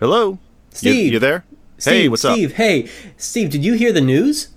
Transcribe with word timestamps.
Hello? 0.00 0.38
Steve. 0.70 1.06
You, 1.06 1.12
you 1.12 1.18
there? 1.18 1.44
Steve, 1.78 1.94
hey, 1.94 2.08
what's 2.08 2.24
up? 2.24 2.34
Steve, 2.34 2.50
up? 2.50 2.56
hey. 2.56 2.88
Steve, 3.16 3.50
did 3.50 3.64
you 3.64 3.74
hear 3.74 3.92
the 3.92 4.00
news? 4.00 4.48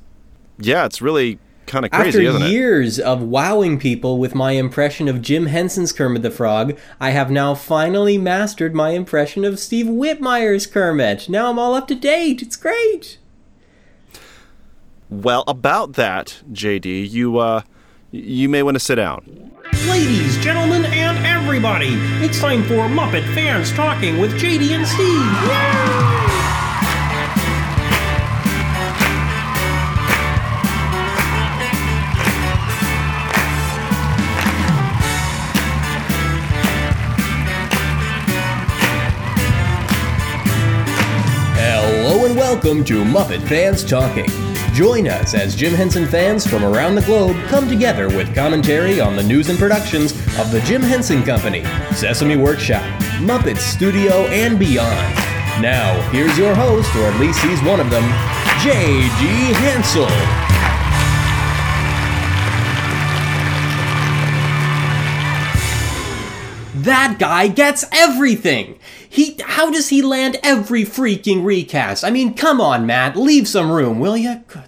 Yeah, 0.60 0.85
it's 0.85 1.01
really 1.01 1.39
kind 1.65 1.85
of 1.85 1.91
crazy, 1.91 2.07
After 2.07 2.21
isn't 2.21 2.41
it? 2.44 2.51
years 2.51 2.99
of 2.99 3.21
wowing 3.23 3.79
people 3.79 4.17
with 4.19 4.35
my 4.35 4.51
impression 4.51 5.07
of 5.07 5.21
Jim 5.21 5.47
Henson's 5.47 5.91
Kermit 5.93 6.21
the 6.21 6.29
Frog, 6.31 6.77
I 6.99 7.12
have 7.12 7.31
now 7.31 7.55
finally 7.55 8.17
mastered 8.17 8.76
my 8.76 8.90
impression 8.91 9.44
of 9.46 9.59
Steve 9.59 9.87
Whitmire's 9.87 10.67
Kermit. 10.67 11.29
Now 11.29 11.49
I'm 11.49 11.58
all 11.58 11.73
up 11.73 11.87
to 11.87 11.96
date. 11.96 12.42
It's 12.42 12.55
great. 12.55 13.17
Well, 15.10 15.44
about 15.47 15.94
that, 15.94 16.41
JD, 16.52 17.09
you 17.09 17.38
uh 17.39 17.62
you 18.12 18.49
may 18.49 18.62
want 18.62 18.76
to 18.76 18.80
sit 18.80 18.95
down. 18.95 19.52
Ladies, 19.89 20.38
gentlemen, 20.38 20.85
and 20.85 21.25
everybody, 21.25 21.95
it's 22.23 22.39
time 22.39 22.61
for 22.63 22.88
Muppet 22.88 23.26
Fans 23.34 23.72
Talking 23.72 24.20
with 24.20 24.39
JD 24.39 24.70
and 24.76 24.88
Steve. 24.88 25.08
Hello 41.58 42.25
and 42.25 42.36
welcome 42.36 42.84
to 42.86 43.03
Muppet 43.03 43.41
Fans 43.48 43.84
Talking. 43.84 44.51
Join 44.73 45.05
us 45.09 45.34
as 45.34 45.53
Jim 45.53 45.73
Henson 45.73 46.05
fans 46.07 46.48
from 46.48 46.63
around 46.63 46.95
the 46.95 47.02
globe 47.02 47.35
come 47.48 47.67
together 47.67 48.07
with 48.07 48.34
commentary 48.34 49.02
on 49.02 49.17
the 49.17 49.23
news 49.23 49.49
and 49.49 49.59
productions 49.59 50.13
of 50.39 50.49
the 50.49 50.61
Jim 50.61 50.81
Henson 50.81 51.23
Company, 51.23 51.66
Sesame 51.94 52.38
Workshop, 52.38 52.81
Muppets 53.20 53.57
Studio, 53.57 54.27
and 54.27 54.57
beyond. 54.57 55.16
Now, 55.61 56.00
here's 56.11 56.38
your 56.38 56.55
host, 56.55 56.95
or 56.95 57.03
at 57.03 57.19
least 57.19 57.41
he's 57.41 57.61
one 57.63 57.81
of 57.81 57.89
them, 57.89 58.03
J.G. 58.63 59.53
Hansel. 59.59 60.08
That 66.83 67.17
guy 67.19 67.50
gets 67.50 67.83
everything. 67.91 68.80
He 69.12 69.36
how 69.44 69.70
does 69.70 69.90
he 69.90 70.02
land 70.02 70.38
every 70.42 70.84
freaking 70.84 71.44
recast? 71.44 72.06
I 72.06 72.12
mean, 72.12 72.34
come 72.34 72.62
on, 72.62 72.86
Matt, 72.86 73.18
leave 73.18 73.45
some 73.45 73.70
room, 73.70 74.00
will 74.00 74.16
you? 74.16 74.42
Good. 74.48 74.64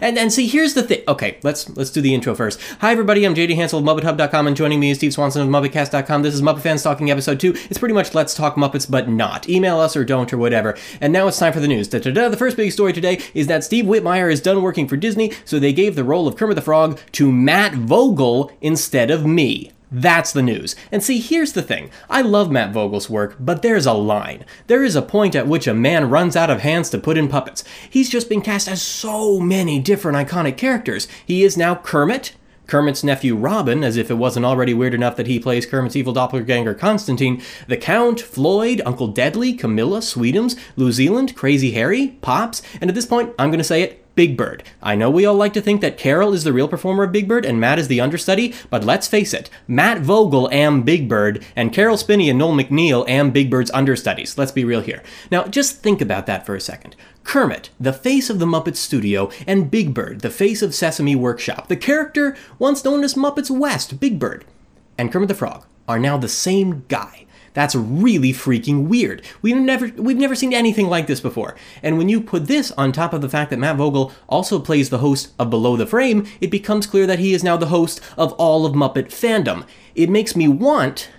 And 0.00 0.18
and 0.18 0.32
see, 0.32 0.46
here's 0.46 0.74
the 0.74 0.82
thing. 0.82 1.02
Okay, 1.08 1.38
let's 1.42 1.74
let's 1.76 1.90
do 1.90 2.00
the 2.00 2.14
intro 2.14 2.34
first. 2.34 2.60
Hi 2.80 2.92
everybody, 2.92 3.24
I'm 3.24 3.34
JD 3.34 3.54
Hansel 3.54 3.78
of 3.78 3.84
MuppetHub.com, 3.84 4.46
and 4.46 4.56
joining 4.56 4.80
me 4.80 4.90
is 4.90 4.98
Steve 4.98 5.12
Swanson 5.12 5.42
of 5.42 5.48
MuppetCast.com. 5.48 6.22
This 6.22 6.34
is 6.34 6.42
Muppet 6.42 6.60
Fans 6.60 6.82
Talking 6.82 7.10
Episode 7.10 7.40
Two. 7.40 7.54
It's 7.70 7.78
pretty 7.78 7.94
much 7.94 8.14
Let's 8.14 8.34
Talk 8.34 8.56
Muppets, 8.56 8.90
but 8.90 9.08
not. 9.08 9.48
Email 9.48 9.78
us 9.78 9.96
or 9.96 10.04
don't 10.04 10.32
or 10.32 10.38
whatever. 10.38 10.76
And 11.00 11.12
now 11.12 11.28
it's 11.28 11.38
time 11.38 11.52
for 11.52 11.60
the 11.60 11.68
news. 11.68 11.88
Da-da-da. 11.88 12.28
The 12.28 12.36
first 12.36 12.56
big 12.56 12.72
story 12.72 12.92
today 12.92 13.20
is 13.34 13.46
that 13.46 13.64
Steve 13.64 13.84
Whitmire 13.84 14.30
is 14.30 14.40
done 14.40 14.62
working 14.62 14.88
for 14.88 14.96
Disney, 14.96 15.32
so 15.44 15.58
they 15.58 15.72
gave 15.72 15.94
the 15.94 16.04
role 16.04 16.28
of 16.28 16.36
Kermit 16.36 16.56
the 16.56 16.62
Frog 16.62 16.98
to 17.12 17.32
Matt 17.32 17.74
Vogel 17.74 18.52
instead 18.60 19.10
of 19.10 19.24
me. 19.24 19.72
That's 19.90 20.32
the 20.32 20.42
news. 20.42 20.76
And 20.92 21.02
see, 21.02 21.18
here's 21.18 21.54
the 21.54 21.62
thing. 21.62 21.90
I 22.10 22.20
love 22.20 22.50
Matt 22.50 22.72
Vogel's 22.72 23.08
work, 23.08 23.36
but 23.40 23.62
there's 23.62 23.86
a 23.86 23.94
line. 23.94 24.44
There 24.66 24.84
is 24.84 24.94
a 24.94 25.02
point 25.02 25.34
at 25.34 25.46
which 25.46 25.66
a 25.66 25.74
man 25.74 26.10
runs 26.10 26.36
out 26.36 26.50
of 26.50 26.60
hands 26.60 26.90
to 26.90 26.98
put 26.98 27.16
in 27.16 27.28
puppets. 27.28 27.64
He's 27.88 28.10
just 28.10 28.28
been 28.28 28.42
cast 28.42 28.68
as 28.68 28.82
so 28.82 29.40
many 29.40 29.78
different 29.78 30.18
iconic 30.18 30.58
characters. 30.58 31.08
He 31.24 31.42
is 31.42 31.56
now 31.56 31.74
Kermit, 31.74 32.34
Kermit's 32.66 33.02
nephew 33.02 33.34
Robin, 33.34 33.82
as 33.82 33.96
if 33.96 34.10
it 34.10 34.14
wasn't 34.14 34.44
already 34.44 34.74
weird 34.74 34.92
enough 34.92 35.16
that 35.16 35.26
he 35.26 35.40
plays 35.40 35.64
Kermit's 35.64 35.96
evil 35.96 36.12
doppelganger 36.12 36.74
Constantine, 36.74 37.42
the 37.66 37.78
Count, 37.78 38.20
Floyd, 38.20 38.82
Uncle 38.84 39.08
Deadly, 39.08 39.54
Camilla, 39.54 40.00
Sweetums, 40.00 40.54
Lew 40.76 40.92
Zealand, 40.92 41.34
Crazy 41.34 41.70
Harry, 41.70 42.18
Pops, 42.20 42.60
and 42.82 42.90
at 42.90 42.94
this 42.94 43.06
point, 43.06 43.32
I'm 43.38 43.50
gonna 43.50 43.64
say 43.64 43.82
it, 43.82 44.04
Big 44.18 44.36
Bird. 44.36 44.64
I 44.82 44.96
know 44.96 45.10
we 45.10 45.24
all 45.24 45.36
like 45.36 45.52
to 45.52 45.60
think 45.60 45.80
that 45.80 45.96
Caroll 45.96 46.32
is 46.32 46.42
the 46.42 46.52
real 46.52 46.66
performer 46.66 47.04
of 47.04 47.12
Big 47.12 47.28
Bird 47.28 47.46
and 47.46 47.60
Matt 47.60 47.78
is 47.78 47.86
the 47.86 48.00
understudy, 48.00 48.52
but 48.68 48.82
let's 48.82 49.06
face 49.06 49.32
it, 49.32 49.48
Matt 49.68 50.00
Vogel 50.00 50.50
am 50.50 50.82
Big 50.82 51.08
Bird, 51.08 51.46
and 51.54 51.72
Caroll 51.72 51.96
Spinney 51.96 52.28
and 52.28 52.36
Noel 52.36 52.56
MacNeal 52.56 53.08
am 53.08 53.30
Big 53.30 53.48
Bird's 53.48 53.70
understudies. 53.70 54.36
Let's 54.36 54.50
be 54.50 54.64
real 54.64 54.80
here. 54.80 55.04
Now, 55.30 55.44
just 55.44 55.84
think 55.84 56.00
about 56.00 56.26
that 56.26 56.44
for 56.44 56.56
a 56.56 56.60
second. 56.60 56.96
Kermit, 57.22 57.70
the 57.78 57.92
face 57.92 58.28
of 58.28 58.40
the 58.40 58.44
Muppet 58.44 58.74
Studio, 58.74 59.30
and 59.46 59.70
Big 59.70 59.94
Bird, 59.94 60.22
the 60.22 60.30
face 60.30 60.62
of 60.62 60.74
Sesame 60.74 61.14
Workshop, 61.14 61.68
the 61.68 61.76
character 61.76 62.36
once 62.58 62.84
known 62.84 63.04
as 63.04 63.14
Muppets 63.14 63.56
West, 63.56 64.00
Big 64.00 64.18
Bird, 64.18 64.44
and 64.98 65.12
Kermit 65.12 65.28
the 65.28 65.34
Frog 65.36 65.64
are 65.86 66.00
now 66.00 66.18
the 66.18 66.28
same 66.28 66.84
guy. 66.88 67.24
That's 67.54 67.74
really 67.74 68.32
freaking 68.32 68.88
weird. 68.88 69.22
We've 69.42 69.56
never 69.56 69.88
we've 69.96 70.16
never 70.16 70.34
seen 70.34 70.52
anything 70.52 70.88
like 70.88 71.06
this 71.06 71.20
before. 71.20 71.56
And 71.82 71.98
when 71.98 72.08
you 72.08 72.20
put 72.20 72.46
this 72.46 72.70
on 72.72 72.92
top 72.92 73.12
of 73.12 73.20
the 73.20 73.28
fact 73.28 73.50
that 73.50 73.58
Matt 73.58 73.76
Vogel 73.76 74.12
also 74.28 74.58
plays 74.58 74.90
the 74.90 74.98
host 74.98 75.32
of 75.38 75.50
Below 75.50 75.76
the 75.76 75.86
Frame, 75.86 76.26
it 76.40 76.50
becomes 76.50 76.86
clear 76.86 77.06
that 77.06 77.18
he 77.18 77.34
is 77.34 77.44
now 77.44 77.56
the 77.56 77.66
host 77.66 78.00
of 78.16 78.32
all 78.34 78.64
of 78.66 78.74
Muppet 78.74 79.08
fandom. 79.08 79.66
It 79.94 80.10
makes 80.10 80.36
me 80.36 80.48
want 80.48 81.10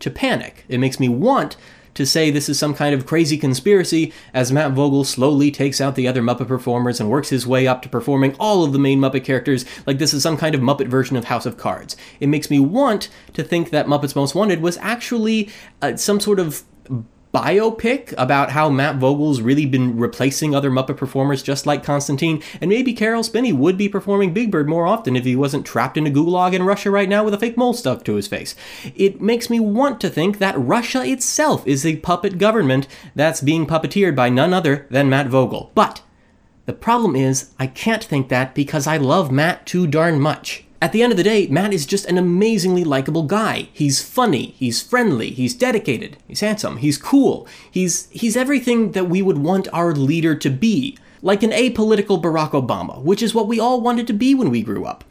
to 0.00 0.10
panic. 0.10 0.64
It 0.68 0.78
makes 0.78 1.00
me 1.00 1.08
want 1.08 1.56
to 1.98 2.06
say 2.06 2.30
this 2.30 2.48
is 2.48 2.56
some 2.56 2.74
kind 2.74 2.94
of 2.94 3.06
crazy 3.06 3.36
conspiracy 3.36 4.12
as 4.32 4.52
Matt 4.52 4.70
Vogel 4.70 5.02
slowly 5.02 5.50
takes 5.50 5.80
out 5.80 5.96
the 5.96 6.06
other 6.06 6.22
Muppet 6.22 6.46
performers 6.46 7.00
and 7.00 7.10
works 7.10 7.28
his 7.28 7.44
way 7.44 7.66
up 7.66 7.82
to 7.82 7.88
performing 7.88 8.36
all 8.38 8.62
of 8.62 8.72
the 8.72 8.78
main 8.78 9.00
Muppet 9.00 9.24
characters 9.24 9.64
like 9.84 9.98
this 9.98 10.14
is 10.14 10.22
some 10.22 10.36
kind 10.36 10.54
of 10.54 10.60
Muppet 10.60 10.86
version 10.86 11.16
of 11.16 11.24
House 11.24 11.44
of 11.44 11.56
Cards. 11.56 11.96
It 12.20 12.28
makes 12.28 12.50
me 12.50 12.60
want 12.60 13.08
to 13.32 13.42
think 13.42 13.70
that 13.70 13.86
Muppets 13.86 14.14
Most 14.14 14.36
Wanted 14.36 14.62
was 14.62 14.76
actually 14.76 15.50
uh, 15.82 15.96
some 15.96 16.20
sort 16.20 16.38
of 16.38 16.62
biopic 17.32 18.14
about 18.16 18.52
how 18.52 18.70
Matt 18.70 18.96
Vogel's 18.96 19.40
really 19.40 19.66
been 19.66 19.98
replacing 19.98 20.54
other 20.54 20.70
Muppet 20.70 20.96
performers 20.96 21.42
just 21.42 21.66
like 21.66 21.84
Constantine, 21.84 22.42
and 22.60 22.68
maybe 22.68 22.92
Caroll 22.92 23.22
Spinney 23.22 23.52
would 23.52 23.76
be 23.76 23.88
performing 23.88 24.32
Big 24.32 24.50
Bird 24.50 24.68
more 24.68 24.86
often 24.86 25.16
if 25.16 25.24
he 25.24 25.36
wasn't 25.36 25.66
trapped 25.66 25.96
in 25.96 26.06
a 26.06 26.10
gulag 26.10 26.54
in 26.54 26.62
Russia 26.62 26.90
right 26.90 27.08
now 27.08 27.24
with 27.24 27.34
a 27.34 27.38
fake 27.38 27.56
mole 27.56 27.74
stuck 27.74 28.04
to 28.04 28.14
his 28.14 28.28
face. 28.28 28.54
It 28.94 29.20
makes 29.20 29.50
me 29.50 29.60
want 29.60 30.00
to 30.00 30.10
think 30.10 30.38
that 30.38 30.58
Russia 30.58 31.04
itself 31.04 31.66
is 31.66 31.84
a 31.84 31.96
puppet 31.96 32.38
government 32.38 32.86
that's 33.14 33.40
being 33.40 33.66
puppeteered 33.66 34.16
by 34.16 34.28
none 34.28 34.54
other 34.54 34.86
than 34.90 35.10
Matt 35.10 35.28
Vogel. 35.28 35.70
But 35.74 36.02
the 36.66 36.72
problem 36.72 37.16
is, 37.16 37.52
I 37.58 37.66
can't 37.66 38.04
think 38.04 38.28
that 38.28 38.54
because 38.54 38.86
I 38.86 38.96
love 38.96 39.32
Matt 39.32 39.66
too 39.66 39.86
darn 39.86 40.20
much. 40.20 40.64
At 40.80 40.92
the 40.92 41.02
end 41.02 41.12
of 41.12 41.16
the 41.16 41.24
day, 41.24 41.48
Matt 41.48 41.72
is 41.72 41.86
just 41.86 42.06
an 42.06 42.18
amazingly 42.18 42.84
likable 42.84 43.24
guy. 43.24 43.68
He's 43.72 44.00
funny, 44.00 44.54
he's 44.58 44.80
friendly, 44.80 45.30
he's 45.30 45.54
dedicated, 45.54 46.18
he's 46.28 46.38
handsome, 46.40 46.76
he's 46.76 46.96
cool. 46.96 47.48
He's 47.68 48.08
he's 48.10 48.36
everything 48.36 48.92
that 48.92 49.08
we 49.08 49.20
would 49.20 49.38
want 49.38 49.66
our 49.72 49.92
leader 49.92 50.36
to 50.36 50.50
be. 50.50 50.96
Like 51.20 51.42
an 51.42 51.50
apolitical 51.50 52.22
Barack 52.22 52.50
Obama, 52.50 53.02
which 53.02 53.22
is 53.22 53.34
what 53.34 53.48
we 53.48 53.58
all 53.58 53.80
wanted 53.80 54.06
to 54.06 54.12
be 54.12 54.36
when 54.36 54.50
we 54.50 54.62
grew 54.62 54.84
up. 54.84 55.02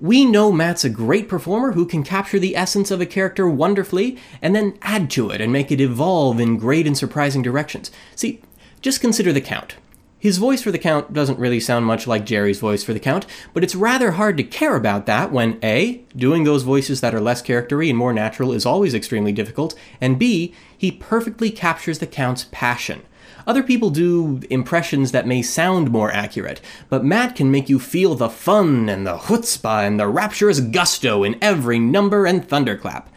We 0.00 0.24
know 0.24 0.50
Matt's 0.50 0.84
a 0.84 0.90
great 0.90 1.28
performer 1.28 1.72
who 1.72 1.84
can 1.84 2.02
capture 2.02 2.38
the 2.38 2.56
essence 2.56 2.90
of 2.90 3.02
a 3.02 3.06
character 3.06 3.46
wonderfully 3.46 4.18
and 4.40 4.56
then 4.56 4.78
add 4.80 5.10
to 5.12 5.28
it 5.28 5.42
and 5.42 5.52
make 5.52 5.70
it 5.70 5.82
evolve 5.82 6.40
in 6.40 6.56
great 6.56 6.86
and 6.86 6.96
surprising 6.96 7.42
directions. 7.42 7.90
See, 8.16 8.40
just 8.80 9.02
consider 9.02 9.34
the 9.34 9.42
Count. 9.42 9.76
His 10.24 10.38
voice 10.38 10.62
for 10.62 10.70
the 10.72 10.78
Count 10.78 11.12
doesn't 11.12 11.38
really 11.38 11.60
sound 11.60 11.84
much 11.84 12.06
like 12.06 12.24
Jerry's 12.24 12.58
voice 12.58 12.82
for 12.82 12.94
the 12.94 12.98
Count, 12.98 13.26
but 13.52 13.62
it's 13.62 13.74
rather 13.74 14.12
hard 14.12 14.38
to 14.38 14.42
care 14.42 14.74
about 14.74 15.04
that 15.04 15.30
when 15.30 15.58
A, 15.62 16.00
doing 16.16 16.44
those 16.44 16.62
voices 16.62 17.02
that 17.02 17.14
are 17.14 17.20
less 17.20 17.42
charactery 17.42 17.90
and 17.90 17.98
more 17.98 18.14
natural 18.14 18.50
is 18.54 18.64
always 18.64 18.94
extremely 18.94 19.32
difficult, 19.32 19.74
and 20.00 20.18
B, 20.18 20.54
he 20.78 20.90
perfectly 20.90 21.50
captures 21.50 21.98
the 21.98 22.06
Count's 22.06 22.46
passion. 22.52 23.02
Other 23.46 23.62
people 23.62 23.90
do 23.90 24.40
impressions 24.48 25.12
that 25.12 25.26
may 25.26 25.42
sound 25.42 25.90
more 25.90 26.10
accurate, 26.10 26.62
but 26.88 27.04
Matt 27.04 27.36
can 27.36 27.50
make 27.50 27.68
you 27.68 27.78
feel 27.78 28.14
the 28.14 28.30
fun 28.30 28.88
and 28.88 29.06
the 29.06 29.18
chutzpah 29.18 29.86
and 29.86 30.00
the 30.00 30.08
rapturous 30.08 30.60
gusto 30.60 31.22
in 31.22 31.36
every 31.42 31.78
number 31.78 32.24
and 32.24 32.48
thunderclap. 32.48 33.10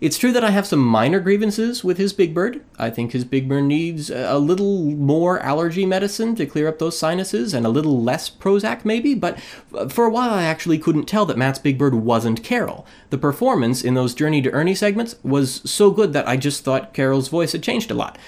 It's 0.00 0.16
true 0.16 0.30
that 0.32 0.44
I 0.44 0.50
have 0.50 0.66
some 0.66 0.78
minor 0.78 1.18
grievances 1.18 1.82
with 1.82 1.98
his 1.98 2.12
Big 2.12 2.32
Bird. 2.32 2.62
I 2.78 2.88
think 2.88 3.10
his 3.10 3.24
Big 3.24 3.48
Bird 3.48 3.64
needs 3.64 4.10
a 4.10 4.38
little 4.38 4.82
more 4.82 5.40
allergy 5.40 5.84
medicine 5.86 6.36
to 6.36 6.46
clear 6.46 6.68
up 6.68 6.78
those 6.78 6.96
sinuses 6.96 7.52
and 7.52 7.66
a 7.66 7.70
little 7.70 8.00
less 8.00 8.30
Prozac, 8.30 8.84
maybe. 8.84 9.14
But 9.14 9.40
for 9.88 10.06
a 10.06 10.10
while, 10.10 10.30
I 10.30 10.44
actually 10.44 10.78
couldn't 10.78 11.06
tell 11.06 11.26
that 11.26 11.36
Matt's 11.36 11.58
Big 11.58 11.78
Bird 11.78 11.96
wasn't 11.96 12.44
Caroll. 12.44 12.86
The 13.10 13.18
performance 13.18 13.82
in 13.82 13.94
those 13.94 14.14
Journey 14.14 14.40
to 14.42 14.52
Ernie 14.52 14.74
segments 14.76 15.16
was 15.24 15.68
so 15.68 15.90
good 15.90 16.12
that 16.12 16.28
I 16.28 16.36
just 16.36 16.62
thought 16.62 16.94
Caroll's 16.94 17.28
voice 17.28 17.52
had 17.52 17.64
changed 17.64 17.90
a 17.90 17.94
lot. 17.94 18.18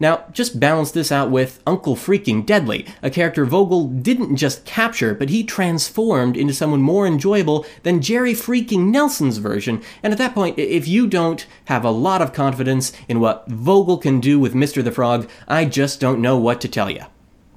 Now, 0.00 0.24
just 0.32 0.60
balance 0.60 0.92
this 0.92 1.10
out 1.10 1.30
with 1.30 1.60
Uncle 1.66 1.96
Freaking 1.96 2.46
Deadly, 2.46 2.86
a 3.02 3.10
character 3.10 3.44
Vogel 3.44 3.88
didn't 3.88 4.36
just 4.36 4.64
capture, 4.64 5.12
but 5.12 5.28
he 5.28 5.42
transformed 5.42 6.36
into 6.36 6.54
someone 6.54 6.82
more 6.82 7.04
enjoyable 7.04 7.66
than 7.82 8.00
Jerry 8.00 8.32
Freaking 8.32 8.90
Nelson's 8.92 9.38
version. 9.38 9.82
And 10.02 10.12
at 10.12 10.18
that 10.18 10.34
point, 10.34 10.56
if 10.56 10.86
you 10.86 11.08
don't 11.08 11.44
have 11.64 11.84
a 11.84 11.90
lot 11.90 12.22
of 12.22 12.32
confidence 12.32 12.92
in 13.08 13.18
what 13.18 13.48
Vogel 13.48 13.98
can 13.98 14.20
do 14.20 14.38
with 14.38 14.54
Mr. 14.54 14.84
the 14.84 14.92
Frog, 14.92 15.28
I 15.48 15.64
just 15.64 15.98
don't 16.00 16.22
know 16.22 16.38
what 16.38 16.60
to 16.60 16.68
tell 16.68 16.88
you. 16.88 17.02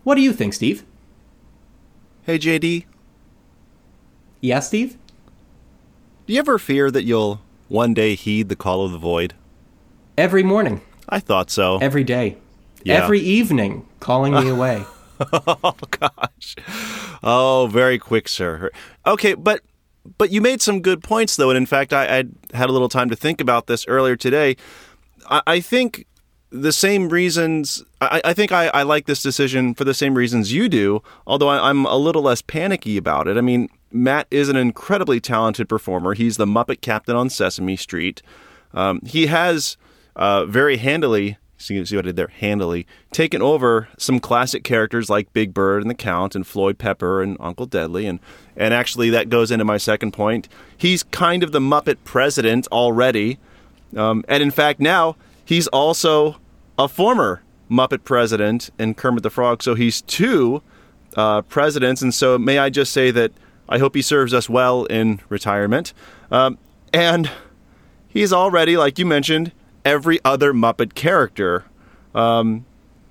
What 0.03 0.15
do 0.15 0.21
you 0.21 0.33
think, 0.33 0.53
Steve? 0.55 0.83
Hey, 2.23 2.39
JD, 2.39 2.85
Yeah, 4.39 4.59
Steve? 4.61 4.97
do 6.25 6.33
you 6.33 6.39
ever 6.39 6.57
fear 6.57 6.89
that 6.89 7.03
you'll 7.03 7.41
one 7.67 7.93
day 7.93 8.15
heed 8.15 8.49
the 8.49 8.55
call 8.55 8.83
of 8.83 8.91
the 8.91 8.97
void? 8.97 9.35
Every 10.17 10.41
morning, 10.43 10.81
I 11.09 11.19
thought 11.19 11.49
so. 11.49 11.77
every 11.77 12.03
day. 12.03 12.37
Yeah. 12.83 13.03
every 13.03 13.19
evening, 13.19 13.85
calling 13.99 14.33
me 14.33 14.49
away. 14.49 14.83
Oh 15.31 15.75
gosh. 15.91 16.55
Oh, 17.21 17.69
very 17.71 17.99
quick, 17.99 18.27
sir. 18.27 18.71
Okay, 19.05 19.35
but 19.35 19.61
but 20.17 20.31
you 20.31 20.41
made 20.41 20.63
some 20.63 20.81
good 20.81 21.03
points 21.03 21.35
though, 21.35 21.51
and 21.51 21.57
in 21.57 21.67
fact, 21.67 21.93
I, 21.93 22.05
I 22.05 22.23
had 22.57 22.69
a 22.69 22.71
little 22.71 22.89
time 22.89 23.07
to 23.11 23.15
think 23.15 23.39
about 23.39 23.67
this 23.67 23.85
earlier 23.87 24.15
today. 24.15 24.55
I, 25.29 25.41
I 25.45 25.59
think 25.59 26.07
the 26.49 26.71
same 26.71 27.09
reasons. 27.09 27.83
I, 28.01 28.21
I 28.25 28.33
think 28.33 28.51
I, 28.51 28.67
I 28.69 28.81
like 28.81 29.05
this 29.05 29.21
decision 29.21 29.75
for 29.75 29.83
the 29.83 29.93
same 29.93 30.15
reasons 30.15 30.53
you 30.53 30.67
do. 30.67 31.03
Although 31.27 31.49
I, 31.49 31.69
I'm 31.69 31.85
a 31.85 31.97
little 31.97 32.23
less 32.23 32.41
panicky 32.41 32.97
about 32.97 33.27
it. 33.27 33.37
I 33.37 33.41
mean, 33.41 33.69
Matt 33.91 34.25
is 34.31 34.49
an 34.49 34.55
incredibly 34.55 35.19
talented 35.19 35.69
performer. 35.69 36.15
He's 36.15 36.37
the 36.37 36.47
Muppet 36.47 36.81
Captain 36.81 37.15
on 37.15 37.29
Sesame 37.29 37.75
Street. 37.75 38.23
Um, 38.73 39.01
he 39.05 39.27
has 39.27 39.77
uh, 40.15 40.45
very 40.45 40.77
handily 40.77 41.37
see, 41.61 41.83
see 41.85 41.95
what 41.95 42.05
I 42.05 42.07
did 42.07 42.15
there? 42.15 42.27
Handily 42.27 42.87
taken 43.11 43.41
over 43.41 43.87
some 43.97 44.19
classic 44.19 44.63
characters 44.63 45.09
like 45.09 45.31
Big 45.33 45.53
Bird 45.53 45.81
and 45.81 45.89
the 45.89 45.95
Count 45.95 46.35
and 46.35 46.45
Floyd 46.45 46.77
Pepper 46.77 47.21
and 47.21 47.37
Uncle 47.39 47.65
Deadly, 47.65 48.05
and 48.05 48.19
and 48.55 48.73
actually 48.73 49.09
that 49.11 49.29
goes 49.29 49.51
into 49.51 49.63
my 49.63 49.77
second 49.77 50.11
point. 50.11 50.49
He's 50.75 51.03
kind 51.03 51.43
of 51.43 51.51
the 51.51 51.59
Muppet 51.59 51.97
president 52.03 52.67
already, 52.71 53.37
um, 53.95 54.25
and 54.27 54.43
in 54.43 54.51
fact 54.51 54.79
now 54.79 55.15
he's 55.45 55.67
also 55.67 56.37
a 56.77 56.87
former 56.87 57.43
Muppet 57.69 58.03
president 58.03 58.69
in 58.77 58.93
Kermit 58.93 59.23
the 59.23 59.29
Frog. 59.29 59.63
So 59.63 59.75
he's 59.75 60.01
two 60.01 60.61
uh, 61.15 61.43
presidents, 61.43 62.01
and 62.01 62.13
so 62.13 62.37
may 62.37 62.57
I 62.57 62.69
just 62.69 62.91
say 62.91 63.11
that 63.11 63.31
I 63.69 63.77
hope 63.77 63.95
he 63.95 64.01
serves 64.01 64.33
us 64.33 64.49
well 64.49 64.85
in 64.85 65.21
retirement, 65.29 65.93
um, 66.31 66.57
and 66.93 67.29
he's 68.09 68.33
already, 68.33 68.75
like 68.75 68.99
you 68.99 69.05
mentioned, 69.05 69.53
every 69.85 70.19
other 70.25 70.53
Muppet 70.53 70.93
character. 70.95 71.65
Um, 72.13 72.65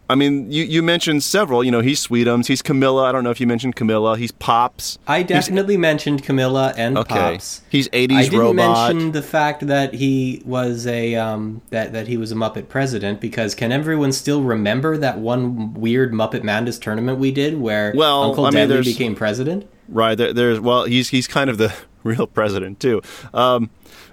I 0.08 0.16
mean, 0.16 0.50
you, 0.50 0.64
you 0.64 0.82
mentioned 0.82 1.22
several. 1.22 1.62
You 1.62 1.70
know, 1.70 1.78
he's 1.82 2.04
Sweetums, 2.04 2.48
he's 2.48 2.62
Camilla. 2.62 3.04
I 3.04 3.12
don't 3.12 3.22
know 3.22 3.30
if 3.30 3.40
you 3.40 3.46
mentioned 3.46 3.76
Camilla. 3.76 4.18
He's 4.18 4.32
Pops. 4.32 4.98
I 5.06 5.22
definitely 5.22 5.76
mentioned 5.76 6.24
Camilla 6.24 6.74
and 6.76 6.98
Okay. 6.98 7.14
Pops. 7.14 7.62
He's 7.70 7.88
80s 7.90 8.12
I 8.16 8.22
didn't 8.24 8.40
robot. 8.40 8.92
mention 8.92 9.12
the 9.12 9.22
fact 9.22 9.68
that 9.68 9.94
he 9.94 10.42
was 10.44 10.84
a 10.88 11.14
um, 11.14 11.62
that 11.70 11.92
that 11.92 12.08
he 12.08 12.16
was 12.16 12.32
a 12.32 12.34
Muppet 12.34 12.68
president 12.68 13.20
because 13.20 13.54
can 13.54 13.70
everyone 13.70 14.10
still 14.10 14.42
remember 14.42 14.96
that 14.98 15.18
one 15.20 15.74
weird 15.74 16.12
Muppet 16.12 16.42
Madness 16.42 16.80
tournament 16.80 17.18
we 17.20 17.30
did 17.30 17.60
where 17.60 17.92
Well, 17.94 18.24
Uncle 18.24 18.46
I 18.46 18.50
mean, 18.50 18.68
Deadly 18.68 18.82
became 18.92 19.14
president? 19.14 19.70
Right 19.88 20.16
there, 20.18 20.32
there's 20.32 20.58
well, 20.58 20.86
he's 20.86 21.10
he's 21.10 21.28
kind 21.28 21.48
of 21.48 21.56
the 21.58 21.72
real 22.02 22.26
president 22.26 22.80
too, 22.80 23.00
um, 23.32 23.70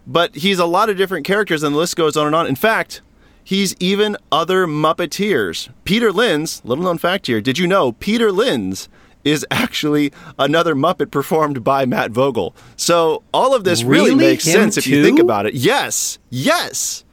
but 0.07 0.33
he's 0.35 0.57
a 0.57 0.65
lot 0.65 0.89
of 0.89 0.97
different 0.97 1.25
characters, 1.27 1.61
and 1.61 1.75
the 1.75 1.79
list 1.79 1.95
goes 1.95 2.15
on 2.17 2.25
and 2.25 2.35
on. 2.35 2.47
In 2.47 2.55
fact, 2.55 3.01
he's 3.43 3.75
even 3.79 4.17
other 4.31 4.65
Muppeteers. 4.65 5.69
Peter 5.83 6.11
Linz, 6.11 6.61
little 6.65 6.83
known 6.83 6.97
fact 6.97 7.27
here. 7.27 7.41
Did 7.41 7.57
you 7.59 7.67
know 7.67 7.91
Peter 7.91 8.31
Linz 8.31 8.89
is 9.23 9.45
actually 9.51 10.11
another 10.39 10.73
Muppet 10.73 11.11
performed 11.11 11.63
by 11.63 11.85
Matt 11.85 12.11
Vogel? 12.11 12.55
So 12.77 13.23
all 13.33 13.53
of 13.53 13.65
this 13.65 13.83
really, 13.83 14.11
Really? 14.11 14.15
makes 14.31 14.45
Him 14.45 14.53
sense 14.53 14.77
if 14.77 14.87
you 14.87 15.03
think 15.03 15.19
about 15.19 15.45
it. 15.45 15.53
Yes, 15.53 16.17
yes. 16.29 17.03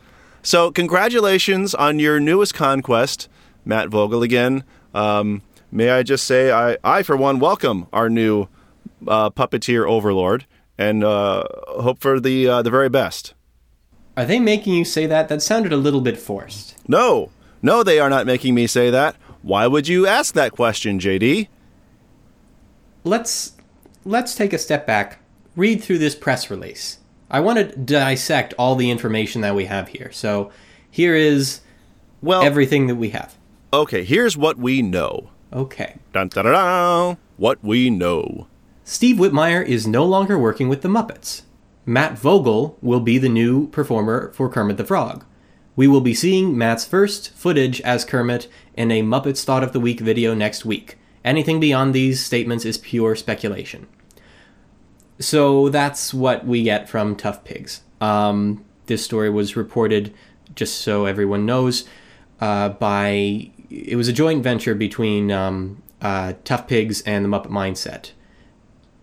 So 0.42 0.70
congratulations 0.70 1.74
on 1.74 1.98
your 1.98 2.20
newest 2.20 2.54
conquest, 2.54 3.28
Matt 3.64 3.88
Vogel. 3.88 4.22
Again, 4.22 4.62
um, 4.94 5.42
may 5.72 5.90
I 5.90 6.02
just 6.04 6.24
say, 6.24 6.52
I, 6.52 6.76
I 6.84 7.02
for 7.02 7.16
one 7.16 7.40
welcome 7.40 7.88
our 7.92 8.08
new 8.08 8.46
uh, 9.08 9.30
puppeteer 9.30 9.88
overlord 9.88 10.46
and 10.78 11.04
uh, 11.04 11.44
hope 11.80 12.00
for 12.00 12.18
the 12.20 12.48
uh, 12.48 12.62
the 12.62 12.70
very 12.70 12.88
best. 12.88 13.34
Are 14.16 14.24
they 14.24 14.38
making 14.38 14.74
you 14.74 14.84
say 14.84 15.06
that? 15.06 15.28
That 15.28 15.42
sounded 15.42 15.72
a 15.72 15.76
little 15.76 16.00
bit 16.00 16.18
forced. 16.18 16.76
No, 16.88 17.30
no, 17.62 17.82
they 17.82 17.98
are 17.98 18.10
not 18.10 18.26
making 18.26 18.54
me 18.54 18.66
say 18.66 18.90
that. 18.90 19.16
Why 19.42 19.66
would 19.66 19.88
you 19.88 20.06
ask 20.06 20.34
that 20.34 20.52
question, 20.52 20.98
JD? 20.98 21.48
Let's 23.04 23.52
let's 24.04 24.34
take 24.34 24.52
a 24.52 24.58
step 24.58 24.86
back. 24.86 25.18
Read 25.56 25.82
through 25.82 25.98
this 25.98 26.14
press 26.14 26.50
release. 26.50 26.98
I 27.30 27.40
want 27.40 27.58
to 27.58 27.76
dissect 27.76 28.54
all 28.58 28.76
the 28.76 28.90
information 28.90 29.40
that 29.42 29.54
we 29.54 29.64
have 29.66 29.88
here. 29.88 30.10
So 30.12 30.50
here 30.90 31.14
is 31.14 31.60
Well, 32.22 32.42
everything 32.42 32.86
that 32.88 32.96
we 32.96 33.10
have. 33.10 33.36
okay. 33.72 34.04
Here's 34.04 34.36
what 34.36 34.56
we 34.58 34.82
know. 34.82 35.30
Okay. 35.52 35.96
Dun, 36.12 36.28
dun, 36.28 36.44
dun, 36.44 36.52
dun. 36.54 37.16
What 37.36 37.62
we 37.62 37.90
know. 37.90 38.46
Steve 38.86 39.16
Whitmire 39.16 39.64
is 39.64 39.86
no 39.86 40.04
longer 40.04 40.38
working 40.38 40.68
with 40.68 40.82
the 40.82 40.90
Muppets. 40.90 41.40
Matt 41.86 42.18
Vogel 42.18 42.76
will 42.82 43.00
be 43.00 43.16
the 43.16 43.30
new 43.30 43.66
performer 43.68 44.30
for 44.32 44.50
Kermit 44.50 44.76
the 44.76 44.84
Frog. 44.84 45.24
We 45.74 45.88
will 45.88 46.02
be 46.02 46.12
seeing 46.12 46.56
Matt's 46.56 46.84
first 46.84 47.30
footage 47.30 47.80
as 47.80 48.04
Kermit 48.04 48.46
in 48.74 48.90
a 48.90 49.02
Muppets 49.02 49.42
Thought 49.42 49.64
of 49.64 49.72
the 49.72 49.80
Week 49.80 50.00
video 50.00 50.34
next 50.34 50.66
week. 50.66 50.98
Anything 51.24 51.60
beyond 51.60 51.94
these 51.94 52.22
statements 52.22 52.66
is 52.66 52.76
pure 52.76 53.16
speculation. 53.16 53.86
So 55.18 55.70
that's 55.70 56.12
what 56.12 56.46
we 56.46 56.62
get 56.62 56.86
from 56.86 57.16
Tough 57.16 57.42
Pigs. 57.42 57.80
Um, 58.02 58.66
this 58.84 59.02
story 59.02 59.30
was 59.30 59.56
reported, 59.56 60.12
just 60.54 60.82
so 60.82 61.06
everyone 61.06 61.46
knows, 61.46 61.88
uh, 62.38 62.68
by 62.68 63.50
it 63.70 63.96
was 63.96 64.08
a 64.08 64.12
joint 64.12 64.42
venture 64.42 64.74
between 64.74 65.32
um, 65.32 65.82
uh, 66.02 66.34
Tough 66.44 66.68
Pigs 66.68 67.00
and 67.02 67.24
the 67.24 67.30
Muppet 67.30 67.48
Mindset 67.48 68.10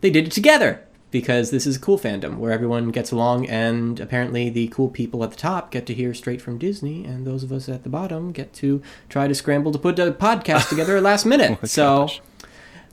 they 0.01 0.09
did 0.09 0.27
it 0.27 0.31
together 0.31 0.83
because 1.11 1.51
this 1.51 1.67
is 1.67 1.75
a 1.75 1.79
cool 1.79 1.99
fandom 1.99 2.37
where 2.37 2.51
everyone 2.51 2.89
gets 2.89 3.11
along 3.11 3.47
and 3.49 3.99
apparently 3.99 4.49
the 4.49 4.67
cool 4.69 4.89
people 4.89 5.23
at 5.23 5.31
the 5.31 5.37
top 5.37 5.69
get 5.69 5.85
to 5.85 5.93
hear 5.93 6.13
straight 6.13 6.41
from 6.41 6.57
Disney 6.57 7.03
and 7.05 7.27
those 7.27 7.43
of 7.43 7.51
us 7.51 7.67
at 7.67 7.83
the 7.83 7.89
bottom 7.89 8.31
get 8.31 8.53
to 8.53 8.81
try 9.09 9.27
to 9.27 9.35
scramble 9.35 9.71
to 9.71 9.79
put 9.79 9.99
a 9.99 10.11
podcast 10.11 10.69
together 10.69 10.97
at 10.97 11.03
last 11.03 11.25
minute. 11.27 11.67
so 11.67 12.07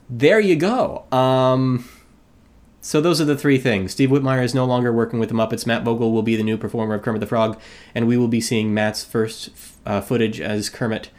there 0.09 0.39
you 0.39 0.55
go. 0.55 1.05
Um 1.11 1.87
so 2.81 3.01
those 3.01 3.19
are 3.19 3.25
the 3.25 3.37
three 3.37 3.57
things. 3.57 3.91
Steve 3.91 4.09
Whitmire 4.09 4.43
is 4.43 4.55
no 4.55 4.65
longer 4.65 4.91
working 4.91 5.19
with 5.19 5.29
the 5.29 5.35
Muppets. 5.35 5.67
Matt 5.67 5.83
Vogel 5.83 6.11
will 6.13 6.23
be 6.23 6.35
the 6.35 6.43
new 6.43 6.57
performer 6.57 6.95
of 6.95 7.01
Kermit 7.01 7.19
the 7.19 7.27
Frog, 7.27 7.59
and 7.93 8.07
we 8.07 8.15
will 8.15 8.29
be 8.29 8.39
seeing 8.39 8.73
Matt's 8.73 9.03
first 9.03 9.49
uh, 9.85 9.99
footage 9.99 10.39
as 10.39 10.69
Kermit 10.69 11.09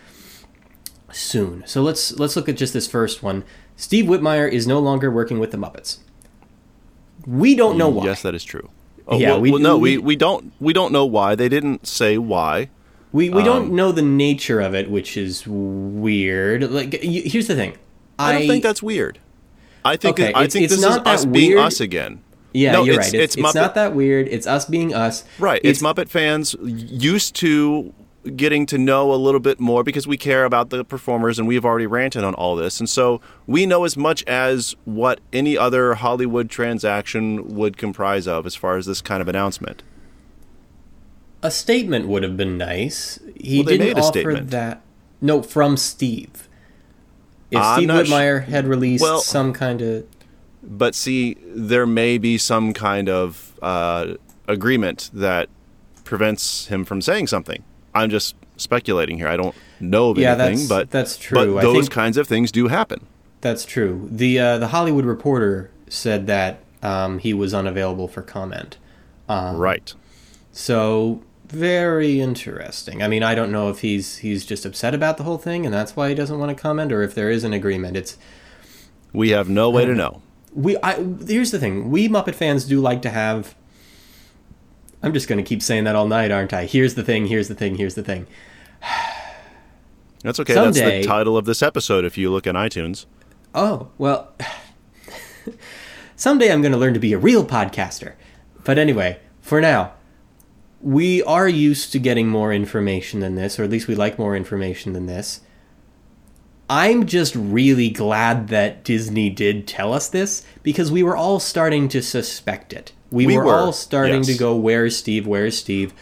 soon. 1.13 1.63
So 1.67 1.83
let's 1.83 2.19
let's 2.19 2.35
look 2.35 2.49
at 2.49 2.57
just 2.57 2.73
this 2.73 2.87
first 2.87 3.23
one. 3.23 3.45
Steve 3.81 4.05
Whitmire 4.05 4.47
is 4.51 4.67
no 4.67 4.79
longer 4.79 5.11
working 5.11 5.39
with 5.39 5.53
the 5.53 5.57
Muppets. 5.57 5.99
We 7.27 7.55
don't 7.55 7.79
know 7.79 7.89
why. 7.89 8.05
Yes, 8.05 8.21
that 8.23 8.35
is 8.35 8.45
true. 8.45 8.69
Oh, 9.09 9.19
Yeah, 9.19 9.31
well, 9.31 9.41
we- 9.41 9.51
well, 9.53 9.61
no, 9.61 9.79
we- 9.79 9.97
we, 9.97 10.17
don't 10.17 10.53
we 10.61 10.73
don't 10.75 10.93
know 10.93 11.07
why 11.07 11.35
they 11.35 11.49
didn't 11.49 11.87
say 11.87 12.19
why. 12.19 12.69
We 13.13 13.31
we 13.31 13.41
Um, 13.41 13.45
don't 13.45 13.73
know 13.73 13.91
the 13.91 14.03
nature 14.03 14.61
of 14.61 14.75
it, 14.75 14.91
which 14.91 15.17
is 15.17 15.45
weird. 15.47 16.71
Like 16.71 16.93
here's 17.03 17.47
the 17.49 17.57
thing. 17.57 17.73
I 18.19 18.33
don't 18.33 18.47
think 18.47 18.63
that's 18.63 18.83
weird. 18.83 19.19
I 19.85 19.97
think 19.97 20.21
Okay, 20.21 20.27
I 20.35 20.43
it's- 20.45 20.53
think 20.53 20.65
it's 20.67 20.75
this 20.75 20.83
not 20.83 21.07
is 21.07 21.21
us 21.21 21.25
being 21.25 21.59
us 21.59 21.81
again. 21.81 22.21
Yeah, 22.53 22.73
No, 22.73 22.85
you're 22.85 22.95
it's- 22.97 23.07
right. 23.13 23.15
It's, 23.23 23.35
it's 23.37 23.45
it's 23.47 23.55
not 23.55 23.75
that 23.77 23.95
weird. 23.95 24.29
It's 24.29 24.47
us 24.47 24.67
being 24.67 24.93
us. 24.95 25.25
Right. 25.39 25.61
It's, 25.65 25.81
Muppet 25.81 26.09
fans 26.09 26.55
used 26.63 27.35
to 27.37 27.93
getting 28.37 28.67
to 28.67 28.77
know 28.77 29.13
a 29.13 29.17
little 29.17 29.41
bit 29.41 29.59
more 29.59 29.83
because 29.83 30.07
we 30.07 30.17
care 30.19 30.45
about 30.45 30.69
the 30.71 30.85
performers 30.85 31.39
and 31.39 31.49
we've 31.49 31.65
already 31.65 31.87
ranted 31.87 32.23
on 32.23 32.35
all 32.35 32.55
this. 32.55 32.79
And 32.79 32.89
so 32.89 33.21
we 33.47 33.65
know 33.65 33.85
as 33.85 33.97
much 33.97 34.23
as 34.25 34.77
what 34.85 35.21
any 35.33 35.57
other 35.57 35.95
Hollywood 35.95 36.51
transaction 36.51 37.55
would 37.57 37.77
comprise 37.79 38.29
of 38.29 38.45
as 38.45 38.55
far 38.55 38.77
as 38.77 38.85
this 38.87 39.01
kind 39.01 39.23
of 39.23 39.29
announcement. 39.29 39.83
A 41.43 41.51
statement 41.51 42.07
would 42.09 42.23
have 42.23 42.37
been 42.37 42.59
nice. 42.59 43.19
He 43.41 43.61
Well, 43.61 43.67
didn't 43.79 43.99
offer 43.99 44.03
statement. 44.21 44.51
that. 44.51 44.83
No, 45.23 45.41
from 45.43 45.77
Steve. 45.79 46.49
If 47.51 47.59
I'm 47.59 47.79
Steve 47.79 47.89
not 47.89 48.07
sh- 48.07 48.11
Whitmire 48.11 48.45
had 48.45 48.67
released 48.67 49.03
Well- 49.03 49.21
some 49.21 49.53
kind 49.55 49.81
of 49.81 50.05
But 50.63 50.95
see, 50.95 51.37
there 51.47 51.87
may 51.87 52.19
be 52.19 52.37
some 52.37 52.75
kind 52.75 53.09
of 53.09 53.55
uh, 53.63 54.15
agreement 54.47 55.11
that 55.15 55.49
prevents 56.05 56.67
him 56.67 56.85
from 56.85 57.01
saying 57.01 57.29
something. 57.29 57.65
I'm 57.95 58.11
just 58.11 58.35
speculating 58.57 59.17
here. 59.19 59.29
I 59.29 59.37
don't 59.37 59.55
know 59.81 60.11
of 60.11 60.19
Yeah, 60.19 60.33
anything, 60.35 60.69
that's- 60.69 60.69
but 60.69 60.91
that's 60.91 61.17
true. 61.17 61.55
But 61.55 61.63
those 61.63 61.89
kinds 61.89 62.17
of 62.17 62.27
things 62.29 62.53
do 62.53 62.69
happen. 62.69 63.07
That's 63.41 63.65
true. 63.65 64.09
The 64.11 64.39
uh, 64.39 64.59
the 64.59 64.69
Hollywood 64.69 65.05
Reporter 65.07 65.71
said 65.89 66.27
that 66.27 66.61
um, 66.83 67.19
he 67.19 67.33
was 67.33 67.55
unavailable 67.55 68.07
for 68.09 68.23
comment. 68.23 68.77
Um, 69.29 69.57
right. 69.57 69.95
So 70.53 71.23
very 71.49 72.21
interesting. 72.21 73.03
I 73.03 73.09
mean, 73.09 73.23
I 73.23 73.35
don't 73.35 73.51
know 73.51 73.71
if 73.71 73.81
he's 73.81 74.19
he's 74.19 74.45
just 74.45 74.65
upset 74.67 74.95
about 74.95 75.17
the 75.17 75.25
whole 75.25 75.39
thing 75.39 75.65
and 75.65 75.75
that's 75.75 75.97
why 75.97 76.09
he 76.09 76.15
doesn't 76.15 76.39
want 76.39 76.57
to 76.57 76.61
comment, 76.61 76.93
or 76.93 77.03
if 77.03 77.15
there 77.15 77.31
is 77.31 77.43
an 77.45 77.53
agreement. 77.53 77.97
It's 77.97 78.19
We 79.13 79.31
have 79.31 79.49
no 79.49 79.71
way 79.71 79.85
to 79.85 79.95
know. 79.95 80.23
we. 80.55 80.77
I, 80.83 81.03
here's 81.27 81.51
the 81.51 81.59
thing: 81.59 81.91
we 81.91 82.09
Muppet 82.09 82.35
fans 82.35 82.65
do 82.67 82.81
like 82.81 83.03
to 83.03 83.11
have. 83.11 83.55
I'm 85.03 85.13
just 85.13 85.29
going 85.29 85.43
to 85.43 85.49
keep 85.49 85.63
saying 85.63 85.85
that 85.85 85.97
all 85.97 86.07
night, 86.07 86.31
aren't 86.31 86.53
I? 86.53 86.67
Here's 86.67 86.95
the 86.95 87.03
thing. 87.03 87.27
Here's 87.27 87.49
the 87.49 87.55
thing. 87.55 87.77
Here's 87.77 87.95
the 87.95 88.03
thing. 88.03 88.27
That's 90.23 90.39
okay. 90.41 90.55
That's 90.55 90.79
the 90.79 91.03
title 91.03 91.37
of 91.37 91.47
this 91.47 91.63
episode 91.63 92.05
if 92.05 92.19
you 92.19 92.31
look 92.31 92.47
in 92.47 92.55
iTunes. 92.55 93.07
Oh, 93.55 93.89
well, 93.97 94.33
someday 96.17 96.53
I'm 96.53 96.61
going 96.61 96.73
to 96.73 96.79
learn 96.79 96.95
to 96.95 97.01
be 97.01 97.15
a 97.15 97.19
real 97.19 97.45
podcaster. 97.45 98.15
But 98.65 98.79
anyway, 98.79 99.19
for 99.41 99.61
now, 99.61 99.95
we 100.83 101.23
are 101.23 101.49
used 101.49 101.93
to 101.93 101.99
getting 101.99 102.29
more 102.29 102.53
information 102.53 103.21
than 103.21 103.35
this, 103.35 103.59
or 103.59 103.65
at 103.65 103.71
least 103.71 103.89
we 103.89 103.95
like 103.95 104.19
more 104.19 104.37
information 104.37 104.93
than 104.93 105.07
this. 105.07 105.41
I'm 106.71 107.07
just 107.07 107.35
really 107.35 107.91
glad 107.91 108.47
that 108.49 108.85
Disney 108.85 109.29
did 109.29 109.67
tell 109.67 109.93
us 109.93 110.09
this 110.09 110.47
because 110.63 110.93
we 110.93 111.03
were 111.03 111.17
all 111.17 111.41
starting 111.41 111.89
to 111.89 112.01
suspect 112.01 112.73
it. 112.73 112.93
We, 113.11 113.27
We 113.27 113.37
were, 113.37 113.47
were, 113.47 113.55
all 113.55 113.73
starting 113.73 114.23
to 114.23 114.35
go, 114.35 114.55
"Where's 114.55 114.97
Steve? 114.97 115.27
Where's 115.27 115.59
Steve?" 115.59 115.93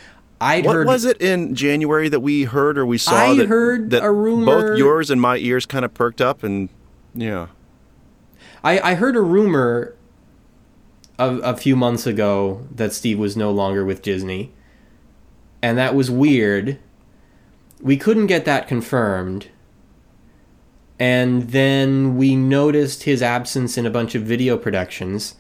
I'd 0.43 0.67
What 0.67 0.77
heard 0.77 0.87
was 0.87 1.07
it 1.07 1.23
in 1.23 1.55
January 1.55 2.11
that 2.11 2.21
we 2.21 2.45
heard 2.45 2.77
or 2.77 2.85
we 2.85 2.99
saw 2.99 3.31
I 3.31 3.35
that, 3.37 3.49
heard 3.49 3.89
that 3.91 4.05
a 4.05 4.13
rumor- 4.13 4.45
both 4.69 4.79
yours 4.79 5.11
and 5.11 5.21
my 5.21 5.39
ears 5.39 5.65
kind 5.65 5.87
of 5.87 5.95
perked 5.95 6.21
up 6.21 6.45
and 6.45 6.69
yeah. 7.15 7.47
I, 8.63 8.79
I 8.91 8.95
heard 8.95 9.17
a 9.17 9.23
rumor 9.23 9.97
a, 11.19 11.37
a 11.39 11.57
few 11.57 11.77
months 11.77 12.07
ago 12.07 12.67
that 12.75 12.93
Steve 12.93 13.19
was 13.19 13.39
no 13.39 13.51
longer 13.51 13.87
with 13.87 14.03
Disney, 14.03 14.53
and 15.63 15.79
that 15.79 15.95
was 15.95 16.11
weird. 16.11 16.79
We 17.81 17.97
couldn't 17.97 18.27
get 18.27 18.45
that 18.45 18.69
confirmed. 18.69 19.49
And 21.01 21.51
then 21.51 22.17
we 22.17 22.35
noticed 22.35 23.05
his 23.05 23.23
absence 23.23 23.79
in 23.79 23.87
a 23.87 23.91
bunch 23.91 24.15
of 24.15 24.23
video 24.23 24.57
productions. 24.57 25.37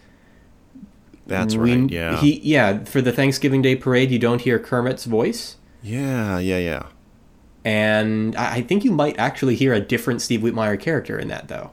That's 1.26 1.56
We- 1.56 1.74
right. 1.76 1.90
Yeah. 1.90 2.20
He 2.20 2.40
yeah, 2.42 2.84
for 2.84 3.00
the 3.02 3.12
Thanksgiving 3.12 3.60
Day 3.62 3.76
parade 3.76 4.10
you 4.10 4.18
don't 4.18 4.40
hear 4.40 4.58
Kermit's 4.58 5.04
voice. 5.04 5.56
yeah, 5.82 6.38
yeah, 6.38 6.58
yeah. 6.58 6.82
And 7.64 8.34
I 8.36 8.56
I 8.56 8.62
think 8.62 8.84
you 8.84 8.92
might 8.92 9.18
actually 9.18 9.56
hear 9.56 9.72
a 9.74 9.80
different 9.80 10.22
Steve 10.22 10.40
Whitmire 10.40 10.78
character 10.80 11.18
in 11.18 11.28
that, 11.28 11.48
though. 11.48 11.72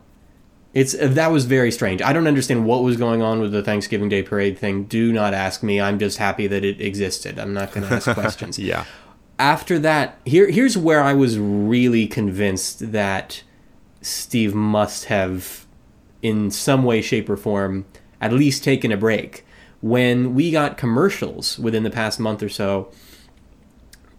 It's 0.74 0.94
uh, 0.94 1.08
that 1.10 1.32
was 1.32 1.46
very 1.46 1.72
strange. 1.72 2.02
I 2.02 2.12
don't 2.12 2.28
understand 2.28 2.66
what 2.66 2.84
was 2.84 2.98
going 2.98 3.22
on 3.22 3.40
with 3.40 3.54
the 3.54 3.64
Thanksgiving 3.64 4.10
Day 4.10 4.22
parade 4.24 4.58
thing. 4.58 4.86
Do 4.86 5.14
not 5.14 5.34
ask 5.34 5.64
me. 5.64 5.80
I'm 5.80 6.00
just 6.00 6.18
happy 6.18 6.48
that 6.48 6.66
it 6.66 6.82
existed. 6.82 7.40
I'm 7.40 7.54
not 7.54 7.72
going 7.72 7.88
to 7.88 7.94
ask 7.96 8.12
questions. 8.14 8.60
Yeah. 8.60 8.84
After 9.40 9.80
that, 9.80 10.20
here 10.26 10.50
here's 10.50 10.78
where 10.78 11.02
I 11.02 11.14
was 11.14 11.40
really 11.40 12.08
convinced 12.08 12.92
that 12.92 13.42
Steve 14.06 14.54
must 14.54 15.06
have, 15.06 15.66
in 16.22 16.52
some 16.52 16.84
way, 16.84 17.02
shape, 17.02 17.28
or 17.28 17.36
form, 17.36 17.86
at 18.22 18.32
least 18.32 18.64
taken 18.64 18.92
a 18.92 18.98
break. 18.98 19.44
When 19.82 20.36
we 20.36 20.52
got 20.52 20.78
commercials 20.78 21.58
within 21.58 21.82
the 21.82 21.90
past 21.90 22.20
month 22.20 22.44
or 22.44 22.50
so, 22.50 22.92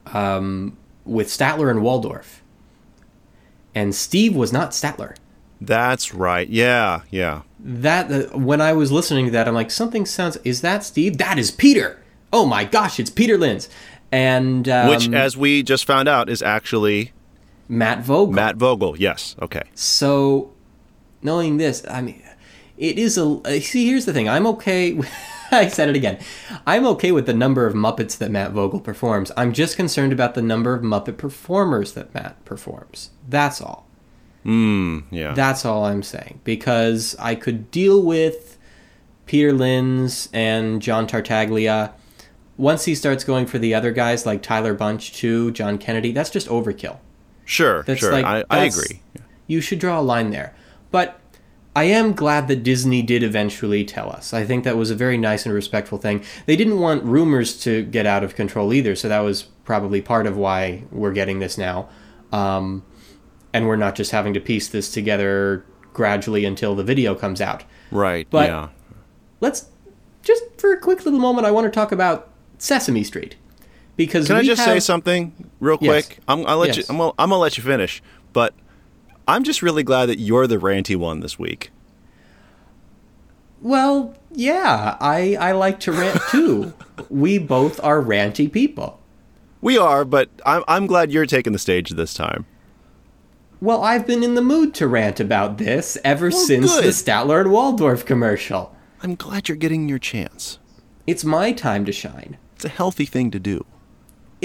um, 0.06 0.76
with 1.04 1.28
Statler 1.28 1.70
and 1.70 1.82
Waldorf, 1.82 2.42
and 3.76 3.94
Steve 3.94 4.34
was 4.34 4.52
not 4.52 4.72
Statler. 4.72 5.16
That's 5.60 6.12
right. 6.12 6.48
Yeah, 6.48 7.02
yeah. 7.10 7.42
That 7.60 8.10
uh, 8.10 8.36
when 8.36 8.60
I 8.60 8.72
was 8.72 8.90
listening 8.90 9.26
to 9.26 9.30
that, 9.32 9.46
I'm 9.46 9.54
like, 9.54 9.70
something 9.70 10.04
sounds. 10.04 10.36
Is 10.42 10.62
that 10.62 10.82
Steve? 10.82 11.18
That 11.18 11.38
is 11.38 11.52
Peter. 11.52 12.02
Oh 12.32 12.44
my 12.44 12.64
gosh, 12.64 12.98
it's 12.98 13.10
Peter 13.10 13.38
Linz, 13.38 13.68
and 14.10 14.68
um, 14.68 14.88
Which, 14.88 15.08
as 15.08 15.36
we 15.36 15.62
just 15.62 15.84
found 15.84 16.08
out, 16.08 16.28
is 16.28 16.42
actually 16.42 17.12
Matt 17.68 18.00
Vogel. 18.02 18.32
Matt 18.32 18.56
Vogel. 18.56 18.96
Yes. 18.98 19.36
Okay. 19.42 19.62
So, 19.74 20.52
knowing 21.22 21.56
this, 21.56 21.84
I 21.88 22.00
mean, 22.02 22.22
it 22.76 22.98
is 22.98 23.18
a. 23.18 23.24
uh, 23.44 23.60
See, 23.60 23.86
here's 23.86 24.04
the 24.04 24.12
thing. 24.12 24.28
I'm 24.28 24.46
okay. 24.48 24.92
with- 24.94 25.08
I 25.52 25.68
said 25.68 25.88
it 25.88 25.94
again. 25.94 26.18
I'm 26.66 26.84
okay 26.88 27.12
with 27.12 27.26
the 27.26 27.32
number 27.32 27.66
of 27.66 27.74
Muppets 27.74 28.18
that 28.18 28.32
Matt 28.32 28.50
Vogel 28.50 28.80
performs. 28.80 29.30
I'm 29.36 29.52
just 29.52 29.76
concerned 29.76 30.12
about 30.12 30.34
the 30.34 30.42
number 30.42 30.74
of 30.74 30.82
Muppet 30.82 31.18
performers 31.18 31.92
that 31.92 32.12
Matt 32.12 32.44
performs. 32.44 33.10
That's 33.28 33.60
all. 33.62 33.86
Yeah. 34.44 35.32
That's 35.34 35.64
all 35.64 35.84
I'm 35.84 36.02
saying. 36.02 36.40
Because 36.42 37.14
I 37.20 37.36
could 37.36 37.70
deal 37.70 38.02
with 38.02 38.58
Peter 39.26 39.52
Linz 39.52 40.28
and 40.32 40.82
John 40.82 41.06
Tartaglia. 41.06 41.92
Once 42.56 42.84
he 42.84 42.94
starts 42.96 43.22
going 43.22 43.46
for 43.46 43.58
the 43.58 43.72
other 43.74 43.92
guys 43.92 44.26
like 44.26 44.42
Tyler 44.42 44.74
Bunch 44.74 45.12
too, 45.12 45.50
John 45.52 45.78
Kennedy, 45.78 46.10
that's 46.12 46.30
just 46.30 46.48
overkill. 46.48 46.98
Sure. 47.46 47.82
That's 47.84 48.00
sure. 48.00 48.12
like 48.12 48.26
I, 48.26 48.44
I 48.50 48.64
agree. 48.64 49.00
You 49.46 49.62
should 49.62 49.78
draw 49.78 49.98
a 49.98 50.02
line 50.02 50.30
there. 50.30 50.54
But 50.90 51.18
I 51.74 51.84
am 51.84 52.12
glad 52.12 52.48
that 52.48 52.62
Disney 52.62 53.02
did 53.02 53.22
eventually 53.22 53.84
tell 53.84 54.10
us. 54.10 54.34
I 54.34 54.44
think 54.44 54.64
that 54.64 54.76
was 54.76 54.90
a 54.90 54.94
very 54.94 55.16
nice 55.16 55.44
and 55.46 55.54
respectful 55.54 55.98
thing. 55.98 56.22
They 56.46 56.56
didn't 56.56 56.78
want 56.80 57.04
rumors 57.04 57.58
to 57.60 57.82
get 57.84 58.06
out 58.06 58.24
of 58.24 58.34
control 58.34 58.72
either, 58.72 58.96
so 58.96 59.08
that 59.08 59.20
was 59.20 59.44
probably 59.64 60.00
part 60.00 60.26
of 60.26 60.36
why 60.36 60.84
we're 60.90 61.12
getting 61.12 61.38
this 61.38 61.56
now. 61.58 61.88
Um, 62.32 62.84
and 63.52 63.66
we're 63.66 63.76
not 63.76 63.94
just 63.94 64.10
having 64.10 64.34
to 64.34 64.40
piece 64.40 64.68
this 64.68 64.90
together 64.90 65.64
gradually 65.92 66.44
until 66.44 66.74
the 66.74 66.84
video 66.84 67.14
comes 67.14 67.40
out. 67.40 67.64
Right. 67.90 68.26
But- 68.30 68.48
yeah. 68.48 68.68
Let's 69.40 69.66
just 70.22 70.44
for 70.56 70.72
a 70.72 70.80
quick 70.80 71.04
little 71.04 71.20
moment. 71.20 71.46
I 71.46 71.50
want 71.50 71.66
to 71.66 71.70
talk 71.70 71.92
about 71.92 72.30
Sesame 72.56 73.04
Street 73.04 73.36
because 73.96 74.26
Can 74.26 74.36
I 74.36 74.42
just 74.42 74.60
have, 74.62 74.74
say 74.74 74.80
something 74.80 75.32
real 75.60 75.78
Yes. 75.80 76.06
quick? 76.06 76.18
I'm, 76.28 76.46
I'll 76.46 76.58
let 76.58 76.68
Yes. 76.68 76.76
you. 76.78 76.84
I'm 76.88 76.98
gonna, 76.98 77.12
I'm 77.18 77.30
gonna 77.30 77.40
let 77.40 77.56
you 77.56 77.62
finish, 77.64 78.02
but 78.32 78.54
I'm 79.28 79.42
just 79.44 79.62
really 79.62 79.82
glad 79.82 80.06
that 80.06 80.18
you're 80.18 80.46
the 80.46 80.58
ranty 80.58 80.96
one 80.96 81.20
this 81.20 81.38
week. 81.38 81.70
Well, 83.62 84.14
yeah, 84.32 84.96
I 85.00 85.36
I 85.40 85.52
like 85.52 85.80
to 85.80 85.92
rant 85.92 86.20
too. 86.30 86.74
we 87.08 87.38
both 87.38 87.82
are 87.82 88.00
ranty 88.02 88.50
people. 88.52 89.00
We 89.60 89.78
are, 89.78 90.04
but 90.04 90.28
I'm 90.44 90.62
I'm 90.68 90.86
glad 90.86 91.10
you're 91.10 91.26
taking 91.26 91.52
the 91.52 91.58
stage 91.58 91.90
this 91.90 92.14
time. 92.14 92.46
Well, 93.60 93.82
I've 93.82 94.06
been 94.06 94.22
in 94.22 94.34
the 94.34 94.42
mood 94.42 94.74
to 94.74 94.86
rant 94.86 95.18
about 95.18 95.56
this 95.56 95.96
ever 96.04 96.30
since 96.30 96.70
good. 96.74 96.84
the 96.84 96.88
Statler 96.88 97.40
and 97.40 97.50
Waldorf 97.50 98.04
commercial. 98.04 98.76
I'm 99.02 99.14
glad 99.14 99.48
you're 99.48 99.56
getting 99.56 99.88
your 99.88 99.98
chance. 99.98 100.58
It's 101.06 101.24
my 101.24 101.52
time 101.52 101.86
to 101.86 101.92
shine. 101.92 102.36
It's 102.54 102.66
a 102.66 102.68
healthy 102.68 103.06
thing 103.06 103.30
to 103.30 103.38
do. 103.40 103.64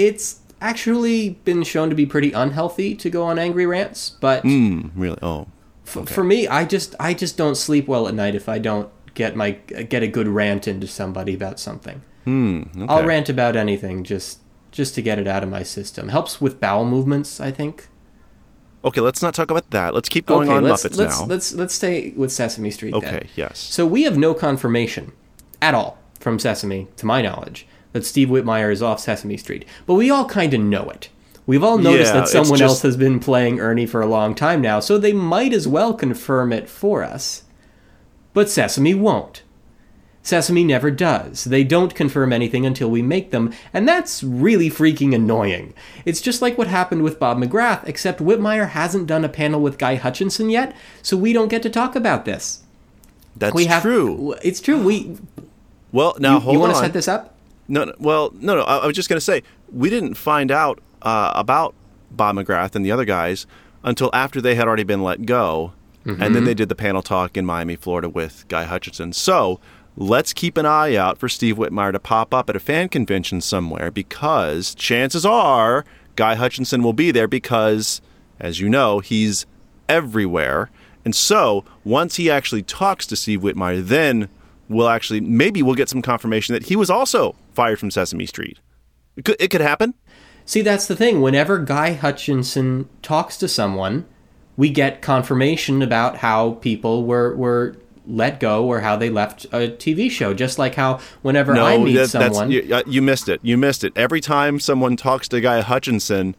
It's 0.06 0.40
actually 0.60 1.30
been 1.44 1.62
shown 1.64 1.88
to 1.90 1.94
be 1.96 2.06
pretty 2.06 2.32
unhealthy 2.32 2.94
to 2.94 3.10
go 3.10 3.22
on 3.24 3.38
angry 3.38 3.66
rants, 3.66 4.10
but 4.20 4.42
Hmm. 4.42 4.88
Really? 4.94 5.18
Oh. 5.22 5.46
f- 5.86 6.08
for 6.08 6.24
me, 6.24 6.46
I 6.48 6.64
just 6.64 6.94
I 7.00 7.14
just 7.14 7.36
don't 7.36 7.56
sleep 7.56 7.86
well 7.88 8.06
at 8.08 8.14
night 8.14 8.34
if 8.34 8.48
I 8.48 8.58
don't 8.58 8.88
get 9.14 9.36
my 9.36 9.50
get 9.94 10.02
a 10.02 10.08
good 10.08 10.28
rant 10.28 10.66
into 10.68 10.86
somebody 10.86 11.34
about 11.34 11.58
something. 11.60 12.02
Hmm. 12.24 12.62
I'll 12.88 13.04
rant 13.04 13.28
about 13.28 13.56
anything 13.56 14.04
just 14.04 14.38
just 14.70 14.94
to 14.94 15.02
get 15.02 15.18
it 15.18 15.26
out 15.26 15.42
of 15.42 15.50
my 15.50 15.62
system. 15.64 16.08
Helps 16.08 16.40
with 16.40 16.60
bowel 16.60 16.84
movements, 16.84 17.40
I 17.40 17.50
think. 17.50 17.88
Okay, 18.84 19.00
let's 19.00 19.22
not 19.22 19.34
talk 19.34 19.50
about 19.50 19.70
that. 19.70 19.94
Let's 19.94 20.08
keep 20.08 20.26
going 20.26 20.48
okay, 20.48 20.56
on 20.56 20.64
let's 20.64 20.82
Muppets 20.84 20.96
let's, 20.96 21.20
now. 21.20 21.26
let's 21.26 21.52
let's 21.54 21.74
stay 21.74 22.12
with 22.16 22.32
Sesame 22.32 22.70
Street. 22.70 22.92
then. 22.92 23.04
okay. 23.04 23.28
Yes. 23.36 23.58
So 23.58 23.86
we 23.86 24.02
have 24.04 24.16
no 24.16 24.34
confirmation 24.34 25.12
at 25.60 25.74
all 25.74 25.98
from 26.18 26.38
Sesame, 26.38 26.88
to 26.96 27.06
my 27.06 27.20
knowledge, 27.22 27.66
that 27.92 28.04
Steve 28.06 28.28
Whitmire 28.28 28.72
is 28.72 28.82
off 28.82 29.00
Sesame 29.00 29.36
Street. 29.36 29.64
But 29.86 29.94
we 29.94 30.10
all 30.10 30.24
kind 30.26 30.52
of 30.54 30.60
know 30.60 30.88
it. 30.90 31.08
We've 31.46 31.64
all 31.64 31.78
noticed 31.78 32.14
Yeah, 32.14 32.20
that 32.20 32.28
someone 32.28 32.58
just- 32.58 32.70
else 32.70 32.82
has 32.82 32.96
been 32.96 33.18
playing 33.18 33.58
Ernie 33.60 33.86
for 33.86 34.00
a 34.00 34.06
long 34.06 34.34
time 34.34 34.60
now, 34.60 34.80
so 34.80 34.96
they 34.96 35.12
might 35.12 35.52
as 35.52 35.66
well 35.66 35.92
confirm 35.92 36.52
it 36.52 36.68
for 36.68 37.02
us. 37.02 37.42
But 38.32 38.48
Sesame 38.48 38.94
won't. 38.94 39.42
Sesame 40.24 40.62
never 40.62 40.92
does. 40.92 41.44
They 41.44 41.64
don't 41.64 41.96
confirm 41.96 42.32
anything 42.32 42.64
until 42.64 42.88
we 42.88 43.02
make 43.02 43.32
them, 43.32 43.52
and 43.74 43.88
that's 43.88 44.22
really 44.22 44.70
freaking 44.70 45.12
annoying. 45.12 45.74
It's 46.04 46.20
just 46.20 46.40
like 46.40 46.56
what 46.56 46.68
happened 46.68 47.02
with 47.02 47.18
Bob 47.18 47.38
McGrath, 47.38 47.88
except 47.88 48.20
Whitmire 48.20 48.68
hasn't 48.68 49.08
done 49.08 49.24
a 49.24 49.28
panel 49.28 49.60
with 49.60 49.78
Guy 49.78 49.96
Hutchinson 49.96 50.48
yet, 50.48 50.76
so 51.02 51.16
we 51.16 51.32
don't 51.32 51.48
get 51.48 51.60
to 51.64 51.70
talk 51.70 51.96
about 51.96 52.24
this. 52.24 52.60
That's 53.36 53.52
we 53.52 53.64
have 53.64 53.82
true. 53.82 54.36
It's 54.44 54.60
true. 54.60 54.80
We 54.80 55.16
Well, 55.90 56.14
now 56.20 56.34
you, 56.34 56.40
hold 56.40 56.54
you 56.54 56.60
want 56.60 56.74
to 56.74 56.78
set 56.78 56.92
this 56.92 57.08
up? 57.08 57.34
No, 57.72 57.84
no, 57.84 57.92
well, 57.98 58.30
no, 58.34 58.54
no. 58.56 58.62
I, 58.62 58.78
I 58.78 58.86
was 58.86 58.94
just 58.94 59.08
going 59.08 59.16
to 59.16 59.24
say 59.24 59.42
we 59.72 59.88
didn't 59.88 60.14
find 60.14 60.50
out 60.50 60.78
uh, 61.00 61.32
about 61.34 61.74
Bob 62.10 62.36
McGrath 62.36 62.74
and 62.74 62.84
the 62.84 62.92
other 62.92 63.06
guys 63.06 63.46
until 63.82 64.10
after 64.12 64.40
they 64.40 64.54
had 64.54 64.68
already 64.68 64.84
been 64.84 65.02
let 65.02 65.24
go, 65.26 65.72
and 66.04 66.18
Mm-hmm. 66.18 66.34
then 66.34 66.44
they 66.44 66.54
did 66.54 66.68
the 66.68 66.74
panel 66.74 67.00
talk 67.00 67.36
in 67.36 67.46
Miami, 67.46 67.76
Florida, 67.76 68.08
with 68.08 68.44
Guy 68.48 68.64
Hutchinson. 68.64 69.12
So 69.12 69.58
let's 69.96 70.32
keep 70.32 70.56
an 70.56 70.66
eye 70.66 70.96
out 70.96 71.16
for 71.18 71.28
Steve 71.28 71.56
Whitmire 71.56 71.92
to 71.92 71.98
pop 72.00 72.34
up 72.34 72.50
at 72.50 72.56
a 72.56 72.60
fan 72.60 72.88
convention 72.88 73.40
somewhere 73.40 73.90
because 73.90 74.74
chances 74.74 75.24
are 75.24 75.84
Guy 76.16 76.34
Hutchinson 76.34 76.82
will 76.82 76.92
be 76.92 77.10
there 77.10 77.28
because, 77.28 78.00
as 78.40 78.58
you 78.60 78.68
know, 78.68 78.98
he's 78.98 79.46
everywhere. 79.88 80.70
And 81.04 81.14
so 81.14 81.64
once 81.84 82.16
he 82.16 82.30
actually 82.30 82.62
talks 82.62 83.06
to 83.06 83.16
Steve 83.16 83.40
Whitmire, 83.40 83.82
then 83.84 84.28
we'll 84.68 84.88
actually 84.88 85.20
maybe 85.20 85.62
we'll 85.62 85.74
get 85.74 85.88
some 85.88 86.02
confirmation 86.02 86.52
that 86.54 86.64
he 86.64 86.76
was 86.76 86.90
also 86.90 87.34
fired 87.52 87.78
from 87.78 87.90
Sesame 87.90 88.26
Street. 88.26 88.58
It 89.16 89.24
could, 89.24 89.36
it 89.38 89.48
could 89.48 89.60
happen. 89.60 89.94
See, 90.44 90.62
that's 90.62 90.86
the 90.86 90.96
thing. 90.96 91.20
Whenever 91.20 91.58
Guy 91.58 91.92
Hutchinson 91.92 92.88
talks 93.00 93.36
to 93.38 93.48
someone, 93.48 94.06
we 94.56 94.70
get 94.70 95.02
confirmation 95.02 95.82
about 95.82 96.18
how 96.18 96.52
people 96.54 97.04
were 97.04 97.34
were 97.36 97.76
let 98.06 98.40
go 98.40 98.66
or 98.66 98.80
how 98.80 98.96
they 98.96 99.08
left 99.08 99.44
a 99.46 99.68
TV 99.68 100.10
show. 100.10 100.34
Just 100.34 100.58
like 100.58 100.74
how 100.74 100.98
whenever 101.22 101.56
I 101.56 101.78
meet 101.78 101.94
that- 101.94 102.10
someone, 102.10 102.50
that's 102.50 102.66
you, 102.66 102.74
uh, 102.74 102.82
you 102.86 103.02
missed 103.02 103.28
it. 103.28 103.40
You 103.42 103.56
missed 103.56 103.84
it. 103.84 103.92
Every 103.96 104.20
time 104.20 104.58
someone 104.58 104.96
talks 104.96 105.28
to 105.28 105.40
Guy 105.40 105.60
Hutchinson, 105.60 106.34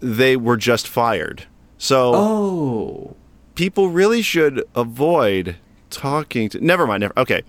they 0.00 0.36
were 0.36 0.56
just 0.56 0.86
fired. 0.86 1.44
So 1.78 2.12
oh, 2.14 3.16
people 3.54 3.88
really 3.88 4.22
should 4.22 4.62
avoid 4.74 5.56
talking 5.90 6.48
to. 6.50 6.64
Never 6.64 6.86
mind. 6.86 7.00
Never. 7.00 7.18
Okay, 7.18 7.42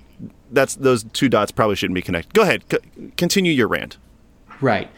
that's 0.51 0.75
those 0.75 1.03
two 1.05 1.29
dots 1.29 1.51
probably 1.51 1.75
shouldn't 1.75 1.95
be 1.95 2.01
connected. 2.01 2.33
Go 2.33 2.43
ahead. 2.43 2.63
C- 2.71 3.11
continue 3.17 3.51
your 3.51 3.67
rant. 3.67 3.97
Right. 4.61 4.89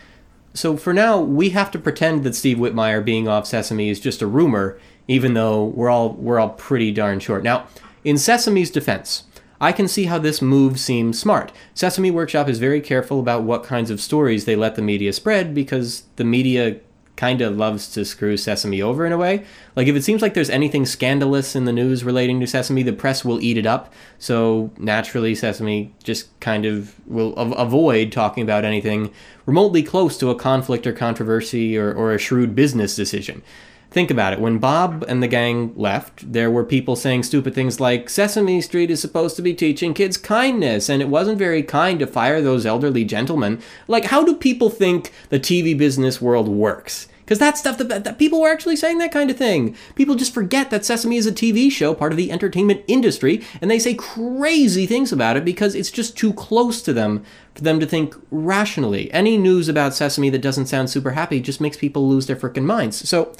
So 0.53 0.77
for 0.77 0.93
now, 0.93 1.19
we 1.19 1.49
have 1.51 1.71
to 1.71 1.79
pretend 1.79 2.23
that 2.23 2.35
Steve 2.35 2.57
Whitmire 2.57 3.03
being 3.03 3.27
off 3.27 3.45
Sesame 3.45 3.89
is 3.89 3.99
just 3.99 4.21
a 4.21 4.27
rumor, 4.27 4.79
even 5.07 5.33
though 5.33 5.65
we're 5.65 5.89
all 5.89 6.13
we're 6.13 6.39
all 6.39 6.49
pretty 6.49 6.91
darn 6.91 7.19
sure. 7.19 7.41
Now, 7.41 7.67
in 8.03 8.17
Sesame's 8.17 8.71
defense, 8.71 9.23
I 9.61 9.71
can 9.71 9.87
see 9.87 10.05
how 10.05 10.19
this 10.19 10.41
move 10.41 10.79
seems 10.79 11.19
smart. 11.19 11.51
Sesame 11.73 12.11
Workshop 12.11 12.47
is 12.47 12.59
very 12.59 12.81
careful 12.81 13.19
about 13.19 13.43
what 13.43 13.63
kinds 13.63 13.91
of 13.91 14.01
stories 14.01 14.45
they 14.45 14.55
let 14.55 14.75
the 14.75 14.81
media 14.81 15.11
spread 15.13 15.53
because 15.53 16.03
the 16.15 16.23
media 16.23 16.79
kind 17.19 17.41
of 17.41 17.57
loves 17.57 17.91
to 17.91 18.05
screw 18.05 18.37
Sesame 18.37 18.81
over 18.81 19.05
in 19.05 19.11
a 19.11 19.17
way. 19.17 19.43
Like, 19.75 19.87
if 19.87 19.95
it 19.97 20.05
seems 20.05 20.21
like 20.21 20.35
there's 20.35 20.49
anything 20.49 20.85
scandalous 20.85 21.53
in 21.53 21.65
the 21.65 21.73
news 21.73 22.05
relating 22.05 22.39
to 22.39 22.47
Sesame, 22.47 22.81
the 22.81 22.93
press 22.93 23.25
will 23.25 23.41
eat 23.41 23.57
it 23.57 23.65
up. 23.65 23.93
So, 24.19 24.71
naturally, 24.77 25.35
Sesame 25.35 25.93
just 26.01 26.27
kind 26.39 26.65
of 26.65 26.95
will 27.05 27.35
av- 27.35 27.53
avoid 27.59 28.13
talking 28.13 28.41
about 28.41 28.63
anything 28.63 29.11
remotely 29.45 29.83
close 29.83 30.17
to 30.19 30.29
a 30.29 30.35
conflict 30.35 30.87
or 30.87 30.93
controversy 30.93 31.77
or, 31.77 31.93
or 31.93 32.13
a 32.13 32.17
shrewd 32.17 32.55
business 32.55 32.95
decision. 32.95 33.43
Think 33.91 34.11
about 34.11 34.31
it. 34.31 34.39
When 34.39 34.59
Bob 34.59 35.03
and 35.09 35.21
the 35.21 35.27
gang 35.27 35.73
left, 35.75 36.31
there 36.31 36.49
were 36.49 36.63
people 36.63 36.95
saying 36.95 37.23
stupid 37.23 37.53
things 37.53 37.81
like 37.81 38.09
Sesame 38.09 38.61
Street 38.61 38.91
is 38.91 39.01
supposed 39.01 39.35
to 39.35 39.41
be 39.41 39.53
teaching 39.53 39.93
kids 39.93 40.15
kindness, 40.15 40.87
and 40.87 41.01
it 41.01 41.09
wasn't 41.09 41.37
very 41.37 41.63
kind 41.63 41.99
to 41.99 42.07
fire 42.07 42.39
those 42.39 42.65
elderly 42.65 43.03
gentlemen. 43.03 43.59
Like, 43.89 44.05
how 44.05 44.23
do 44.23 44.37
people 44.37 44.69
think 44.69 45.11
the 45.27 45.39
TV 45.39 45.77
business 45.77 46.21
world 46.21 46.47
works? 46.47 47.08
Because 47.29 47.37
that 47.37 47.59
stuff 47.59 47.77
that, 47.77 48.03
that 48.05 48.17
people 48.17 48.41
were 48.41 48.49
actually 48.49 48.75
saying 48.75 48.97
that 48.97 49.11
kind 49.11 49.29
of 49.29 49.37
thing. 49.37 49.75
People 49.93 50.15
just 50.15 50.33
forget 50.33 50.71
that 50.71 50.83
Sesame 50.83 51.15
is 51.15 51.27
a 51.27 51.31
TV 51.31 51.71
show, 51.71 51.93
part 51.93 52.11
of 52.11 52.17
the 52.17 52.31
entertainment 52.31 52.83
industry, 52.87 53.43
and 53.61 53.69
they 53.69 53.77
say 53.77 53.93
crazy 53.93 54.87
things 54.87 55.11
about 55.11 55.37
it 55.37 55.45
because 55.45 55.75
it's 55.75 55.91
just 55.91 56.17
too 56.17 56.33
close 56.33 56.81
to 56.81 56.91
them 56.91 57.23
for 57.53 57.61
them 57.61 57.79
to 57.79 57.85
think 57.85 58.15
rationally. 58.31 59.13
Any 59.13 59.37
news 59.37 59.69
about 59.69 59.93
Sesame 59.93 60.31
that 60.31 60.41
doesn't 60.41 60.65
sound 60.65 60.89
super 60.89 61.11
happy 61.11 61.39
just 61.39 61.61
makes 61.61 61.77
people 61.77 62.09
lose 62.09 62.25
their 62.25 62.35
freaking 62.35 62.65
minds. 62.65 63.07
So, 63.07 63.31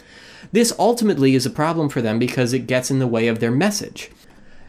this 0.51 0.71
ultimately 0.77 1.33
is 1.33 1.47
a 1.47 1.49
problem 1.49 1.89
for 1.89 2.03
them 2.03 2.19
because 2.19 2.53
it 2.53 2.67
gets 2.67 2.91
in 2.91 2.99
the 2.99 3.07
way 3.07 3.27
of 3.27 3.39
their 3.39 3.49
message. 3.49 4.11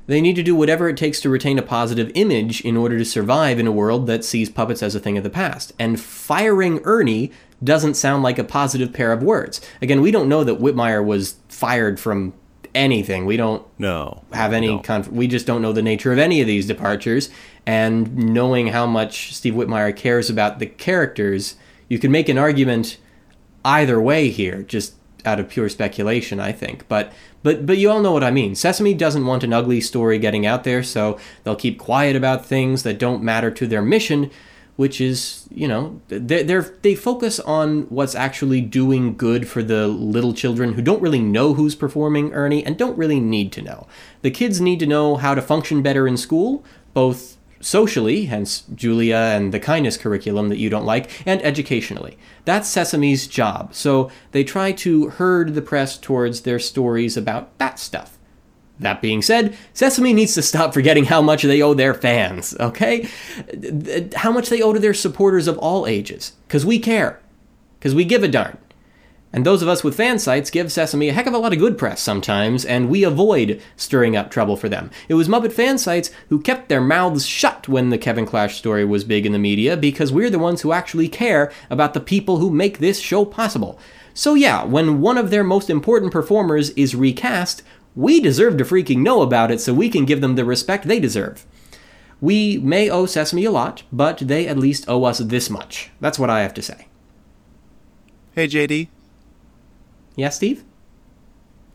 They 0.06 0.22
need 0.22 0.36
to 0.36 0.42
do 0.42 0.56
whatever 0.56 0.88
it 0.88 0.96
takes 0.96 1.20
to 1.20 1.28
retain 1.28 1.58
a 1.58 1.62
positive 1.62 2.10
image 2.14 2.62
in 2.62 2.76
order 2.76 2.96
to 2.96 3.04
survive 3.04 3.58
in 3.58 3.66
a 3.66 3.72
world 3.72 4.06
that 4.06 4.24
sees 4.24 4.48
puppets 4.48 4.82
as 4.82 4.94
a 4.94 5.00
thing 5.00 5.18
of 5.18 5.24
the 5.24 5.30
past. 5.30 5.74
And 5.78 6.00
firing 6.00 6.80
Ernie 6.84 7.30
doesn't 7.62 7.95
sound 7.95 8.23
like 8.23 8.38
a 8.38 8.45
positive 8.45 8.93
pair 8.93 9.12
of 9.12 9.23
words. 9.23 9.61
Again, 9.83 10.00
we 10.00 10.11
don't 10.11 10.29
know 10.29 10.45
that 10.45 10.61
Whitmire 10.61 11.05
was 11.05 11.35
fired 11.49 12.00
from 12.00 12.33
anything. 12.75 13.26
We 13.26 13.37
don't 13.37 13.62
No. 13.79 14.23
have 14.33 14.52
any 14.52 14.69
No. 14.69 14.79
conf- 14.79 15.11
we 15.11 15.26
just 15.26 15.47
don't 15.47 15.61
know 15.61 15.73
the 15.73 15.83
nature 15.83 16.12
of 16.12 16.19
any 16.19 16.40
of 16.40 16.47
these 16.47 16.67
departures 16.67 17.29
and 17.67 18.17
knowing 18.17 18.69
how 18.69 18.87
much 18.87 19.35
Steve 19.35 19.55
Whitmire 19.55 19.95
cares 19.95 20.31
about 20.31 20.59
the 20.61 20.67
characters 20.67 21.57
you 21.88 21.99
can 21.99 22.11
make 22.12 22.29
an 22.29 22.38
argument 22.38 22.97
either 23.64 24.00
way 24.00 24.29
here 24.31 24.62
just 24.67 24.95
out 25.26 25.38
of 25.40 25.49
pure 25.49 25.69
speculation 25.69 26.40
I 26.40 26.52
think 26.52 26.85
but 26.88 27.12
but 27.43 27.67
but 27.67 27.76
you 27.76 27.90
all 27.90 28.00
know 28.00 28.12
what 28.12 28.25
I 28.25 28.31
mean 28.31 28.55
Sesame 28.55 28.95
doesn't 28.95 29.26
want 29.26 29.45
an 29.45 29.52
ugly 29.52 29.81
story 29.83 30.19
getting 30.19 30.47
out 30.47 30.64
there 30.64 30.83
so 30.83 31.19
they'll 31.45 31.57
keep 31.57 31.79
quiet 31.79 32.17
about 32.17 32.47
things 32.47 32.85
that 32.85 32.99
don't 32.99 33.23
matter 33.23 33.50
to 33.50 33.67
their 33.67 33.83
mission 33.83 34.31
which 34.80 34.99
is 34.99 35.46
you 35.50 35.68
know 35.68 36.00
they 36.08 36.42
they 36.42 36.94
focus 36.94 37.38
on 37.40 37.82
what's 37.90 38.14
actually 38.14 38.62
doing 38.62 39.14
good 39.14 39.46
for 39.46 39.62
the 39.62 39.87
little 39.87 40.32
children 40.32 40.72
who 40.72 40.80
don't 40.80 41.02
really 41.02 41.20
know 41.20 41.52
who's 41.52 41.75
performing 41.75 42.32
Ernie 42.32 42.64
and 42.64 42.78
don't 42.78 42.96
really 42.96 43.20
need 43.20 43.52
to 43.52 43.60
know. 43.60 43.87
The 44.22 44.30
kids 44.30 44.58
need 44.58 44.78
to 44.78 44.87
know 44.87 45.16
how 45.16 45.34
to 45.34 45.42
function 45.42 45.82
better 45.82 46.08
in 46.08 46.16
school, 46.16 46.64
both 46.94 47.37
socially, 47.60 48.25
hence 48.25 48.64
Julia 48.75 49.16
and 49.37 49.52
the 49.52 49.60
kindness 49.60 49.99
curriculum 49.99 50.49
that 50.49 50.56
you 50.56 50.70
don't 50.70 50.87
like, 50.87 51.10
and 51.26 51.42
educationally. 51.42 52.16
That's 52.46 52.66
Sesame's 52.66 53.26
job. 53.26 53.75
So 53.75 54.10
they 54.32 54.44
try 54.44 54.72
to 54.72 55.10
herd 55.10 55.52
the 55.52 55.61
press 55.61 55.98
towards 55.98 56.40
their 56.40 56.59
stories 56.59 57.18
about 57.18 57.59
that 57.59 57.78
stuff. 57.78 58.16
That 58.81 59.03
being 59.03 59.21
said, 59.21 59.57
Sesame 59.75 60.12
needs 60.14 60.35
to 60.35 60.43
stop 60.43 60.73
forgetting 60.75 61.05
how 61.05 61.21
much 61.21 61.43
they 61.43 61.61
owe 61.61 61.75
their 61.75 61.95
fans, 61.95 62.57
okay? 62.59 63.09
How 64.16 64.33
much 64.33 64.49
they 64.49 64.62
owe 64.62 64.73
to 64.73 64.79
their 64.79 64.95
supporters 64.95 65.47
of 65.47 65.59
all 65.59 65.87
ages. 65.87 66.33
Because 66.49 66.64
we 66.64 66.79
care. 66.79 67.21
Because 67.79 67.95
we 67.95 68.05
give 68.05 68.23
a 68.23 68.29
darn. 68.29 68.57
And 69.33 69.47
those 69.47 69.62
of 69.62 69.69
us 69.69 69.85
with 69.85 69.97
fan 69.97 70.19
sites 70.19 70.51
give 70.51 70.73
Sesame 70.73 71.09
a 71.09 71.12
heck 71.12 71.27
of 71.27 71.35
a 71.35 71.38
lot 71.38 71.53
of 71.53 71.59
good 71.59 71.79
press 71.79 72.01
sometimes, 72.01 72.64
and 72.64 72.88
we 72.88 73.05
avoid 73.05 73.62
stirring 73.77 74.16
up 74.16 74.31
trouble 74.31 74.57
for 74.57 74.69
them. 74.69 74.90
It 75.09 75.14
was 75.14 75.29
Muppet 75.29 75.53
fan 75.53 75.79
sites 75.79 76.11
who 76.31 76.40
kept 76.40 76.69
their 76.69 76.81
mouths 76.81 77.27
shut 77.27 77.69
when 77.69 77.90
the 77.90 77.99
Kevin 77.99 78.27
Clash 78.27 78.57
story 78.57 78.85
was 78.85 79.05
big 79.05 79.25
in 79.25 79.33
the 79.33 79.38
media 79.38 79.77
because 79.77 80.12
we're 80.12 80.31
the 80.31 80.38
ones 80.38 80.62
who 80.62 80.73
actually 80.73 81.09
care 81.09 81.53
about 81.69 81.95
the 81.95 82.01
people 82.01 82.38
who 82.38 82.51
make 82.51 82.79
this 82.79 82.99
show 82.99 83.25
possible. 83.25 83.79
So, 84.14 84.35
yeah, 84.35 84.64
when 84.64 85.01
one 85.01 85.16
of 85.16 85.31
their 85.31 85.45
most 85.45 85.71
important 85.71 86.11
performers 86.11 86.71
is 86.71 86.97
recast, 86.97 87.62
we 87.96 88.20
deserve 88.20 88.57
to 88.59 88.64
freaking 88.64 88.98
know 88.98 89.22
about 89.22 89.50
it 89.50 89.61
so 89.61 89.74
we 89.74 89.88
can 89.88 90.05
give 90.05 90.20
them 90.20 90.35
the 90.37 90.44
respect 90.44 90.87
they 90.87 91.00
deserve. 91.00 91.44
We 92.20 92.59
may 92.59 92.90
owe 92.90 93.07
Sesame 93.07 93.44
a 93.46 93.50
lot, 93.50 93.83
but 93.90 94.18
they 94.18 94.46
at 94.46 94.59
least 94.59 94.85
owe 94.88 95.05
us 95.05 95.18
this 95.18 95.48
much. 95.50 95.90
That's 96.00 96.18
what 96.18 96.31
I 96.31 96.40
have 96.42 96.55
to 96.55 96.62
say. 96.62 96.87
Hey, 98.35 98.46
JD, 98.46 98.88
Yeah, 100.16 100.29
Steve? 100.29 100.64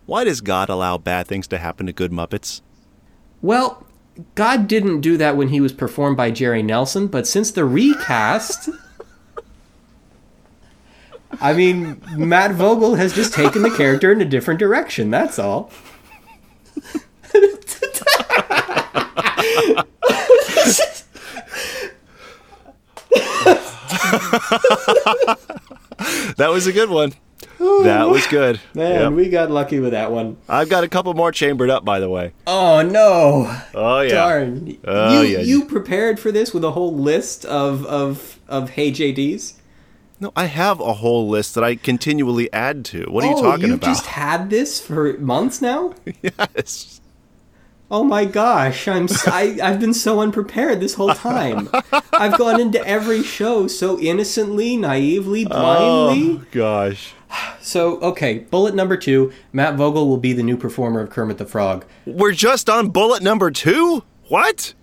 why 0.06 0.24
does 0.24 0.40
God 0.42 0.70
allow 0.70 0.98
bad 1.00 1.26
things 1.28 1.48
to 1.48 1.58
happen 1.58 1.88
to 1.88 1.92
good 1.94 2.12
Muppets? 2.12 2.62
Well, 3.42 3.86
God 4.36 4.68
didn't 4.68 5.02
do 5.02 5.18
that 5.18 5.36
when 5.36 5.50
he 5.50 5.60
was 5.60 5.74
performed 5.74 6.16
by 6.16 6.30
Jerry 6.32 6.62
Nelson, 6.64 7.08
but 7.08 7.26
since 7.28 7.52
the 7.52 7.66
recast. 7.66 8.70
I 11.42 11.54
mean, 11.54 12.02
Matt 12.16 12.52
Vogel 12.52 12.96
has 12.96 13.14
just 13.14 13.34
taken 13.34 13.62
the 13.62 13.72
character 13.72 14.12
in 14.12 14.22
a 14.22 14.26
different 14.26 14.60
direction, 14.60 15.10
that's 15.12 15.38
all. 15.38 15.70
That 26.38 26.50
was 26.52 26.68
a 26.68 26.74
good 26.74 26.90
one. 26.90 27.14
That 27.58 28.10
was 28.10 28.28
good. 28.28 28.60
Man, 28.74 29.02
Yep. 29.02 29.12
we 29.14 29.30
got 29.30 29.50
lucky 29.50 29.80
with 29.80 29.92
that 29.92 30.12
one. 30.12 30.38
I've 30.50 30.70
got 30.70 30.84
a 30.84 30.90
couple 30.90 31.14
more 31.14 31.32
chambered 31.32 31.70
up, 31.70 31.86
by 31.86 32.00
the 32.00 32.10
way. 32.10 32.34
Oh 32.46 32.82
no! 32.82 33.56
Oh 33.74 34.02
yeah. 34.02 34.14
Darn. 34.14 34.78
Oh, 34.84 35.22
you 35.22 35.28
yeah. 35.28 35.40
you 35.40 35.66
prepared 35.66 36.20
for 36.20 36.32
this 36.32 36.54
with 36.54 36.64
a 36.66 36.72
whole 36.72 36.94
list 36.94 37.46
of 37.46 37.86
of 37.86 38.40
of 38.48 38.72
Hey 38.72 38.92
JDs? 38.92 39.54
No, 40.20 40.32
I 40.36 40.46
have 40.46 40.80
a 40.80 40.94
whole 40.94 41.28
list 41.28 41.56
that 41.56 41.64
I 41.64 41.76
continually 41.76 42.52
add 42.54 42.86
to. 42.86 43.06
What 43.10 43.24
are 43.24 43.28
you 43.28 43.36
oh, 43.38 43.42
talking 43.42 43.68
you've 43.68 43.76
about? 43.76 43.88
just 43.88 44.06
had 44.06 44.50
this 44.50 44.80
for 44.80 45.18
months 45.18 45.62
now? 45.62 45.94
yes. 46.22 47.02
Oh 47.92 48.04
my 48.04 48.26
gosh, 48.26 48.88
I'm 48.88 49.08
I, 49.28 49.60
I've 49.62 49.80
been 49.80 49.94
so 49.94 50.20
unprepared 50.20 50.80
this 50.80 50.96
whole 50.96 51.14
time. 51.14 51.70
I've 52.14 52.38
gone 52.38 52.60
into 52.60 52.86
every 52.88 53.22
show 53.22 53.68
so 53.68 54.00
innocently, 54.00 54.76
naively, 54.76 55.46
blindly. 55.46 56.40
Oh 56.40 56.46
gosh. 56.52 57.14
So, 57.62 58.00
okay, 58.00 58.40
bullet 58.40 58.76
number 58.76 58.96
2, 58.96 59.32
Matt 59.52 59.76
Vogel 59.76 60.08
will 60.08 60.18
be 60.18 60.34
the 60.34 60.44
new 60.44 60.56
performer 60.56 61.02
of 61.02 61.10
Kermit 61.10 61.38
the 61.38 61.46
Frog. 61.46 61.86
We're 62.06 62.32
just 62.32 62.70
on 62.70 62.90
bullet 62.90 63.22
number 63.22 63.52
two. 63.52 64.04
What? 64.30 64.74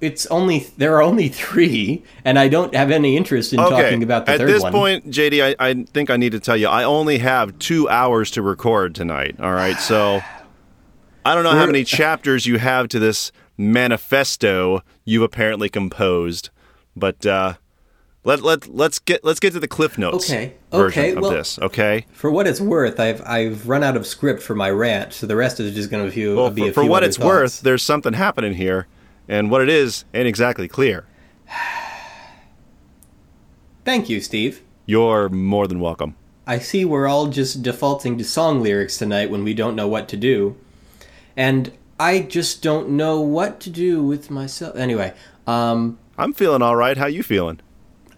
It's 0.00 0.26
only 0.26 0.60
there 0.78 0.96
are 0.96 1.02
only 1.02 1.28
3 1.28 2.02
and 2.24 2.38
I 2.38 2.48
don't 2.48 2.74
have 2.74 2.90
any 2.90 3.16
interest 3.16 3.52
in 3.52 3.58
talking 3.58 4.02
about 4.02 4.26
the 4.26 4.32
At 4.32 4.38
third 4.38 4.48
this 4.48 4.62
point, 4.62 5.10
JD, 5.10 5.56
I, 5.58 5.68
I 5.68 5.74
think 5.84 6.08
I 6.10 6.16
need 6.16 6.32
to 6.32 6.40
tell 6.40 6.56
you, 6.56 6.68
I 6.68 6.84
only 6.84 7.18
have 7.18 7.58
two 7.58 7.88
hours 7.88 8.30
to 8.32 8.42
record 8.42 8.94
tonight. 8.94 9.36
All 9.40 9.52
right, 9.52 9.78
so 9.78 10.20
I 11.24 11.34
don't 11.34 11.44
know 11.44 11.50
how 11.50 11.66
many 11.66 11.84
chapters 11.84 12.46
you 12.46 12.58
have 12.58 12.88
to 12.88 12.98
this 12.98 13.30
manifesto 13.58 14.82
you've 15.04 15.22
apparently 15.22 15.68
composed, 15.68 16.48
but 16.96 17.26
uh, 17.26 17.54
let 18.24 18.42
let 18.42 18.66
let's 18.68 18.98
get 18.98 19.24
let's 19.24 19.40
get 19.40 19.52
to 19.52 19.60
the 19.60 19.68
cliff 19.68 19.98
notes 19.98 20.30
Okay, 20.30 20.54
version 20.70 21.02
okay, 21.02 21.12
of 21.12 21.20
well- 21.20 21.30
this. 21.30 21.58
Okay. 21.58 22.06
For 22.12 22.30
what 22.30 22.46
it's 22.46 22.60
worth, 22.60 22.98
I've 22.98 23.22
I've 23.26 23.68
run 23.68 23.82
out 23.82 23.96
of 23.96 24.06
script 24.06 24.42
for 24.42 24.54
my 24.54 24.70
rant, 24.70 25.12
so 25.12 25.26
the 25.26 25.36
rest 25.36 25.60
is 25.60 25.74
just 25.74 25.90
going 25.90 26.08
to 26.08 26.14
be, 26.14 26.34
Well, 26.34 26.50
be 26.50 26.62
for, 26.62 26.68
a 26.68 26.72
for 26.72 26.84
what 26.84 27.04
it's 27.04 27.18
worth, 27.18 27.60
there's 27.60 27.82
something 27.82 28.14
happening 28.14 28.54
here, 28.54 28.86
and 29.30 29.48
what 29.48 29.62
it 29.62 29.68
is 29.68 30.04
ain't 30.12 30.26
exactly 30.26 30.68
clear. 30.68 31.06
Thank 33.84 34.10
you, 34.10 34.20
Steve. 34.20 34.62
You're 34.84 35.28
more 35.28 35.68
than 35.68 35.80
welcome. 35.80 36.16
I 36.46 36.58
see 36.58 36.84
we're 36.84 37.06
all 37.06 37.28
just 37.28 37.62
defaulting 37.62 38.18
to 38.18 38.24
song 38.24 38.60
lyrics 38.60 38.98
tonight 38.98 39.30
when 39.30 39.44
we 39.44 39.54
don't 39.54 39.76
know 39.76 39.86
what 39.86 40.08
to 40.08 40.16
do. 40.16 40.56
And 41.36 41.72
I 41.98 42.22
just 42.22 42.60
don't 42.60 42.90
know 42.90 43.20
what 43.20 43.60
to 43.60 43.70
do 43.70 44.02
with 44.02 44.30
myself. 44.30 44.74
Anyway, 44.74 45.14
um, 45.46 45.98
I'm 46.18 46.32
feeling 46.32 46.60
all 46.60 46.74
right. 46.74 46.96
How 46.96 47.06
you 47.06 47.22
feeling? 47.22 47.60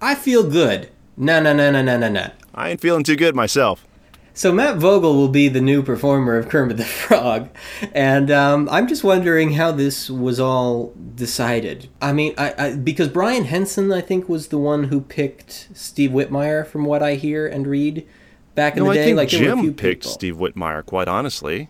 I 0.01 0.14
feel 0.14 0.48
good. 0.48 0.88
No, 1.16 1.42
no, 1.42 1.53
no, 1.53 1.70
no, 1.70 1.83
no, 1.83 1.98
no, 1.98 2.09
no. 2.09 2.31
I 2.55 2.70
ain't 2.70 2.81
feeling 2.81 3.05
too 3.05 3.16
good 3.16 3.37
myself. 3.37 3.87
So 4.35 4.51
Matt 4.51 4.79
Vogel 4.79 5.14
will 5.14 5.29
be 5.29 5.49
the 5.49 5.61
new 5.61 5.83
performer 5.83 6.38
of 6.38 6.49
Kermit 6.49 6.79
the 6.79 6.85
Frog, 6.87 7.51
and 7.92 8.31
um, 8.31 8.66
I'm 8.71 8.88
just 8.88 9.05
wondering 9.05 9.53
how 9.53 9.73
this 9.73 10.09
was 10.09 10.40
all 10.40 10.95
decided. 11.14 11.88
I 12.01 12.12
mean, 12.14 12.35
I, 12.38 12.55
I 12.59 12.77
because 12.77 13.09
Brian 13.09 13.45
Henson, 13.45 13.92
I 13.92 14.01
think, 14.01 14.29
was 14.31 14.49
the 14.49 14.57
one 14.59 14.85
who 14.85 15.03
picked 15.03 15.68
Steve 15.75 16.11
Whitmire, 16.12 16.66
from 16.66 16.85
what 16.87 17.03
I 17.03 17.14
hear 17.16 17.47
and 17.47 17.66
read 17.66 18.07
back 18.55 18.77
in 18.77 18.85
No, 18.85 18.87
the 18.87 18.90
I 18.92 18.95
day. 18.95 19.05
think 19.05 19.16
like 19.18 19.31
there 19.31 19.40
were 19.40 19.61
a 19.61 19.62
Jim 19.64 19.75
picked 19.75 20.03
people. 20.05 20.11
Steve 20.12 20.37
Whitmire. 20.37 20.85
Quite 20.87 21.09
honestly, 21.09 21.68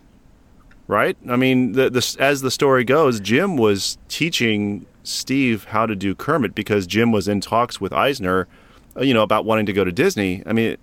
right? 0.87 1.17
I 1.29 1.35
mean, 1.35 1.73
the, 1.73 1.89
the 1.89 2.15
as 2.19 2.41
the 2.41 2.51
story 2.51 2.85
goes, 2.85 3.19
Jim 3.19 3.57
was 3.57 3.97
teaching 4.07 4.85
Steve 5.03 5.65
how 5.65 5.85
to 5.85 5.97
do 5.97 6.15
Kermit 6.15 6.55
because 6.55 6.87
Jim 6.87 7.11
was 7.11 7.27
in 7.27 7.41
talks 7.41 7.81
with 7.81 7.91
Eisner, 7.91 8.47
uh, 8.95 9.01
you 9.01 9.13
know, 9.13 9.23
about 9.23 9.43
wanting 9.43 9.65
to 9.65 9.73
go 9.73 9.83
to 9.83 9.91
Disney. 9.91 10.41
I 10.45 10.53
mean, 10.53 10.77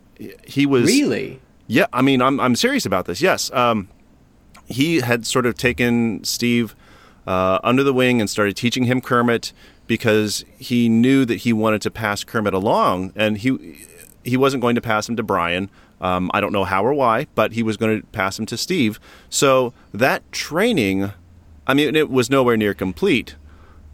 he 0.47 0.67
was 0.67 0.85
Really? 0.85 1.41
Yeah, 1.71 1.87
I 1.93 2.03
mean, 2.03 2.21
I'm 2.21 2.41
I'm 2.41 2.57
serious 2.57 2.85
about 2.85 3.05
this. 3.07 3.23
Yes, 3.23 3.49
um, 3.53 3.89
he 4.67 4.97
had 5.03 5.25
sort 5.25 5.47
of 5.47 5.55
taken 5.55 6.25
Steve 6.25 6.75
uh, 7.29 7.61
under 7.63 7.85
the 7.85 7.93
wing 7.93 8.21
and 8.21 8.29
started 8.29 8.57
teaching 8.57 8.85
him 8.85 9.01
Kermit 9.01 9.53
because 9.87 10.45
he 10.59 10.89
knew 10.89 11.25
that 11.25 11.37
he 11.37 11.53
wanted 11.53 11.81
to 11.83 11.91
pass 11.93 12.25
Kermit 12.25 12.55
along, 12.55 13.13
and 13.15 13.39
he 13.39 13.87
he 14.25 14.37
wasn't 14.37 14.63
going 14.63 14.75
to 14.75 14.81
pass 14.81 15.09
him 15.09 15.15
to 15.15 15.23
Brian. 15.23 15.71
Um, 16.01 16.29
I 16.35 16.41
don't 16.41 16.53
know 16.53 16.65
how 16.65 16.85
or 16.85 16.93
why, 16.93 17.29
but 17.37 17.53
he 17.53 17.63
was 17.63 17.77
going 17.77 18.01
to 18.01 18.07
pass 18.09 18.37
him 18.37 18.47
to 18.47 18.57
Steve. 18.57 18.99
So 19.29 19.73
that 19.95 20.33
training, 20.33 21.13
I 21.69 21.75
mean, 21.75 21.95
it 21.95 22.11
was 22.11 22.31
nowhere 22.31 22.57
near 22.57 22.75
complete. 22.75 23.37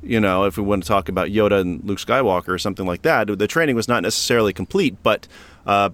You 0.02 0.18
know, 0.18 0.44
if 0.44 0.56
we 0.56 0.62
want 0.62 0.82
to 0.84 0.88
talk 0.88 1.10
about 1.10 1.28
Yoda 1.28 1.60
and 1.60 1.84
Luke 1.84 1.98
Skywalker 1.98 2.48
or 2.48 2.58
something 2.58 2.86
like 2.86 3.02
that, 3.02 3.26
the 3.38 3.46
training 3.46 3.76
was 3.76 3.86
not 3.86 4.02
necessarily 4.02 4.54
complete, 4.54 4.96
but 5.02 5.28
uh, 5.66 5.90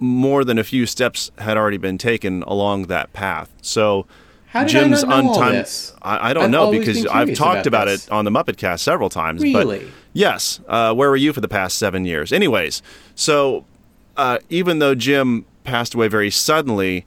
more 0.00 0.44
than 0.44 0.58
a 0.58 0.64
few 0.64 0.86
steps 0.86 1.30
had 1.38 1.56
already 1.56 1.76
been 1.76 1.98
taken 1.98 2.42
along 2.44 2.84
that 2.84 3.12
path. 3.12 3.52
So 3.62 4.06
How 4.46 4.62
did 4.62 4.70
Jim's 4.70 5.04
I 5.04 5.08
not 5.08 5.24
know 5.24 5.30
all 5.30 5.36
untim- 5.36 5.50
this? 5.52 5.94
I, 6.02 6.30
I 6.30 6.32
don't 6.32 6.44
I've 6.44 6.50
know 6.50 6.70
because 6.70 7.06
I've 7.06 7.34
talked 7.34 7.66
about 7.66 7.86
about, 7.86 7.88
it 7.88 8.10
on 8.10 8.24
the 8.24 8.30
Muppet 8.30 8.56
Cast 8.56 8.82
several 8.82 9.10
times. 9.10 9.42
Really? 9.42 9.78
But 9.80 9.88
yes, 10.12 10.60
uh, 10.66 10.94
where 10.94 11.10
were 11.10 11.16
you 11.16 11.32
for 11.32 11.40
the 11.40 11.48
past 11.48 11.78
seven 11.78 12.04
years? 12.04 12.32
Anyways, 12.32 12.82
so 13.14 13.64
uh, 14.16 14.38
even 14.48 14.78
though 14.78 14.94
Jim 14.94 15.44
passed 15.64 15.94
away 15.94 16.08
very 16.08 16.30
suddenly, 16.30 17.04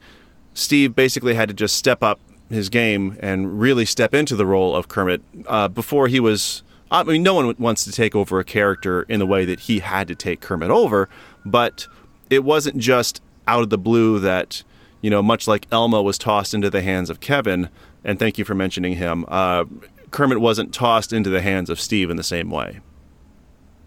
Steve 0.54 0.96
basically 0.96 1.34
had 1.34 1.50
to 1.50 1.54
just 1.54 1.76
step 1.76 2.04
up 2.04 2.20
his 2.50 2.70
game 2.70 3.18
and 3.20 3.60
really 3.60 3.86
step 3.86 4.14
into 4.14 4.36
the 4.36 4.46
role 4.46 4.76
of 4.76 4.88
Kermit 4.88 5.22
uh, 5.48 5.68
before 5.68 6.08
he 6.08 6.20
was. 6.20 6.62
I 6.92 7.02
mean, 7.02 7.24
no 7.24 7.34
one 7.34 7.56
wants 7.58 7.84
to 7.86 7.92
take 7.92 8.16
over 8.16 8.40
a 8.40 8.44
character 8.44 9.02
in 9.04 9.20
the 9.20 9.26
way 9.26 9.46
that 9.46 9.62
he 9.62 9.80
had 9.80 10.08
to 10.10 10.16
take 10.16 10.42
Kermit 10.42 10.70
over, 10.70 11.10
but 11.44 11.88
it 12.30 12.44
wasn't 12.44 12.78
just 12.78 13.22
out 13.48 13.64
of 13.64 13.70
the 13.70 13.78
blue 13.78 14.20
that, 14.20 14.64
you 15.02 15.10
know, 15.10 15.22
much 15.22 15.48
like 15.48 15.68
Elmo 15.72 16.02
was 16.02 16.18
tossed 16.18 16.54
into 16.54 16.70
the 16.70 16.82
hands 16.82 17.10
of 17.10 17.20
Kevin, 17.20 17.70
and 18.04 18.20
thank 18.20 18.38
you 18.38 18.46
for 18.46 18.56
mentioning 18.56 18.96
him, 18.96 19.26
uh, 19.28 19.66
Kermit 20.12 20.40
wasn't 20.40 20.74
tossed 20.74 21.12
into 21.12 21.30
the 21.30 21.42
hands 21.42 21.70
of 21.70 21.80
Steve 21.80 22.10
in 22.10 22.18
the 22.18 22.24
same 22.24 22.50
way. 22.50 22.80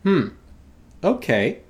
Hmm. 0.03 0.29
Okay. 1.03 1.61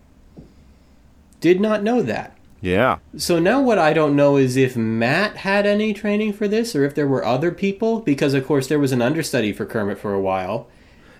Did 1.41 1.61
not 1.61 1.83
know 1.83 2.03
that. 2.03 2.37
Yeah. 2.61 2.99
So 3.17 3.39
now 3.39 3.61
what 3.61 3.79
I 3.79 3.93
don't 3.93 4.17
know 4.17 4.37
is 4.37 4.57
if 4.57 4.77
Matt 4.77 5.37
had 5.39 5.67
any 5.67 5.93
training 5.93 6.33
for 6.33 6.49
this 6.49 6.75
or 6.75 6.85
if 6.85 6.95
there 6.95 7.07
were 7.07 7.25
other 7.25 7.53
people 7.53 8.01
because 8.01 8.35
of 8.35 8.47
course 8.47 8.67
there 8.67 8.79
was 8.79 8.93
an 8.93 9.03
understudy 9.03 9.53
for 9.53 9.67
Kermit 9.67 9.99
for 9.99 10.15
a 10.15 10.21
while. 10.21 10.69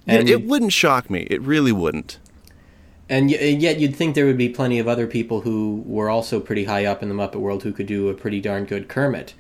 Yeah, 0.07 0.15
And 0.15 0.29
it 0.29 0.45
wouldn't 0.45 0.73
shock 0.73 1.11
me. 1.11 1.27
It 1.31 1.41
really 1.43 1.73
wouldn't. 1.73 2.19
And, 3.09 3.31
yet 3.31 3.79
you'd 3.79 3.95
think 3.97 4.15
there 4.15 4.27
would 4.27 4.39
be 4.39 4.49
plenty 4.49 4.79
of 4.79 4.89
other 4.89 5.07
people 5.07 5.43
who 5.43 5.83
were 5.87 6.09
also 6.11 6.41
pretty 6.41 6.65
high 6.65 6.85
up 6.85 7.03
in 7.03 7.09
the 7.09 7.15
Muppet 7.15 7.37
world 7.41 7.63
who 7.63 7.73
could 7.73 7.87
do 7.87 8.09
a 8.09 8.15
pretty 8.15 8.41
darn 8.41 8.65
good 8.65 8.89
Kermit. 8.89 9.35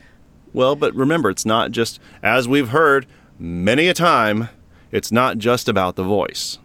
Well, 0.52 0.76
but 0.76 0.94
remember, 0.94 1.28
it's 1.30 1.44
not 1.44 1.70
just, 1.72 2.00
as 2.22 2.48
we've 2.48 2.68
heard 2.70 3.06
many 3.38 3.88
a 3.88 3.94
time, 3.94 4.48
it's 4.92 5.10
not 5.12 5.38
just 5.38 5.68
about 5.68 5.96
the 5.96 6.04
voice. 6.04 6.58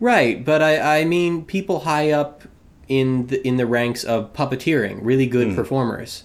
Right, 0.00 0.44
but 0.44 0.62
I, 0.62 1.00
I 1.00 1.04
mean 1.04 1.44
people 1.44 1.80
high 1.80 2.10
up 2.10 2.42
in 2.88 3.26
the 3.28 3.46
in 3.46 3.56
the 3.56 3.66
ranks 3.66 4.02
of 4.04 4.32
puppeteering, 4.32 4.98
really 5.02 5.26
good 5.26 5.48
Hmm. 5.48 5.54
performers. 5.54 6.24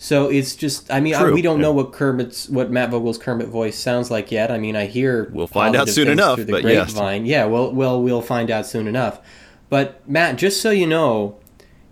So 0.00 0.30
it's 0.30 0.54
just 0.54 0.90
I 0.92 1.00
mean 1.00 1.14
I, 1.14 1.30
we 1.30 1.42
don't 1.42 1.58
yeah. 1.58 1.62
know 1.62 1.72
what 1.72 1.92
Kermit's 1.92 2.48
what 2.48 2.70
Matt 2.70 2.90
Vogel's 2.90 3.18
Kermit 3.18 3.48
voice 3.48 3.76
sounds 3.76 4.10
like 4.10 4.30
yet. 4.30 4.50
I 4.50 4.58
mean 4.58 4.76
I 4.76 4.86
hear 4.86 5.28
We'll 5.32 5.48
find 5.48 5.74
out 5.74 5.88
soon 5.88 6.08
enough, 6.08 6.36
through 6.36 6.44
the 6.44 6.52
but 6.52 6.62
yes. 6.64 6.92
grapevine. 6.92 7.26
Yeah, 7.26 7.46
well 7.46 7.72
well 7.72 8.00
we'll 8.00 8.22
find 8.22 8.50
out 8.50 8.64
soon 8.64 8.86
enough. 8.86 9.20
But 9.68 10.08
Matt, 10.08 10.36
just 10.36 10.62
so 10.62 10.70
you 10.70 10.86
know, 10.86 11.38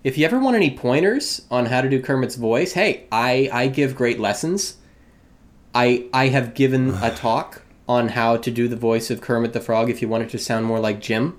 if 0.04 0.16
you 0.16 0.24
ever 0.24 0.38
want 0.38 0.54
any 0.56 0.74
pointers 0.74 1.42
on 1.50 1.66
how 1.66 1.80
to 1.80 1.90
do 1.90 2.00
Kermit's 2.00 2.36
voice, 2.36 2.72
hey, 2.74 3.06
I 3.10 3.50
I 3.52 3.66
give 3.66 3.96
great 3.96 4.20
lessons. 4.20 4.76
I 5.74 6.06
I 6.12 6.28
have 6.28 6.54
given 6.54 6.90
a 7.02 7.12
talk 7.12 7.62
on 7.88 8.10
how 8.10 8.36
to 8.36 8.50
do 8.52 8.68
the 8.68 8.76
voice 8.76 9.10
of 9.10 9.20
Kermit 9.20 9.52
the 9.52 9.60
Frog 9.60 9.90
if 9.90 10.00
you 10.00 10.08
want 10.08 10.22
it 10.22 10.30
to 10.30 10.38
sound 10.38 10.64
more 10.64 10.78
like 10.78 11.00
Jim. 11.00 11.36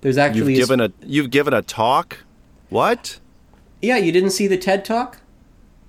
There's 0.00 0.18
actually 0.18 0.54
You've 0.54 0.70
a- 0.70 0.76
given 0.76 0.80
a 0.80 0.92
you've 1.06 1.30
given 1.30 1.52
a 1.52 1.62
talk. 1.62 2.24
What? 2.70 3.20
yeah, 3.82 3.96
you 3.98 4.10
didn't 4.10 4.30
see 4.30 4.46
the 4.46 4.56
TED 4.56 4.84
talk? 4.84 5.18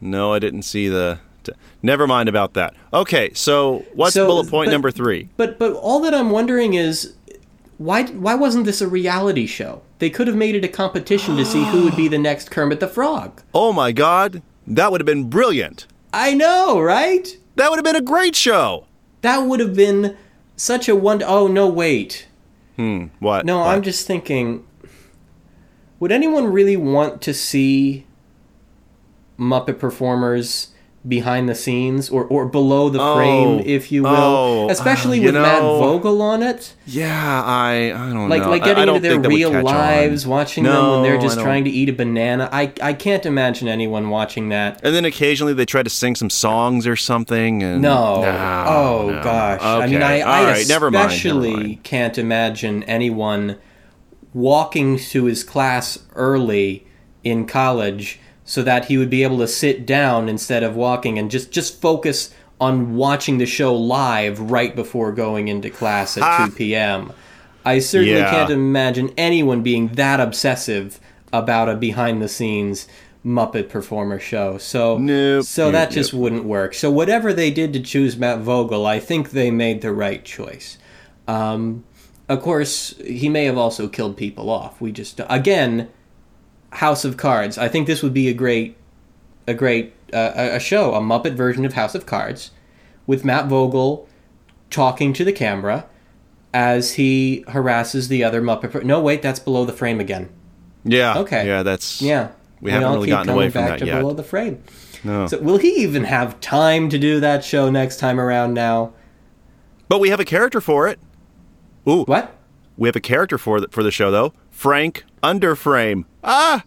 No, 0.01 0.33
I 0.33 0.39
didn't 0.39 0.63
see 0.63 0.87
the. 0.87 1.19
T- 1.43 1.53
Never 1.81 2.07
mind 2.07 2.27
about 2.29 2.53
that. 2.55 2.73
Okay, 2.93 3.31
so 3.33 3.85
what's 3.93 4.13
So, 4.13 4.25
bullet 4.27 4.49
point 4.49 4.67
but- 4.67 4.71
number 4.73 4.91
three? 4.91 5.29
But 5.37 5.57
but 5.59 5.73
all 5.73 5.99
that 6.01 6.13
I'm 6.13 6.29
wondering 6.29 6.73
is 6.73 7.13
why 7.77 8.03
why 8.05 8.35
wasn't 8.35 8.65
this 8.65 8.81
a 8.81 8.87
reality 8.87 9.45
show? 9.45 9.81
They 9.99 10.09
could 10.09 10.27
have 10.27 10.35
made 10.35 10.55
it 10.55 10.63
a 10.63 10.67
competition 10.67 11.37
to 11.37 11.45
see 11.45 11.63
who 11.65 11.83
would 11.83 11.95
be 11.95 12.07
the 12.07 12.17
next 12.19 12.51
Kermit 12.51 12.79
the 12.79 12.87
Frog. 12.87 13.41
Oh 13.53 13.71
my 13.73 13.91
God, 13.91 14.41
that 14.67 14.91
would 14.91 15.01
have 15.01 15.05
been 15.05 15.29
brilliant. 15.29 15.87
I 16.13 16.33
know, 16.33 16.79
right? 16.79 17.27
That 17.55 17.69
would 17.69 17.77
have 17.77 17.85
been 17.85 17.95
a 17.95 18.01
great 18.01 18.35
show. 18.35 18.85
That 19.21 19.39
would 19.39 19.59
have 19.59 19.75
been 19.75 20.15
such 20.55 20.87
a 20.89 20.95
wonder. 20.95 21.25
Oh 21.27 21.47
no, 21.47 21.67
wait. 21.67 22.27
Hmm. 22.75 23.05
What? 23.19 23.45
No, 23.45 23.59
What? 23.59 23.67
I'm 23.69 23.81
just 23.83 24.05
thinking. 24.05 24.65
Would 25.99 26.11
anyone 26.11 26.45
really 26.51 26.77
want 26.77 27.21
to 27.23 27.33
see 27.33 28.05
Muppet 29.39 29.79
performers 29.79 30.69
behind 31.07 31.47
the 31.47 31.55
scenes 31.55 32.09
or, 32.09 32.25
or 32.25 32.45
below 32.47 32.89
the 32.89 32.97
frame, 32.99 33.59
Oh, 33.59 33.63
if 33.65 33.93
you 33.93 34.03
will? 34.03 34.09
oh, 34.09 34.69
Especially 34.69 35.19
uh, 35.19 35.21
you 35.21 35.25
with 35.27 35.35
Matt 35.35 35.61
Vogel 35.61 36.21
on 36.21 36.43
it. 36.43 36.73
Yeah, 36.85 37.43
I 37.45 37.93
I 37.95 38.11
don't 38.11 38.27
Like 38.27 38.41
know. 38.41 38.49
like 38.49 38.63
getting 38.63 38.81
I 38.81 38.85
don't 38.85 38.95
into 38.97 39.07
their 39.07 39.11
think 39.13 39.23
that 39.23 39.29
would 39.29 39.35
real 39.37 39.51
catch 39.51 39.65
on. 39.65 39.73
lives, 39.73 40.27
watching 40.27 40.65
them 40.65 40.89
when 40.91 41.03
they're 41.03 41.19
just 41.21 41.39
trying 41.39 41.63
to 41.63 41.69
eat 41.69 41.87
a 41.87 41.93
banana. 41.93 42.49
I 42.51 42.73
I 42.81 42.91
can't 42.93 43.25
imagine 43.25 43.69
anyone 43.69 44.09
watching 44.09 44.49
that. 44.49 44.81
And 44.83 44.93
then 44.93 45.05
occasionally 45.05 45.53
they 45.53 45.65
try 45.65 45.81
to 45.81 45.89
sing 45.89 46.15
some 46.15 46.29
songs 46.31 46.85
or 46.85 46.97
something. 46.97 47.63
And 47.63 47.81
No. 47.81 48.21
No, 48.23 48.63
oh 48.67 49.09
no. 49.11 49.23
gosh. 49.23 49.61
I 49.61 49.85
mean, 49.85 49.97
Okay. 49.97 50.21
I, 50.23 50.41
I 50.41 50.51
right, 50.51 50.67
never 50.67 50.91
mind, 50.91 50.93
never 50.93 51.07
especially 51.07 51.53
mind. 51.53 51.83
can't 51.83 52.17
imagine 52.17 52.83
anyone 52.83 53.57
walking 54.33 54.97
to 54.97 55.25
his 55.25 55.43
class 55.43 55.99
early 56.15 56.85
in 57.23 57.45
college 57.45 58.19
so 58.47 58.63
that 58.63 58.85
he 58.85 58.97
would 58.97 59.09
be 59.11 59.21
able 59.21 59.37
to 59.37 59.47
sit 59.47 59.85
down 59.85 60.27
instead 60.29 60.63
of 60.63 60.75
walking 60.75 61.19
and 61.19 61.29
just 61.29 61.51
just 61.51 61.79
focus 61.79 62.33
on 62.59 62.95
watching 62.95 63.37
the 63.37 63.45
show 63.45 63.75
live 63.75 64.39
right 64.39 64.75
before 64.75 65.11
going 65.11 65.47
into 65.47 65.69
class 65.69 66.17
at 66.17 66.47
2 66.47 66.53
p.m. 66.55 67.13
I 67.63 67.77
certainly 67.79 68.15
Yeah. 68.17 68.31
can't 68.31 68.49
imagine 68.49 69.13
anyone 69.15 69.61
being 69.61 69.89
that 69.89 70.19
obsessive 70.19 70.99
about 71.31 71.69
a 71.69 71.75
behind 71.75 72.21
the 72.21 72.27
scenes 72.29 72.87
Muppet 73.25 73.67
performer 73.69 74.19
show. 74.19 74.57
So 74.57 74.97
Nope, 74.97 75.43
so 75.43 75.65
nope, 75.65 75.73
that 75.73 75.91
just 75.91 76.13
wouldn't 76.13 76.45
work. 76.45 76.73
So 76.73 76.89
whatever 76.89 77.33
they 77.33 77.51
did 77.51 77.73
to 77.73 77.81
choose 77.81 78.15
Matt 78.17 78.39
Vogel, 78.39 78.85
I 78.87 78.99
think 78.99 79.31
they 79.31 79.51
made 79.51 79.81
the 79.81 79.91
right 79.91 80.23
choice. 80.23 80.77
Um, 81.27 81.83
of 82.29 82.41
course, 82.41 82.95
he 83.05 83.27
may 83.29 83.43
have 83.45 83.57
also 83.57 83.87
killed 83.89 84.15
people 84.17 84.49
off. 84.49 84.79
We 84.81 84.91
just 84.93 85.19
again, 85.29 85.89
House 86.73 87.05
of 87.05 87.17
Cards. 87.17 87.57
I 87.57 87.67
think 87.67 87.87
this 87.87 88.03
would 88.03 88.13
be 88.13 88.27
a 88.27 88.33
great, 88.33 88.75
a 89.47 89.53
great 89.53 89.93
uh, 90.13 90.31
a 90.35 90.59
show, 90.59 90.93
a 90.93 90.99
Muppet 91.01 91.33
version 91.35 91.65
of 91.65 91.73
House 91.73 91.95
of 91.95 92.05
Cards, 92.05 92.51
with 93.05 93.25
Matt 93.25 93.47
Vogel 93.47 94.07
talking 94.69 95.13
to 95.13 95.23
the 95.23 95.31
camera 95.33 95.85
as 96.53 96.93
he 96.93 97.43
harasses 97.49 98.07
the 98.07 98.23
other 98.23 98.41
Muppet. 98.41 98.71
per- 98.71 98.81
No, 98.81 99.01
wait, 99.01 99.21
that's 99.21 99.39
below 99.39 99.65
the 99.65 99.73
frame 99.73 99.99
again. 99.99 100.29
Yeah. 100.83 101.17
Okay. 101.19 101.45
Yeah, 101.45 101.63
that's. 101.63 102.01
Yeah, 102.01 102.29
We 102.61 102.71
haven't 102.71 102.87
all 102.87 102.93
really 102.95 103.07
gotten 103.09 103.29
away 103.33 103.49
from 103.49 103.61
back 103.63 103.69
that 103.71 103.79
to 103.79 103.85
yet. 103.85 103.99
Below 103.99 104.13
the 104.13 104.23
frame. 104.23 104.63
No. 105.03 105.27
So 105.27 105.39
will 105.39 105.57
he 105.57 105.69
even 105.83 106.05
have 106.05 106.39
time 106.39 106.89
to 106.89 106.97
do 106.97 107.19
that 107.19 107.43
show 107.43 107.69
next 107.69 107.97
time 107.97 108.19
around? 108.19 108.53
Now, 108.53 108.93
but 109.89 109.99
we 109.99 110.09
have 110.09 110.19
a 110.19 110.25
character 110.25 110.59
for 110.61 110.87
it. 110.87 110.99
Ooh. 111.87 112.03
what? 112.03 112.33
We 112.77 112.87
have 112.87 112.95
a 112.95 112.99
character 113.01 113.37
for 113.37 113.61
the, 113.61 113.67
for 113.69 113.83
the 113.83 113.91
show 113.91 114.11
though. 114.11 114.33
Frank 114.57 115.05
Underframe. 115.21 116.05
Ah. 116.23 116.63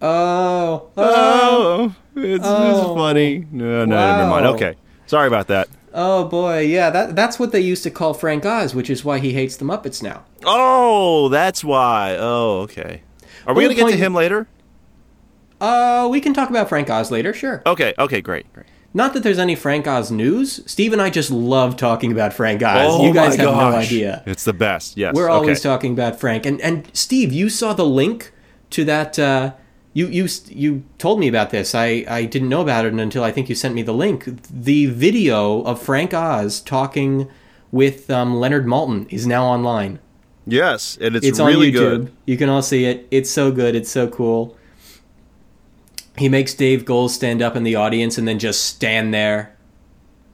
Oh, 0.00 0.88
oh, 0.96 0.96
Oh. 0.96 1.94
It's, 2.16 2.44
Oh. 2.46 2.70
it's 2.70 2.94
funny. 2.98 3.46
No, 3.52 3.84
no, 3.84 3.94
never 4.16 4.26
mind. 4.30 4.46
Okay. 4.46 4.74
Sorry 5.06 5.26
about 5.28 5.48
that. 5.48 5.68
oh 5.92 6.24
boy, 6.24 6.60
yeah. 6.60 6.88
That 6.88 7.14
that's 7.14 7.38
what 7.38 7.52
they 7.52 7.60
used 7.60 7.82
to 7.82 7.90
call 7.90 8.14
Frank 8.14 8.46
Oz, 8.46 8.74
which 8.74 8.88
is 8.88 9.04
why 9.04 9.18
he 9.18 9.34
hates 9.34 9.54
the 9.58 9.66
Muppets 9.66 10.02
now. 10.02 10.24
Oh, 10.46 11.28
that's 11.28 11.62
why. 11.62 12.16
Oh, 12.18 12.60
okay. 12.60 13.02
Are 13.46 13.52
we 13.52 13.66
Well, 13.66 13.74
going 13.74 13.76
to 13.76 13.92
get 13.92 13.98
to 13.98 14.02
him 14.02 14.14
later? 14.14 14.48
Uh, 15.60 16.08
we 16.10 16.22
can 16.22 16.32
talk 16.32 16.48
about 16.48 16.70
Frank 16.70 16.88
Oz 16.88 17.10
later, 17.10 17.34
sure. 17.34 17.62
Okay, 17.66 17.92
okay, 17.98 18.22
great, 18.22 18.50
great. 18.54 18.66
Not 18.92 19.14
that 19.14 19.22
there's 19.22 19.38
any 19.38 19.54
Frank 19.54 19.86
Oz 19.86 20.10
news. 20.10 20.62
Steve 20.66 20.92
and 20.92 21.00
I 21.00 21.10
just 21.10 21.30
love 21.30 21.76
talking 21.76 22.10
about 22.10 22.32
Frank 22.32 22.62
Oz. 22.62 23.00
you 23.02 23.14
guys 23.14 23.34
Oh 23.38 23.44
my 23.44 23.44
have 23.44 23.72
no 23.72 23.78
idea. 23.78 24.22
It's 24.26 24.44
the 24.44 24.52
best. 24.52 24.96
Yes. 24.96 25.14
We're 25.14 25.26
okay. 25.30 25.34
always 25.34 25.60
talking 25.60 25.92
about 25.92 26.18
Frank. 26.18 26.44
And 26.44 26.60
and 26.60 26.88
Steve, 26.92 27.32
you 27.32 27.48
saw 27.48 27.72
the 27.72 27.84
link 27.86 28.32
to 28.70 28.84
that. 28.86 29.16
Uh, 29.18 29.52
you 29.92 30.06
you 30.08 30.26
you 30.48 30.82
told 30.98 31.20
me 31.20 31.28
about 31.28 31.50
this. 31.50 31.74
I 31.74 32.04
I 32.08 32.24
didn't 32.24 32.48
know 32.48 32.62
about 32.62 32.84
it 32.84 32.92
until 32.94 33.22
I 33.22 33.30
think 33.30 33.48
you 33.48 33.54
sent 33.54 33.74
me 33.74 33.82
the 33.82 33.94
link. 33.94 34.24
The 34.50 34.86
video 34.86 35.62
of 35.62 35.80
Frank 35.80 36.12
Oz 36.12 36.60
talking 36.60 37.28
with 37.70 38.10
um, 38.10 38.34
Leonard 38.40 38.66
Maltin 38.66 39.06
is 39.12 39.24
now 39.26 39.44
online. 39.44 40.00
Yes, 40.46 40.98
and 41.00 41.14
it's, 41.14 41.24
It's 41.24 41.38
really 41.38 41.68
on 41.68 41.74
YouTube. 41.74 42.04
good. 42.06 42.12
You 42.26 42.36
can 42.36 42.48
all 42.48 42.62
see 42.62 42.84
it. 42.86 43.06
It's 43.12 43.30
so 43.30 43.52
good. 43.52 43.76
It's 43.76 43.90
so 43.90 44.08
cool. 44.08 44.56
He 46.16 46.28
makes 46.28 46.54
Dave 46.54 46.84
Goelz 46.84 47.14
stand 47.14 47.40
up 47.42 47.56
in 47.56 47.62
the 47.62 47.76
audience 47.76 48.18
and 48.18 48.26
then 48.26 48.38
just 48.38 48.64
stand 48.64 49.14
there 49.14 49.56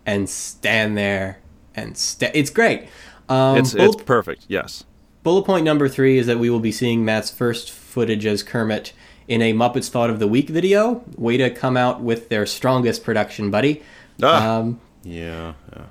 and 0.05 0.29
stand 0.29 0.97
there 0.97 1.39
and 1.75 1.97
sta- 1.97 2.31
it's 2.35 2.51
great. 2.51 2.89
Um, 3.29 3.59
It's 3.59 3.75
bullet, 3.75 3.95
it's 3.95 4.03
perfect. 4.05 4.47
Yes. 4.49 4.85
bullet 5.23 5.43
point 5.45 5.65
number 5.65 5.89
three 5.89 6.19
is 6.19 6.27
that 6.27 6.39
we 6.39 6.49
will 6.51 6.61
be 6.61 6.73
seeing 6.73 7.05
Matt's 7.05 7.31
first 7.31 7.71
footage 7.71 8.25
as 8.27 8.43
Kermit 8.43 8.93
in 9.29 9.43
a 9.43 9.53
Muppets 9.53 9.89
Thought 9.89 10.09
of 10.11 10.19
the 10.19 10.27
Week 10.29 10.49
video. 10.49 11.03
Way 11.17 11.37
to 11.37 11.51
come 11.51 11.77
out 11.77 12.01
with 12.01 12.29
their 12.29 12.47
strongest 12.47 13.05
production, 13.05 13.51
buddy. 13.51 13.83
Ah, 14.23 14.59
Um, 14.59 14.81
yeah, 15.03 15.55
yeah. 15.75 15.83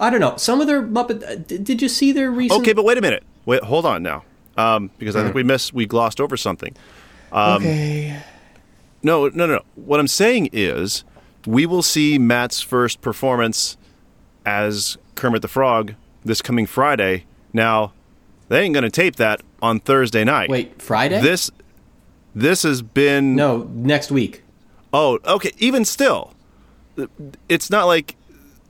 I 0.00 0.10
don't 0.10 0.20
know. 0.20 0.34
Some 0.36 0.60
of 0.60 0.66
their 0.66 0.82
Muppet. 0.82 1.22
uh, 1.22 1.34
d- 1.36 1.58
Did 1.58 1.82
you 1.82 1.88
see 1.88 2.12
their 2.12 2.30
recent? 2.30 2.60
Okay, 2.62 2.72
but 2.72 2.84
wait 2.84 2.96
a 2.98 3.00
minute. 3.02 3.22
Wait, 3.46 3.62
hold 3.62 3.84
on 3.86 4.02
now. 4.02 4.24
Um, 4.56 4.90
because 4.98 5.14
I 5.16 5.22
think 5.22 5.34
we 5.34 5.42
missed, 5.42 5.72
we 5.74 5.86
glossed 5.86 6.20
over 6.20 6.36
something. 6.36 6.74
Um, 7.30 7.62
okay. 7.62 8.20
No, 9.02 9.28
no, 9.28 9.46
no. 9.46 9.62
What 9.74 10.00
I'm 10.00 10.08
saying 10.08 10.50
is, 10.52 11.04
we 11.46 11.66
will 11.66 11.82
see 11.82 12.18
Matt's 12.18 12.60
first 12.60 13.00
performance 13.00 13.76
as 14.44 14.98
Kermit 15.14 15.42
the 15.42 15.48
Frog 15.48 15.94
this 16.24 16.42
coming 16.42 16.66
Friday. 16.66 17.24
Now, 17.52 17.92
they 18.48 18.62
ain't 18.62 18.74
gonna 18.74 18.90
tape 18.90 19.16
that 19.16 19.42
on 19.62 19.80
Thursday 19.80 20.24
night. 20.24 20.48
Wait, 20.50 20.80
Friday? 20.80 21.20
This, 21.20 21.50
this 22.34 22.62
has 22.62 22.82
been 22.82 23.34
No, 23.36 23.68
next 23.72 24.10
week. 24.10 24.42
Oh, 24.92 25.18
okay. 25.24 25.52
Even 25.58 25.84
still, 25.84 26.34
it's 27.48 27.70
not 27.70 27.86
like 27.86 28.16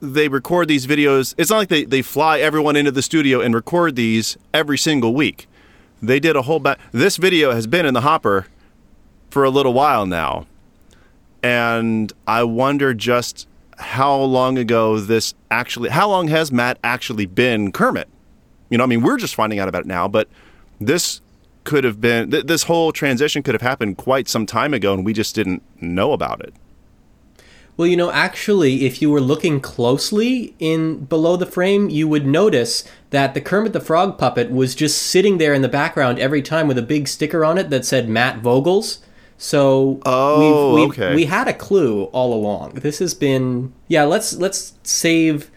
they 0.01 0.27
record 0.27 0.67
these 0.67 0.85
videos. 0.85 1.33
It's 1.37 1.49
not 1.49 1.57
like 1.57 1.69
they, 1.69 1.85
they 1.85 2.01
fly 2.01 2.39
everyone 2.39 2.75
into 2.75 2.91
the 2.91 3.01
studio 3.01 3.41
and 3.41 3.53
record 3.53 3.95
these 3.95 4.37
every 4.53 4.77
single 4.77 5.13
week. 5.13 5.47
They 6.01 6.19
did 6.19 6.35
a 6.35 6.43
whole 6.43 6.59
ba- 6.59 6.77
This 6.91 7.17
video 7.17 7.51
has 7.51 7.67
been 7.67 7.85
in 7.85 7.93
the 7.93 8.01
hopper 8.01 8.47
for 9.29 9.43
a 9.43 9.49
little 9.49 9.73
while 9.73 10.05
now. 10.05 10.47
And 11.41 12.11
I 12.27 12.43
wonder 12.43 12.93
just 12.93 13.47
how 13.77 14.15
long 14.15 14.57
ago 14.57 14.99
this 14.99 15.33
actually, 15.49 15.89
how 15.89 16.09
long 16.09 16.27
has 16.27 16.51
Matt 16.51 16.77
actually 16.83 17.25
been 17.25 17.71
Kermit? 17.71 18.09
You 18.69 18.77
know, 18.77 18.83
I 18.83 18.87
mean, 18.87 19.01
we're 19.01 19.17
just 19.17 19.35
finding 19.35 19.59
out 19.59 19.69
about 19.69 19.81
it 19.81 19.87
now, 19.87 20.07
but 20.07 20.27
this 20.79 21.21
could 21.63 21.83
have 21.83 22.01
been, 22.01 22.31
th- 22.31 22.45
this 22.45 22.63
whole 22.63 22.91
transition 22.91 23.41
could 23.41 23.55
have 23.55 23.61
happened 23.61 23.97
quite 23.97 24.27
some 24.27 24.45
time 24.45 24.73
ago 24.73 24.93
and 24.93 25.05
we 25.05 25.13
just 25.13 25.33
didn't 25.35 25.63
know 25.81 26.11
about 26.11 26.41
it. 26.41 26.53
Well, 27.79 27.87
you 27.87 27.95
know, 27.95 28.11
actually, 28.11 28.85
if 28.85 29.01
you 29.01 29.09
were 29.09 29.21
looking 29.21 29.61
closely 29.61 30.53
in 30.59 31.05
below 31.05 31.37
the 31.37 31.45
frame, 31.45 31.89
you 31.89 32.09
would 32.09 32.25
notice 32.25 32.83
that 33.11 33.33
the 33.33 33.39
Kermit 33.39 33.71
the 33.71 33.79
Frog 33.79 34.17
puppet 34.17 34.51
was 34.51 34.75
just 34.75 35.01
sitting 35.01 35.37
there 35.37 35.53
in 35.53 35.61
the 35.61 35.69
background 35.69 36.19
every 36.19 36.41
time 36.41 36.67
with 36.67 36.77
a 36.77 36.81
big 36.81 37.07
sticker 37.07 37.45
on 37.45 37.57
it 37.57 37.69
that 37.69 37.85
said 37.85 38.09
Matt 38.09 38.41
Vogels. 38.41 38.97
So 39.39 40.01
Oh, 40.05 40.75
we've, 40.75 40.81
we've, 40.89 40.99
okay. 40.99 41.15
we 41.15 41.25
had 41.25 41.47
a 41.47 41.53
clue 41.53 42.03
all 42.05 42.33
along. 42.33 42.71
This 42.75 42.99
has 42.99 43.13
been 43.13 43.73
yeah. 43.87 44.03
Let's 44.03 44.35
let's 44.35 44.73
save 44.83 45.49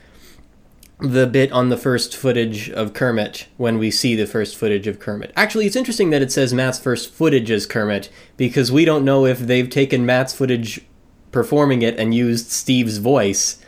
the 1.01 1.27
bit 1.27 1.51
on 1.51 1.69
the 1.69 1.77
first 1.77 2.17
footage 2.17 2.71
of 2.71 2.95
Kermit 2.95 3.49
when 3.57 3.79
we 3.79 3.91
see 3.91 4.15
the 4.15 4.25
first 4.27 4.55
footage 4.57 4.87
of 4.87 5.01
Kermit. 5.01 5.33
Actually, 5.35 5.67
it's 5.67 5.75
interesting 5.75 6.11
that 6.11 6.23
it 6.23 6.31
says 6.31 6.55
Matt's 6.55 6.79
first 6.79 7.13
footage 7.13 7.51
is 7.51 7.67
Kermit 7.67 8.09
because 8.37 8.71
we 8.71 8.85
don't 8.85 9.05
know 9.05 9.27
if 9.27 9.41
they've 9.41 9.69
taken 9.69 10.07
Matt's 10.07 10.33
footage 10.33 10.81
performing 11.33 11.83
it 11.83 11.99
and 11.99 12.15
used 12.15 12.51
Steve's 12.53 12.99
voice. 12.99 13.59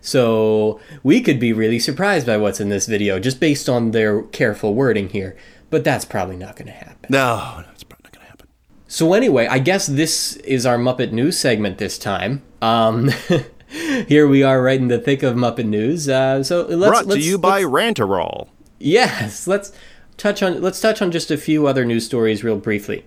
So 0.00 0.78
we 1.02 1.20
could 1.20 1.40
be 1.40 1.52
really 1.52 1.80
surprised 1.80 2.26
by 2.28 2.36
what's 2.36 2.60
in 2.60 2.68
this 2.68 2.86
video 2.86 3.18
just 3.18 3.40
based 3.40 3.68
on 3.68 3.90
their 3.90 4.22
careful 4.22 4.74
wording 4.74 5.08
here. 5.08 5.36
But 5.70 5.82
that's 5.82 6.04
probably 6.04 6.36
not 6.36 6.54
going 6.54 6.66
to 6.66 6.72
happen. 6.72 7.08
No, 7.08 7.56
no, 7.58 7.66
it's 7.72 7.82
probably 7.82 8.04
not 8.04 8.12
going 8.12 8.24
to 8.26 8.30
happen. 8.30 8.48
So 8.94 9.12
anyway, 9.12 9.48
I 9.48 9.58
guess 9.58 9.88
this 9.88 10.36
is 10.36 10.64
our 10.64 10.78
Muppet 10.78 11.10
News 11.10 11.36
segment 11.36 11.78
this 11.78 11.98
time. 11.98 12.42
Um, 12.62 13.10
here 14.06 14.28
we 14.28 14.44
are 14.44 14.62
right 14.62 14.78
in 14.78 14.86
the 14.86 15.00
thick 15.00 15.24
of 15.24 15.34
Muppet 15.34 15.66
News. 15.66 16.08
Uh, 16.08 16.44
so 16.44 16.62
let's 16.62 16.90
Brought 16.90 17.06
let's, 17.06 17.20
to 17.20 17.28
you 17.28 17.36
by 17.36 17.62
Ranterol. 17.62 18.46
Yes, 18.78 19.48
let's 19.48 19.72
touch 20.16 20.44
on 20.44 20.62
let's 20.62 20.80
touch 20.80 21.02
on 21.02 21.10
just 21.10 21.32
a 21.32 21.36
few 21.36 21.66
other 21.66 21.84
news 21.84 22.06
stories 22.06 22.44
real 22.44 22.56
briefly. 22.56 23.04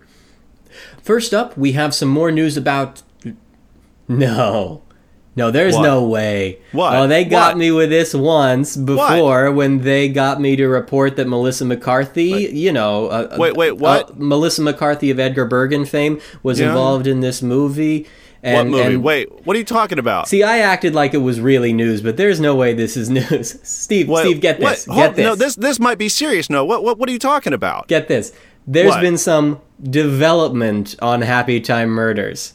First 1.01 1.33
up, 1.33 1.57
we 1.57 1.71
have 1.71 1.95
some 1.95 2.09
more 2.09 2.33
news 2.33 2.57
about 2.57 3.01
No. 4.09 4.81
No, 5.37 5.51
there's 5.51 5.75
What? 5.75 5.83
no 5.83 6.03
way. 6.03 6.57
What? 6.71 6.95
Oh, 6.95 7.07
they 7.07 7.23
got 7.23 7.51
What? 7.53 7.57
me 7.59 7.71
with 7.71 7.89
this 7.91 8.13
once 8.13 8.75
before 8.75 9.51
when 9.51 9.83
they 9.83 10.09
got 10.09 10.41
me 10.41 10.55
to 10.55 10.67
report 10.67 11.15
that 11.17 11.27
Melissa 11.27 11.63
McCarthy, 11.63 12.49
you 12.51 12.71
know, 12.73 13.07
uh, 13.07 13.35
Wait, 13.37 13.55
wait, 13.55 13.77
what? 13.77 14.09
uh, 14.09 14.13
Melissa 14.17 14.63
McCarthy 14.63 15.11
of 15.11 15.19
Edgar 15.19 15.45
Bergen 15.45 15.85
fame 15.85 16.19
was 16.41 16.59
Yeah. 16.59 16.69
involved 16.69 17.05
in 17.07 17.19
this 17.21 17.41
movie. 17.43 18.07
And, 18.43 18.71
what 18.71 18.77
movie? 18.79 18.93
and- 18.95 19.03
Wait, 19.03 19.29
what 19.45 19.55
are 19.55 19.59
you 19.59 19.65
talking 19.65 19.99
about? 19.99 20.27
See, 20.27 20.41
I 20.43 20.59
acted 20.59 20.93
like 20.95 21.13
it 21.13 21.17
was 21.19 21.39
really 21.39 21.73
news, 21.73 22.01
but 22.01 22.17
there's 22.17 22.39
no 22.39 22.55
way 22.55 22.73
this 22.73 22.95
is 22.97 23.09
news. 23.19 23.57
Steve, 23.63 24.07
What- 24.09 24.23
Steve, 24.25 24.41
get 24.41 24.59
this. 24.59 24.85
Hold- 24.85 24.97
Get 24.99 25.15
this. 25.15 25.23
No, 25.25 25.35
this 25.35 25.55
this 25.55 25.79
might 25.79 25.97
be 25.97 26.09
serious. 26.09 26.49
No, 26.49 26.63
what 26.65 26.83
what 26.83 26.97
what 26.97 27.09
are 27.09 27.11
you 27.11 27.19
talking 27.19 27.53
about? 27.53 27.87
Get 27.87 28.07
this. 28.07 28.33
There's 28.65 28.89
What? 28.89 29.01
been 29.01 29.17
some 29.17 29.59
development 29.81 30.95
on 31.01 31.21
Happy 31.21 31.59
Time 31.59 31.89
Murders. 31.89 32.53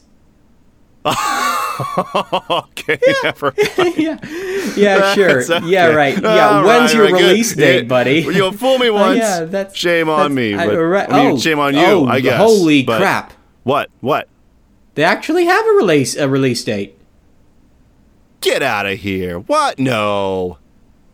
okay, 2.49 2.97
never. 3.23 3.53
yeah, 3.97 4.17
yeah, 4.75 5.13
sure. 5.15 5.41
Okay. 5.43 5.65
Yeah, 5.67 5.87
right. 5.87 6.21
Yeah, 6.21 6.49
All 6.59 6.63
when's 6.65 6.91
right, 6.91 6.95
your 6.95 7.03
right, 7.05 7.13
good. 7.13 7.27
release 7.29 7.55
date, 7.55 7.81
Yeah, 7.83 7.87
buddy? 7.87 8.19
You'll 8.21 8.51
fool 8.51 8.77
me 8.77 8.89
Oh, 8.89 8.93
once. 8.93 9.17
yeah, 9.19 9.43
that's 9.45 9.75
shame 9.75 10.09
on 10.09 10.33
that's- 10.33 10.35
me. 10.35 10.53
I- 10.55 10.67
But, 10.67 10.77
right- 10.77 11.11
I 11.11 11.23
mean, 11.23 11.31
oh, 11.33 11.37
shame 11.39 11.59
on 11.59 11.73
you. 11.73 11.81
oh, 11.81 12.05
I 12.07 12.19
guess. 12.21 12.37
Holy 12.37 12.83
but- 12.83 12.99
crap! 12.99 13.33
What? 13.63 13.89
What? 14.01 14.27
They 14.95 15.03
actually 15.03 15.45
have 15.45 15.65
a 15.65 15.71
release 15.71 16.15
a 16.15 16.29
release 16.29 16.63
date. 16.63 16.97
Get 18.41 18.61
out 18.61 18.85
of 18.85 18.99
here! 18.99 19.39
What? 19.39 19.79
No. 19.79 20.57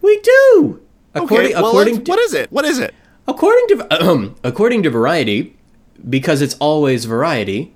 We 0.01 0.19
do. 0.21 0.81
According 1.13 1.47
okay. 1.51 1.53
Well, 1.55 1.67
according 1.69 2.03
to, 2.03 2.11
what 2.11 2.19
is 2.19 2.33
it? 2.33 2.51
What 2.51 2.65
is 2.65 2.79
it? 2.79 2.93
According 3.27 3.67
to 3.69 4.33
according 4.43 4.83
to 4.83 4.89
Variety, 4.89 5.55
because 6.09 6.41
it's 6.41 6.55
always 6.55 7.05
Variety, 7.05 7.73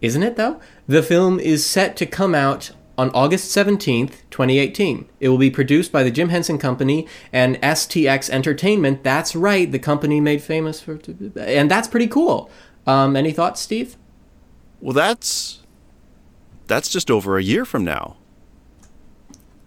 isn't 0.00 0.22
it 0.22 0.36
though? 0.36 0.60
The 0.86 1.02
film 1.02 1.38
is 1.38 1.64
set 1.64 1.96
to 1.98 2.06
come 2.06 2.34
out 2.34 2.72
on 2.98 3.10
August 3.10 3.56
17th, 3.56 4.22
2018. 4.30 5.08
It 5.20 5.28
will 5.28 5.38
be 5.38 5.50
produced 5.50 5.92
by 5.92 6.02
the 6.02 6.10
Jim 6.10 6.28
Henson 6.28 6.58
Company 6.58 7.06
and 7.32 7.56
STX 7.62 8.28
Entertainment. 8.28 9.02
That's 9.02 9.34
right, 9.34 9.70
the 9.70 9.78
company 9.78 10.20
made 10.20 10.42
famous 10.42 10.80
for 10.80 10.98
and 11.36 11.70
that's 11.70 11.88
pretty 11.88 12.06
cool. 12.08 12.50
Um, 12.86 13.16
any 13.16 13.32
thoughts, 13.32 13.60
Steve? 13.60 13.96
Well, 14.80 14.92
that's 14.92 15.60
that's 16.66 16.88
just 16.88 17.10
over 17.10 17.38
a 17.38 17.42
year 17.42 17.64
from 17.64 17.84
now. 17.84 18.16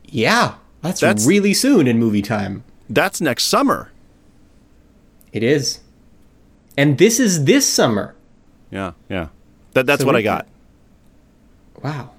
Yeah, 0.08 0.56
that's, 0.82 1.00
That's- 1.00 1.26
really 1.26 1.54
soon 1.54 1.88
in 1.88 1.98
movie 1.98 2.22
time. 2.22 2.64
That's 2.90 3.20
next 3.20 3.46
summer. 3.46 3.92
It 5.34 5.44
is. 5.44 5.80
And 6.78 6.98
this 6.98 7.20
is 7.20 7.46
this 7.46 7.68
summer. 7.68 8.16
Yeah, 8.70 8.92
yeah. 9.10 9.30
That 9.74 9.86
that's 9.86 10.02
So 10.02 10.06
what 10.06 10.16
I 10.16 10.22
got. 10.22 10.48
Wow. 11.86 12.10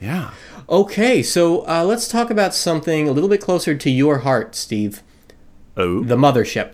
Yeah. 0.00 0.30
Okay, 0.66 1.22
so 1.22 1.68
uh, 1.68 1.84
let's 1.84 2.08
talk 2.08 2.30
about 2.30 2.54
something 2.54 3.06
a 3.06 3.12
little 3.12 3.28
bit 3.28 3.42
closer 3.42 3.74
to 3.74 3.90
your 3.90 4.20
heart, 4.20 4.54
Steve. 4.54 5.02
Oh. 5.76 6.02
The 6.02 6.16
mothership. 6.16 6.72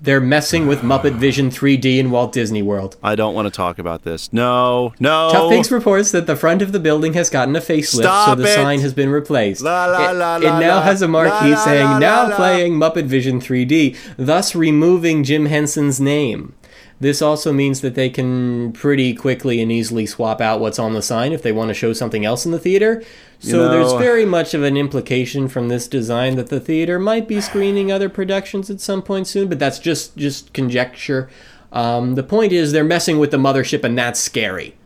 They're 0.00 0.20
messing 0.20 0.66
with 0.66 0.80
Muppet 0.82 1.14
Vision 1.14 1.50
3D 1.50 1.98
in 1.98 2.10
Walt 2.10 2.32
Disney 2.32 2.62
World. 2.62 2.96
I 3.00 3.14
don't 3.14 3.32
want 3.32 3.46
to 3.46 3.52
talk 3.52 3.78
about 3.78 4.02
this. 4.02 4.32
No, 4.32 4.92
no. 4.98 5.30
Tough 5.30 5.52
Pigs 5.52 5.70
reports 5.70 6.10
that 6.10 6.26
the 6.26 6.34
front 6.34 6.62
of 6.62 6.72
the 6.72 6.80
building 6.80 7.12
has 7.12 7.30
gotten 7.30 7.54
a 7.54 7.60
facelift, 7.60 8.26
so 8.26 8.34
the 8.34 8.42
it. 8.42 8.52
sign 8.52 8.80
has 8.80 8.92
been 8.92 9.10
replaced. 9.10 9.62
La, 9.62 9.86
la, 9.86 10.10
it, 10.10 10.14
la, 10.14 10.36
it 10.38 10.44
la, 10.46 10.58
now 10.58 10.80
has 10.80 11.00
a 11.00 11.06
marquee 11.06 11.54
saying, 11.54 12.00
now 12.00 12.24
la, 12.24 12.28
la." 12.30 12.36
playing 12.36 12.72
Muppet 12.72 13.04
Vision 13.04 13.40
3D, 13.40 13.96
thus 14.16 14.56
removing 14.56 15.22
Jim 15.22 15.46
Henson's 15.46 16.00
name. 16.00 16.56
This 16.98 17.20
also 17.20 17.52
means 17.52 17.82
that 17.82 17.94
they 17.94 18.08
can 18.08 18.72
pretty 18.72 19.12
quickly 19.14 19.60
and 19.60 19.70
easily 19.70 20.06
swap 20.06 20.40
out 20.40 20.60
what's 20.60 20.78
on 20.78 20.94
the 20.94 21.02
sign 21.02 21.32
if 21.32 21.42
they 21.42 21.52
want 21.52 21.68
to 21.68 21.74
show 21.74 21.92
something 21.92 22.24
else 22.24 22.46
in 22.46 22.52
the 22.52 22.58
theater. 22.58 23.02
So 23.38 23.58
know- 23.58 23.70
there's 23.70 23.92
very 24.02 24.24
much 24.24 24.54
of 24.54 24.62
an 24.62 24.78
implication 24.78 25.46
from 25.48 25.68
this 25.68 25.88
design 25.88 26.36
that 26.36 26.48
the 26.48 26.58
theater 26.60 26.98
might 26.98 27.28
be 27.28 27.40
screening 27.42 27.92
other 27.92 28.08
productions 28.08 28.70
at 28.70 28.80
some 28.80 29.02
point 29.02 29.26
soon, 29.26 29.48
but 29.48 29.58
that's 29.58 29.78
just 29.78 30.16
just 30.16 30.54
conjecture. 30.54 31.28
Um, 31.70 32.14
the 32.14 32.22
point 32.22 32.52
is 32.52 32.72
they're 32.72 32.84
messing 32.84 33.18
with 33.18 33.30
the 33.30 33.36
mothership, 33.36 33.84
and 33.84 33.98
that's 33.98 34.18
scary. 34.20 34.76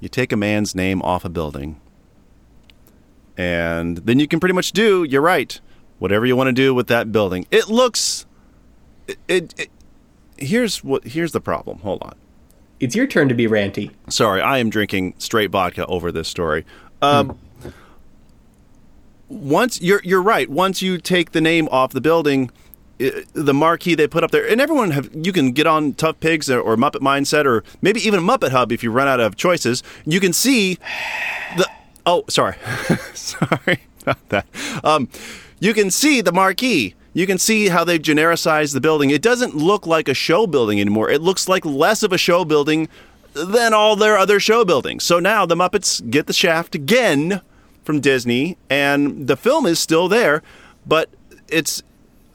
you 0.00 0.08
take 0.08 0.32
a 0.32 0.36
man's 0.36 0.74
name 0.74 1.02
off 1.02 1.24
a 1.24 1.28
building, 1.28 1.78
and 3.36 3.98
then 3.98 4.18
you 4.18 4.26
can 4.26 4.40
pretty 4.40 4.54
much 4.54 4.72
do. 4.72 5.04
You're 5.04 5.20
right. 5.22 5.60
Whatever 5.98 6.24
you 6.26 6.36
want 6.36 6.48
to 6.48 6.52
do 6.52 6.72
with 6.74 6.86
that 6.86 7.12
building, 7.12 7.46
it 7.50 7.68
looks. 7.68 8.24
It, 9.06 9.18
it, 9.26 9.54
it 9.58 9.70
here's 10.38 10.82
what 10.84 11.04
here's 11.04 11.32
the 11.32 11.40
problem. 11.40 11.78
Hold 11.80 12.02
on. 12.02 12.14
It's 12.80 12.94
your 12.94 13.06
turn 13.06 13.28
to 13.28 13.34
be 13.34 13.46
ranty. 13.46 13.90
Sorry, 14.08 14.40
I 14.40 14.58
am 14.58 14.70
drinking 14.70 15.14
straight 15.18 15.50
vodka 15.50 15.84
over 15.86 16.12
this 16.12 16.28
story. 16.28 16.64
Um, 17.02 17.38
Once 19.28 19.80
you're 19.82 20.00
you're 20.04 20.22
right. 20.22 20.48
Once 20.48 20.80
you 20.80 20.98
take 20.98 21.32
the 21.32 21.40
name 21.40 21.68
off 21.70 21.92
the 21.92 22.00
building, 22.00 22.50
the 22.98 23.52
marquee 23.54 23.94
they 23.94 24.06
put 24.06 24.24
up 24.24 24.30
there, 24.30 24.48
and 24.48 24.60
everyone 24.60 24.92
have 24.92 25.10
you 25.12 25.32
can 25.32 25.52
get 25.52 25.66
on 25.66 25.92
Tough 25.94 26.18
Pigs 26.20 26.48
or, 26.48 26.60
or 26.60 26.76
Muppet 26.76 27.00
Mindset 27.00 27.44
or 27.44 27.62
maybe 27.82 28.00
even 28.00 28.20
Muppet 28.20 28.50
Hub 28.50 28.72
if 28.72 28.82
you 28.82 28.90
run 28.90 29.06
out 29.08 29.20
of 29.20 29.36
choices. 29.36 29.82
You 30.06 30.20
can 30.20 30.32
see 30.32 30.78
the. 31.56 31.68
Oh, 32.06 32.24
sorry, 32.28 32.56
sorry 33.14 33.80
about 34.02 34.28
that. 34.30 34.46
Um, 34.82 35.08
you 35.60 35.74
can 35.74 35.90
see 35.90 36.20
the 36.22 36.32
marquee. 36.32 36.94
You 37.18 37.26
can 37.26 37.38
see 37.38 37.66
how 37.66 37.82
they've 37.82 38.00
genericized 38.00 38.74
the 38.74 38.80
building. 38.80 39.10
It 39.10 39.22
doesn't 39.22 39.56
look 39.56 39.88
like 39.88 40.06
a 40.06 40.14
show 40.14 40.46
building 40.46 40.80
anymore. 40.80 41.10
It 41.10 41.20
looks 41.20 41.48
like 41.48 41.64
less 41.64 42.04
of 42.04 42.12
a 42.12 42.16
show 42.16 42.44
building 42.44 42.88
than 43.32 43.74
all 43.74 43.96
their 43.96 44.16
other 44.16 44.38
show 44.38 44.64
buildings. 44.64 45.02
So 45.02 45.18
now 45.18 45.44
the 45.44 45.56
Muppets 45.56 46.08
get 46.08 46.28
the 46.28 46.32
shaft 46.32 46.76
again 46.76 47.40
from 47.82 47.98
Disney, 47.98 48.56
and 48.70 49.26
the 49.26 49.36
film 49.36 49.66
is 49.66 49.80
still 49.80 50.06
there, 50.06 50.44
but 50.86 51.10
it's 51.48 51.82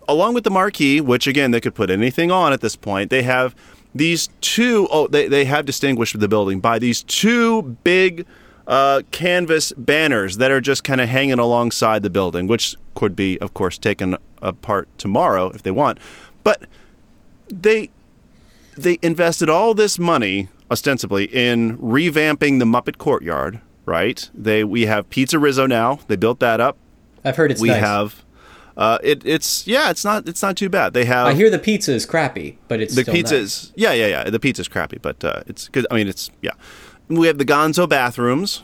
along 0.06 0.34
with 0.34 0.44
the 0.44 0.52
marquee, 0.52 1.00
which 1.00 1.28
again 1.28 1.52
they 1.52 1.62
could 1.62 1.76
put 1.76 1.90
anything 1.90 2.30
on 2.30 2.52
at 2.52 2.60
this 2.60 2.76
point. 2.76 3.10
They 3.10 3.24
have 3.24 3.56
these 3.96 4.28
two 4.42 4.90
oh 4.92 5.08
they, 5.08 5.30
they 5.30 5.46
have 5.46 5.66
distinguished 5.66 6.20
the 6.20 6.28
building 6.28 6.60
by 6.60 6.78
these 6.78 7.04
two 7.04 7.78
big 7.86 8.26
uh, 8.68 9.04
canvas 9.12 9.72
banners 9.78 10.40
that 10.40 10.52
are 10.52 10.60
just 10.60 10.84
kind 10.84 11.00
of 11.00 11.08
hanging 11.08 11.40
alongside 11.40 12.04
the 12.04 12.10
building, 12.10 12.48
which 12.48 12.76
could 12.94 13.16
be, 13.16 13.40
of 13.40 13.54
course, 13.54 13.78
taken 13.78 14.18
apart 14.42 14.88
tomorrow 14.98 15.50
if 15.50 15.64
they 15.64 15.72
want. 15.72 16.00
But 16.44 16.64
they 17.48 17.90
they 18.76 18.98
invested 19.02 19.50
all 19.50 19.74
this 19.74 20.00
money 20.00 20.50
ostensibly 20.72 21.26
in 21.26 21.78
revamping 21.78 22.60
the 22.60 22.66
Muppet 22.66 22.98
Courtyard. 22.98 23.62
Right? 23.86 24.30
They 24.34 24.64
we 24.64 24.86
have 24.86 25.10
Pizza 25.10 25.38
Rizzo 25.38 25.68
now. 25.68 26.00
They 26.08 26.16
built 26.16 26.40
that 26.40 26.62
up. 26.62 26.78
I've 27.26 27.36
heard 27.36 27.52
it's 27.52 27.62
we 27.62 27.70
nice. 27.70 27.80
have 27.82 28.24
uh, 28.78 28.98
it. 29.04 29.22
It's 29.26 29.68
yeah. 29.68 29.90
It's 29.90 30.06
not. 30.06 30.28
It's 30.28 30.42
not 30.42 30.56
too 30.56 30.70
bad. 30.70 30.94
They 30.94 31.06
have 31.06 31.28
I 31.28 31.34
hear 31.34 31.50
the 31.50 31.60
pizza 31.60 31.94
is 31.94 32.06
crappy, 32.06 32.58
but 32.68 32.80
it's 32.80 32.96
the 32.96 33.04
pizza 33.04 33.36
nice. 33.36 33.64
is 33.66 33.74
yeah 33.76 33.92
yeah 33.92 34.08
yeah 34.08 34.30
the 34.30 34.40
pizza's 34.40 34.68
crappy 34.68 34.98
but 35.02 35.24
uh, 35.24 35.44
it's 35.48 35.68
good 35.70 35.86
i 35.92 35.96
mean 35.96 36.08
it's 36.08 36.30
yeah 36.42 36.52
we 37.08 37.28
have 37.28 37.38
the 37.38 37.46
gonzo 37.46 37.88
bathrooms 37.88 38.64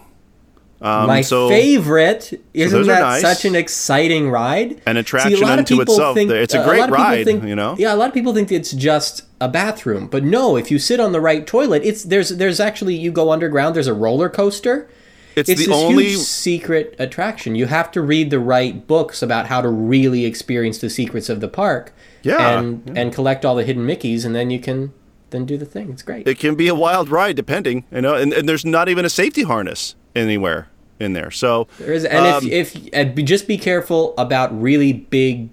um, 0.81 1.07
My 1.07 1.21
so 1.21 1.49
favorite 1.49 2.39
isn't 2.53 2.81
are 2.81 2.83
that 2.85 3.01
nice. 3.01 3.21
such 3.21 3.45
an 3.45 3.55
exciting 3.55 4.29
ride? 4.29 4.81
An 4.85 4.95
See, 4.95 4.97
a 4.97 4.99
attraction 4.99 5.41
lot 5.41 5.59
unto 5.59 5.81
itself. 5.81 6.15
think- 6.15 6.31
It's 6.31 6.53
a 6.53 6.63
great 6.63 6.81
people 6.81 6.95
ride, 6.95 7.25
think- 7.25 7.43
you 7.43 7.55
know? 7.55 7.75
Yeah, 7.77 7.93
a 7.93 7.97
lot 7.97 8.07
of 8.07 8.13
people 8.13 8.33
think 8.33 8.51
it's 8.51 8.71
just 8.71 9.23
a 9.41 9.47
bathroom, 9.49 10.07
but 10.07 10.23
no. 10.23 10.55
If 10.55 10.71
you 10.71 10.79
sit 10.79 10.99
on 10.99 11.11
the 11.11 11.21
right 11.21 11.45
toilet, 11.45 11.81
it's 11.83 12.03
there's 12.03 12.29
there's 12.29 12.59
actually 12.59 12.95
you 12.95 13.11
go 13.11 13.31
underground. 13.31 13.75
There's 13.75 13.87
a 13.87 13.93
roller 13.93 14.29
coaster. 14.29 14.87
it's, 15.35 15.49
It's 15.49 15.65
the 15.65 15.73
only 15.73 16.05
huge 16.09 16.19
secret 16.19 16.95
attraction. 16.99 17.55
You 17.55 17.65
have 17.67 17.91
to 17.91 18.01
read 18.01 18.29
the 18.29 18.39
right 18.39 18.85
books 18.87 19.21
about 19.21 19.47
how 19.47 19.61
to 19.61 19.69
really 19.69 20.25
experience 20.25 20.79
the 20.79 20.89
secrets 20.89 21.29
of 21.29 21.39
the 21.41 21.47
park. 21.47 21.93
Yeah, 22.23 22.59
and 22.59 22.97
and 22.97 23.13
collect 23.13 23.45
all 23.45 23.55
the 23.55 23.63
hidden 23.63 23.85
Mickeys, 23.87 24.25
and 24.25 24.35
then 24.35 24.49
you 24.49 24.59
can 24.59 24.91
then 25.29 25.45
do 25.45 25.57
the 25.57 25.65
thing. 25.65 25.89
It's 25.91 26.01
great. 26.03 26.27
it 26.27 26.37
can 26.39 26.55
be 26.55 26.67
a 26.67 26.75
wild 26.75 27.07
ride 27.09 27.35
depending 27.35 27.85
you 27.91 28.01
know 28.01 28.15
and, 28.15 28.33
and 28.33 28.49
there's 28.49 28.65
not 28.65 28.89
even 28.89 29.05
a 29.05 29.09
safety 29.09 29.43
harness 29.43 29.93
anywhere 30.15 30.67
in 30.99 31.13
there 31.13 31.31
so 31.31 31.67
There 31.77 31.93
is, 31.93 32.05
and 32.05 32.25
um, 32.25 32.47
if 32.47 32.75
if 32.75 32.89
and 32.93 33.27
just 33.27 33.47
be 33.47 33.57
careful 33.57 34.13
about 34.17 34.59
really 34.59 34.93
big 34.93 35.49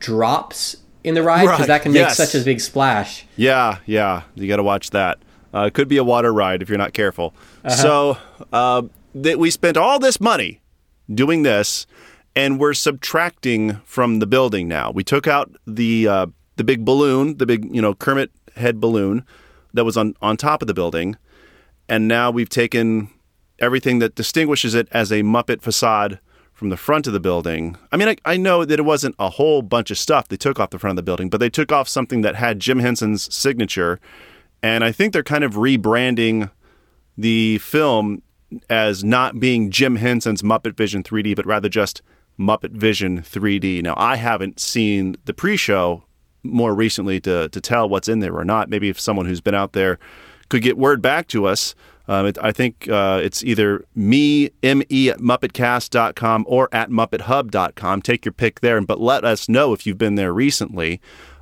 drops 0.00 0.76
in 1.04 1.14
the 1.14 1.22
ride 1.22 1.42
because 1.42 1.60
Right, 1.60 1.68
that 1.68 1.82
can 1.82 1.92
make 1.92 2.00
yes. 2.00 2.16
such 2.16 2.34
a 2.34 2.44
big 2.44 2.60
splash. 2.60 3.24
Yeah, 3.36 3.78
yeah, 3.86 4.22
you 4.34 4.48
got 4.48 4.56
to 4.56 4.62
watch 4.62 4.90
that. 4.90 5.18
Uh, 5.54 5.66
it 5.66 5.74
could 5.74 5.88
be 5.88 5.96
a 5.96 6.04
water 6.04 6.32
ride 6.32 6.62
if 6.62 6.68
you're 6.68 6.78
not 6.78 6.92
careful. 6.92 7.34
Uh-huh. 7.64 7.74
So 7.74 8.18
uh, 8.52 8.82
that 9.14 9.38
we 9.38 9.50
spent 9.50 9.76
all 9.76 9.98
this 9.98 10.20
money 10.20 10.60
doing 11.12 11.42
this, 11.42 11.86
and 12.34 12.58
we're 12.58 12.74
subtracting 12.74 13.80
from 13.84 14.18
the 14.18 14.26
building 14.26 14.68
now. 14.68 14.90
We 14.90 15.04
took 15.04 15.26
out 15.26 15.54
the 15.66 16.08
uh, 16.08 16.26
the 16.56 16.64
big 16.64 16.84
balloon, 16.84 17.38
the 17.38 17.46
big 17.46 17.74
you 17.74 17.82
know 17.82 17.94
Kermit 17.94 18.30
head 18.56 18.80
balloon 18.80 19.24
that 19.74 19.84
was 19.84 19.96
on 19.96 20.14
on 20.22 20.36
top 20.36 20.62
of 20.62 20.68
the 20.68 20.74
building, 20.74 21.16
and 21.88 22.08
now 22.08 22.30
we've 22.30 22.48
taken 22.48 23.10
everything 23.62 24.00
that 24.00 24.14
distinguishes 24.14 24.74
it 24.74 24.88
as 24.90 25.10
a 25.10 25.22
Muppet 25.22 25.62
facade 25.62 26.18
from 26.52 26.68
the 26.68 26.76
front 26.76 27.06
of 27.06 27.12
the 27.12 27.20
building. 27.20 27.76
I 27.90 27.96
mean, 27.96 28.08
I, 28.08 28.16
I 28.24 28.36
know 28.36 28.64
that 28.64 28.78
it 28.78 28.82
wasn't 28.82 29.14
a 29.18 29.30
whole 29.30 29.62
bunch 29.62 29.90
of 29.90 29.98
stuff 29.98 30.28
they 30.28 30.36
took 30.36 30.60
off 30.60 30.70
the 30.70 30.78
front 30.78 30.92
of 30.92 30.96
the 30.96 31.02
building, 31.02 31.30
but 31.30 31.38
they 31.38 31.48
took 31.48 31.72
off 31.72 31.88
something 31.88 32.20
that 32.22 32.34
had 32.34 32.60
Jim 32.60 32.80
Henson's 32.80 33.34
signature, 33.34 33.98
and 34.62 34.84
I 34.84 34.92
think 34.92 35.12
they're 35.12 35.22
kind 35.22 35.44
of 35.44 35.54
rebranding 35.54 36.50
the 37.16 37.58
film 37.58 38.22
as 38.68 39.02
not 39.02 39.40
being 39.40 39.70
Jim 39.70 39.96
Henson's 39.96 40.42
Muppet 40.42 40.76
Vision 40.76 41.02
3D, 41.02 41.34
but 41.34 41.46
rather 41.46 41.68
just 41.68 42.02
Muppet 42.38 42.72
Vision 42.72 43.22
3D. 43.22 43.82
Now, 43.82 43.94
I 43.96 44.16
haven't 44.16 44.60
seen 44.60 45.16
the 45.24 45.32
pre-show 45.32 46.04
more 46.42 46.74
recently 46.74 47.20
to 47.20 47.48
to 47.48 47.60
tell 47.60 47.88
what's 47.88 48.08
in 48.08 48.18
there 48.18 48.36
or 48.36 48.44
not. 48.44 48.68
Maybe 48.68 48.88
if 48.88 49.00
someone 49.00 49.26
who's 49.26 49.40
been 49.40 49.54
out 49.54 49.72
there 49.72 49.98
could 50.48 50.62
get 50.62 50.76
word 50.76 51.00
back 51.00 51.28
to 51.28 51.46
us. 51.46 51.74
Um, 52.08 52.26
it, 52.26 52.38
I 52.42 52.52
think 52.52 52.88
uh, 52.88 53.20
it's 53.22 53.44
either 53.44 53.84
me, 53.94 54.50
me 54.62 55.10
at 55.10 55.18
muppetcast.com 55.18 56.44
or 56.48 56.68
at 56.72 56.90
muppethub.com. 56.90 58.02
Take 58.02 58.24
your 58.24 58.32
pick 58.32 58.60
there, 58.60 58.80
but 58.80 59.00
let 59.00 59.24
us 59.24 59.48
know 59.48 59.72
if 59.72 59.86
you've 59.86 59.98
been 59.98 60.16
there 60.16 60.32
recently. 60.32 61.00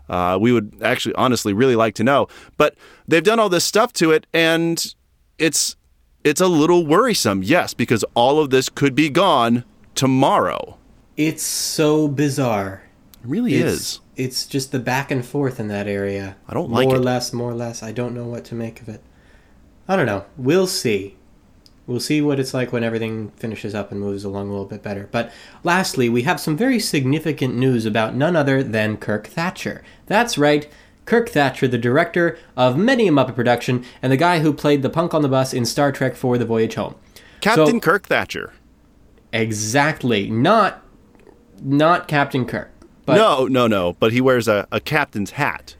Uh, 0.08 0.36
we 0.40 0.52
would 0.52 0.74
actually, 0.82 1.14
honestly, 1.14 1.52
really 1.52 1.76
like 1.76 1.94
to 1.94 2.04
know. 2.04 2.26
But 2.56 2.74
they've 3.06 3.22
done 3.22 3.38
all 3.38 3.48
this 3.48 3.64
stuff 3.64 3.92
to 3.94 4.10
it, 4.10 4.26
and 4.34 4.94
it's 5.38 5.76
it's 6.24 6.40
a 6.40 6.48
little 6.48 6.84
worrisome, 6.84 7.42
yes, 7.42 7.72
because 7.72 8.04
all 8.14 8.40
of 8.40 8.50
this 8.50 8.68
could 8.68 8.94
be 8.94 9.08
gone 9.08 9.64
tomorrow. 9.94 10.76
It's 11.16 11.42
so 11.42 12.08
bizarre. 12.08 12.82
It 13.22 13.28
really 13.28 13.54
It's, 13.54 13.72
is. 13.72 14.00
It's 14.16 14.46
just 14.46 14.72
the 14.72 14.78
back 14.78 15.10
and 15.10 15.24
forth 15.24 15.58
in 15.58 15.68
that 15.68 15.86
area. 15.86 16.36
I 16.46 16.54
don't 16.54 16.70
like 16.70 16.86
more 16.86 16.96
it. 16.96 16.98
or 16.98 17.02
less, 17.02 17.32
more 17.32 17.50
or 17.50 17.54
less. 17.54 17.82
I 17.82 17.92
don't 17.92 18.14
know 18.14 18.26
what 18.26 18.44
to 18.46 18.54
make 18.54 18.82
of 18.82 18.88
it. 18.88 19.00
I 19.90 19.96
don't 19.96 20.06
know. 20.06 20.24
We'll 20.36 20.68
see. 20.68 21.16
We'll 21.88 21.98
see 21.98 22.22
what 22.22 22.38
it's 22.38 22.54
like 22.54 22.72
when 22.72 22.84
everything 22.84 23.30
finishes 23.30 23.74
up 23.74 23.90
and 23.90 23.98
moves 23.98 24.22
along 24.22 24.46
a 24.46 24.52
little 24.52 24.64
bit 24.64 24.84
better. 24.84 25.08
But 25.10 25.32
lastly, 25.64 26.08
we 26.08 26.22
have 26.22 26.38
some 26.38 26.56
very 26.56 26.78
significant 26.78 27.56
news 27.56 27.84
about 27.84 28.14
none 28.14 28.36
other 28.36 28.62
than 28.62 28.98
Kirk 28.98 29.26
Thatcher. 29.26 29.82
That's 30.06 30.38
right. 30.38 30.70
Kirk 31.06 31.30
Thatcher, 31.30 31.66
the 31.66 31.76
director 31.76 32.38
of 32.56 32.76
many 32.78 33.08
a 33.08 33.10
Muppet 33.10 33.34
production, 33.34 33.84
and 34.00 34.12
the 34.12 34.16
guy 34.16 34.38
who 34.38 34.52
played 34.52 34.82
the 34.82 34.90
punk 34.90 35.12
on 35.12 35.22
the 35.22 35.28
bus 35.28 35.52
in 35.52 35.64
Star 35.64 35.90
Trek 35.90 36.14
for 36.14 36.38
The 36.38 36.44
Voyage 36.44 36.76
Home. 36.76 36.94
Captain 37.40 37.66
So- 37.66 37.80
Kirk 37.80 38.06
Thatcher. 38.06 38.52
Exactly. 39.32 40.30
Not 40.30 40.84
not 41.60 42.06
Captain 42.06 42.46
Kirk. 42.46 42.70
But 43.06 43.16
no, 43.16 43.48
no, 43.48 43.66
no. 43.66 43.94
But 43.94 44.12
he 44.12 44.20
wears 44.20 44.46
a, 44.46 44.68
a 44.70 44.78
captain's 44.78 45.32
hat. 45.32 45.74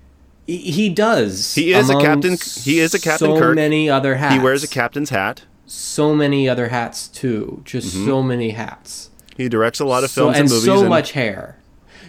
He- 0.58 0.88
does. 0.88 1.54
He 1.54 1.72
is 1.72 1.88
a 1.90 1.98
captain- 1.98 2.38
he 2.62 2.78
is 2.80 2.94
a 2.94 2.98
Captain 3.00 3.34
so 3.34 3.38
Kirk. 3.38 3.54
many 3.56 3.88
other 3.90 4.16
hats. 4.16 4.34
He 4.34 4.40
wears 4.40 4.62
a 4.64 4.68
captain's 4.68 5.10
hat. 5.10 5.42
So 5.66 6.14
many 6.14 6.48
other 6.48 6.68
hats 6.68 7.06
too. 7.08 7.62
Just 7.64 7.92
so 7.92 8.22
many 8.22 8.50
hats. 8.50 9.10
He 9.36 9.48
directs 9.48 9.80
a 9.80 9.84
lot 9.84 10.04
of 10.04 10.10
So, 10.10 10.22
films 10.24 10.36
and 10.36 10.40
and 10.44 10.50
movies. 10.50 10.64
so 10.64 10.80
and- 10.80 10.88
much 10.88 11.12
hair. 11.12 11.56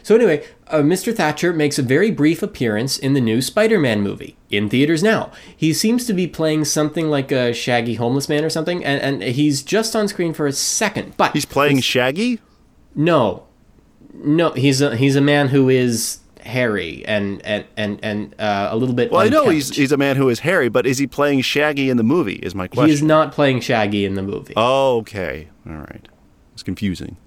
So 0.04 0.16
anyway, 0.16 0.44
uh, 0.68 0.78
Mr. 0.80 1.16
Thatcher 1.16 1.54
makes 1.54 1.78
a 1.78 1.84
very 1.84 2.10
brief 2.10 2.42
appearance 2.42 2.98
in 2.98 3.14
the 3.14 3.22
new 3.22 3.40
Spider-Man 3.40 4.02
movie 4.02 4.36
in 4.50 4.68
theaters 4.68 5.04
now. 5.04 5.30
He 5.56 5.74
seems 5.74 6.06
to 6.08 6.14
be 6.14 6.26
playing 6.26 6.66
something 6.66 7.08
like 7.10 7.32
a 7.32 7.54
shaggy 7.54 7.94
homeless 7.96 8.28
man 8.28 8.44
or 8.44 8.50
something, 8.50 8.84
and, 8.84 9.00
and 9.22 9.22
he's 9.36 9.62
just 9.62 9.96
on 9.96 10.08
screen 10.08 10.34
for 10.34 10.48
a 10.48 10.52
second. 10.54 11.14
But 11.18 11.34
He's 11.34 11.46
playing 11.46 11.82
Shaggy. 11.82 12.40
no, 12.96 13.44
no, 14.24 14.52
he's 14.54 14.82
a 14.82 14.96
he's 14.96 15.16
a 15.16 15.22
man 15.22 15.50
who 15.50 15.70
is 15.70 16.18
hairy 16.42 17.04
and 17.06 17.44
and 17.46 17.66
and 17.78 18.00
and 18.04 18.36
uh, 18.39 18.70
a 18.72 18.76
little 18.78 18.96
bit. 18.96 19.12
Well, 19.12 19.22
I 19.22 19.30
know 19.30 19.50
he's 19.50 19.76
he's 19.76 19.92
a 19.92 19.98
man 19.98 20.16
who 20.16 20.30
is 20.30 20.39
hairy, 20.39 20.70
but 20.70 20.86
is 20.86 20.98
he 20.98 21.08
playing 21.08 21.42
Shaggy 21.42 21.89
in 21.89 21.98
the 21.98 22.04
movie? 22.04 22.36
Is 22.36 22.56
my 22.56 22.68
question. 22.68 22.88
He 22.88 22.94
is 22.94 23.02
not 23.02 23.32
playing 23.32 23.62
Shaggy 23.62 24.06
in 24.06 24.16
the 24.16 24.22
movie. 24.24 24.54
Oh, 24.56 24.98
okay. 24.98 25.50
All 25.68 25.74
right. 25.78 26.08
It's 26.54 26.64
confusing. 26.64 27.18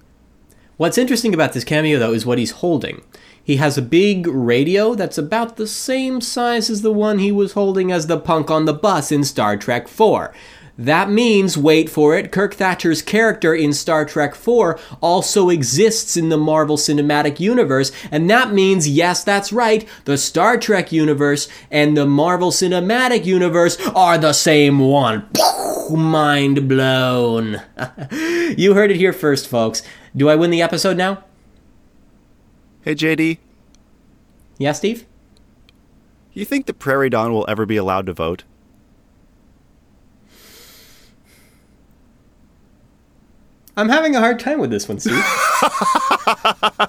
What's 0.76 0.98
interesting 0.98 1.32
about 1.32 1.52
this 1.52 1.64
cameo, 1.64 1.98
though, 1.98 2.12
is 2.12 2.26
what 2.26 2.38
he's 2.38 2.50
holding. 2.50 3.02
He 3.42 3.56
has 3.56 3.78
a 3.78 3.82
big 3.82 4.26
radio 4.26 4.94
that's 4.94 5.18
about 5.18 5.56
the 5.56 5.66
same 5.66 6.20
size 6.20 6.70
as 6.70 6.82
the 6.82 6.92
one 6.92 7.18
he 7.18 7.30
was 7.30 7.52
holding 7.52 7.92
as 7.92 8.06
the 8.06 8.18
punk 8.18 8.50
on 8.50 8.64
the 8.64 8.72
bus 8.72 9.12
in 9.12 9.22
Star 9.22 9.56
Trek 9.56 9.86
4. 9.86 10.34
That 10.76 11.08
means, 11.08 11.56
wait 11.56 11.88
for 11.88 12.16
it, 12.16 12.32
Kirk 12.32 12.54
Thatcher's 12.54 13.00
character 13.00 13.54
in 13.54 13.72
Star 13.72 14.04
Trek 14.04 14.34
4 14.34 14.76
also 15.00 15.48
exists 15.48 16.16
in 16.16 16.30
the 16.30 16.36
Marvel 16.36 16.76
Cinematic 16.76 17.38
Universe, 17.38 17.92
and 18.10 18.28
that 18.28 18.52
means, 18.52 18.88
yes, 18.88 19.22
that's 19.22 19.52
right, 19.52 19.88
the 20.04 20.18
Star 20.18 20.58
Trek 20.58 20.90
universe 20.90 21.48
and 21.70 21.96
the 21.96 22.06
Marvel 22.06 22.50
Cinematic 22.50 23.24
Universe 23.24 23.78
are 23.94 24.18
the 24.18 24.32
same 24.32 24.80
one. 24.80 25.28
mind 25.90 26.68
blown. 26.68 27.62
you 28.56 28.74
heard 28.74 28.90
it 28.90 28.96
here 28.96 29.12
first, 29.12 29.46
folks. 29.46 29.80
Do 30.16 30.28
I 30.28 30.34
win 30.34 30.50
the 30.50 30.62
episode 30.62 30.96
now? 30.96 31.22
Hey, 32.82 32.96
JD, 32.96 33.38
Yeah, 34.58 34.72
Steve? 34.72 35.06
you 36.32 36.44
think 36.44 36.66
the 36.66 36.74
Prairie 36.74 37.10
Dawn 37.10 37.32
will 37.32 37.44
ever 37.48 37.64
be 37.64 37.76
allowed 37.76 38.06
to 38.06 38.12
vote? 38.12 38.42
I'm 43.76 43.88
having 43.88 44.14
a 44.14 44.20
hard 44.20 44.38
time 44.38 44.58
with 44.60 44.70
this 44.70 44.88
one, 44.88 45.00
Steve. 45.00 45.14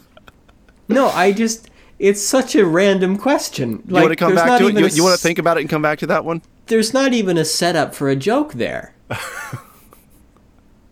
no, 0.88 1.10
I 1.10 1.34
just. 1.36 1.70
It's 1.98 2.22
such 2.22 2.56
a 2.56 2.66
random 2.66 3.18
question. 3.18 3.82
You 3.88 3.94
want 3.94 4.10
to 4.10 4.16
come 4.18 4.36
back 4.36 4.60
to 4.60 4.68
it? 4.68 4.76
You, 4.78 4.88
you 4.88 5.04
want 5.04 5.16
to 5.16 5.22
think 5.22 5.40
about 5.40 5.58
it 5.58 5.62
and 5.62 5.70
come 5.70 5.82
back 5.82 6.00
to 6.00 6.08
that 6.08 6.26
one? 6.26 6.42
There's 6.68 6.94
not 6.94 7.14
even 7.14 7.38
a 7.38 7.46
setup 7.46 7.96
for 7.96 8.10
a 8.10 8.16
joke 8.18 8.54
there. 8.54 8.94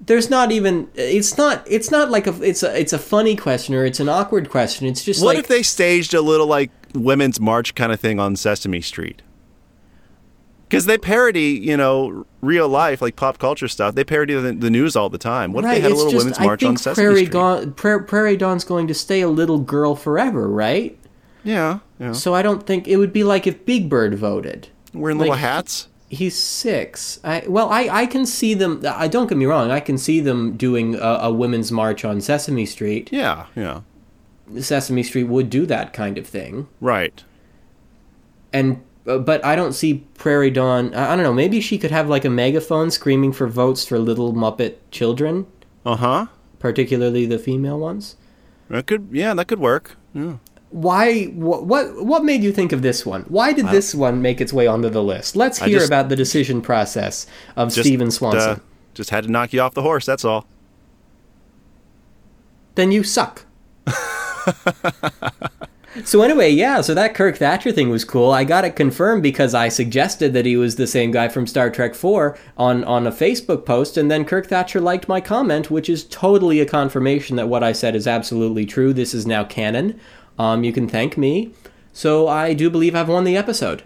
there's 0.05 0.29
not 0.29 0.51
even. 0.51 0.89
It's 0.95 1.37
not. 1.37 1.65
It's 1.69 1.91
not 1.91 2.09
like 2.09 2.25
a. 2.25 2.41
It's 2.41 2.63
a. 2.63 2.79
It's 2.79 2.93
a 2.93 2.99
funny 2.99 3.35
question 3.35 3.75
or 3.75 3.85
it's 3.85 3.99
an 3.99 4.09
awkward 4.09 4.49
question. 4.49 4.87
It's 4.87 5.03
just 5.03 5.21
What 5.21 5.35
like 5.35 5.43
if 5.43 5.47
they 5.49 5.61
staged 5.61 6.13
a 6.13 6.21
little 6.21 6.47
like 6.47 6.71
women's 6.93 7.39
march 7.39 7.75
kind 7.75 7.91
of 7.91 7.99
thing 7.99 8.19
on 8.19 8.35
Sesame 8.35 8.81
Street? 8.81 9.21
Because 10.73 10.85
they 10.85 10.97
parody, 10.97 11.59
you 11.61 11.77
know, 11.77 12.25
real 12.41 12.67
life 12.67 13.01
like 13.01 13.15
pop 13.15 13.37
culture 13.37 13.67
stuff. 13.67 13.95
They 13.95 14.03
parody 14.03 14.33
the, 14.33 14.51
the 14.53 14.69
news 14.69 14.95
all 14.95 15.09
the 15.09 15.17
time. 15.17 15.53
What 15.53 15.63
if 15.65 15.71
they 15.71 15.79
had 15.81 15.91
a 15.91 15.95
little 15.95 16.11
just- 16.11 16.23
women's 16.25 16.39
I 16.39 16.45
march 16.45 16.63
on 16.63 16.77
Sesame 16.77 17.05
Prairie, 17.05 17.25
Street? 17.25 17.31
Dawn, 17.31 17.73
Prairie 17.73 18.37
Dawn's 18.37 18.63
going 18.63 18.87
to 18.87 18.93
stay 18.93 19.21
a 19.21 19.27
little 19.29 19.59
girl 19.59 19.95
forever, 19.95 20.49
right? 20.49 20.97
Yeah, 21.43 21.79
yeah. 21.99 22.13
So 22.13 22.33
I 22.33 22.41
don't 22.41 22.65
think 22.65 22.87
it 22.87 22.97
would 22.97 23.13
be 23.13 23.23
like 23.23 23.45
if 23.47 23.65
Big 23.65 23.89
Bird 23.89 24.15
voted. 24.15 24.69
Wearing 24.93 25.17
little 25.17 25.31
like- 25.33 25.41
hats. 25.41 25.87
He's 26.09 26.35
six. 26.37 27.19
I, 27.23 27.43
well, 27.47 27.69
I, 27.69 27.87
I 27.89 28.05
can 28.05 28.27
see 28.27 28.53
them. 28.53 28.83
I 28.87 29.07
don't 29.07 29.25
get 29.27 29.35
me 29.37 29.45
wrong. 29.45 29.71
I 29.71 29.79
can 29.79 29.97
see 29.97 30.19
them 30.19 30.55
doing 30.55 30.93
a, 30.93 30.99
a 30.99 31.33
women's 31.33 31.71
march 31.71 32.05
on 32.05 32.21
Sesame 32.21 32.67
Street. 32.67 33.09
Yeah, 33.11 33.47
yeah. 33.55 33.81
Sesame 34.59 35.01
Street 35.01 35.23
would 35.23 35.49
do 35.49 35.65
that 35.65 35.91
kind 35.91 36.19
of 36.19 36.27
thing, 36.27 36.67
Right. 36.79 37.23
and 38.51 38.83
but 39.05 39.43
I 39.43 39.55
don't 39.55 39.73
see 39.73 40.05
Prairie 40.17 40.49
Dawn. 40.51 40.93
I, 40.93 41.15
don't 41.15 41.23
know. 41.23 41.33
Maybe 41.33 41.59
she 41.61 41.77
could 41.77 41.91
have 41.91 42.07
like 42.09 42.23
a 42.25 42.29
megaphone 42.29 42.89
screaming 42.91 43.33
for 43.33 43.47
votes 43.47 43.85
for 43.85 43.99
little 43.99 44.33
Muppet 44.33 44.75
children, 44.91 45.45
Uh 45.85 45.95
huh. 45.97 46.25
particularly 46.59 47.25
the 47.25 47.37
female 47.39 47.79
ones. 47.79 48.15
That 48.69 48.87
could. 48.87 49.09
Yeah, 49.11 49.33
that 49.33 49.47
could 49.47 49.59
work. 49.59 49.97
Yeah. 50.13 50.37
Why? 50.69 51.25
What? 51.25 51.65
What, 51.65 52.03
what 52.05 52.23
made 52.23 52.41
you 52.43 52.51
think 52.51 52.71
of 52.71 52.81
this 52.81 53.05
one? 53.05 53.23
Why 53.23 53.53
did 53.53 53.67
this 53.67 53.93
one 53.93 54.21
make 54.21 54.39
its 54.41 54.51
way 54.53 54.65
onto 54.67 54.89
the 54.89 55.03
list? 55.03 55.35
Let's 55.35 55.59
hear 55.59 55.79
just- 55.79 55.87
about 55.87 56.09
the 56.09 56.15
decision 56.15 56.61
process 56.61 57.27
of 57.55 57.69
Just, 57.73 57.81
Stephen 57.87 58.09
Swanson. 58.09 58.49
uh, 58.51 58.59
just 58.93 59.09
had 59.11 59.25
to 59.25 59.29
knock 59.31 59.53
you 59.53 59.59
off 59.61 59.73
the 59.73 59.81
horse. 59.83 60.05
That's 60.05 60.23
all. 60.25 60.47
then 62.75 62.91
you 62.91 63.03
suck. 63.03 63.45
so 66.03 66.21
anyway, 66.21 66.49
yeah, 66.49 66.81
so 66.81 66.93
that 66.93 67.13
Kirk 67.13 67.37
Thatcher 67.37 67.71
thing 67.71 67.89
was 67.89 68.03
cool. 68.03 68.31
I 68.31 68.43
got 68.43 68.65
it 68.65 68.75
confirmed 68.75 69.23
because 69.23 69.53
I 69.53 69.69
suggested 69.69 70.33
that 70.33 70.45
he 70.45 70.57
was 70.57 70.75
the 70.75 70.87
same 70.87 71.11
guy 71.11 71.27
from 71.27 71.47
Star 71.47 71.69
Trek 71.69 71.95
4 71.95 72.37
on 72.57 72.83
on 72.83 73.07
a 73.07 73.11
Facebook 73.11 73.65
post 73.65 73.97
and 73.97 74.09
then 74.09 74.25
Kirk 74.25 74.47
Thatcher 74.47 74.81
liked 74.81 75.07
my 75.07 75.21
comment, 75.21 75.69
which 75.69 75.89
is 75.89 76.03
totally 76.05 76.59
a 76.59 76.65
confirmation 76.65 77.35
that 77.35 77.49
what 77.49 77.63
I 77.63 77.71
said 77.71 77.95
is 77.95 78.07
absolutely 78.07 78.65
true. 78.65 78.93
This 78.93 79.13
is 79.13 79.27
now 79.27 79.43
canon. 79.43 79.99
Um 80.39 80.63
you 80.63 80.73
can 80.73 80.87
thank 80.87 81.17
me. 81.17 81.53
So 81.91 82.27
I 82.27 82.53
do 82.53 82.69
believe 82.69 82.95
I've 82.95 83.09
won 83.09 83.23
the 83.23 83.37
episode. 83.37 83.83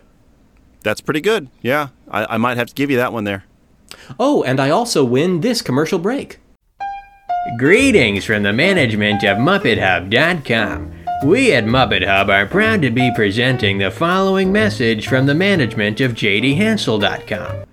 That's 0.84 1.02
pretty 1.02 1.22
good. 1.22 1.50
Yeah, 1.62 1.90
I, 2.10 2.36
I 2.36 2.38
might 2.38 2.58
have 2.58 2.68
to 2.68 2.76
give 2.76 2.90
you 2.90 2.98
that 2.98 3.12
one 3.12 3.26
there. 3.26 3.44
Oh, 4.20 4.44
and 4.44 4.60
I 4.60 4.70
also 4.70 5.04
win 5.04 5.42
this 5.42 5.62
commercial 5.62 6.00
break. 6.00 6.40
Greetings 7.58 8.26
from 8.26 8.44
the 8.44 8.54
management 8.54 9.24
of 9.24 9.38
MuppetHub.com. 9.38 10.97
We 11.24 11.52
at 11.52 11.66
Muppet 11.66 12.06
Hub 12.06 12.30
are 12.30 12.46
proud 12.46 12.84
to 12.84 12.92
be 12.92 13.12
presenting 13.16 13.80
the 13.80 13.90
following 13.90 14.52
message 14.52 15.08
from 15.08 15.26
the 15.26 15.34
management 15.34 16.00
of 16.00 16.14
JDHansel.com. 16.14 17.66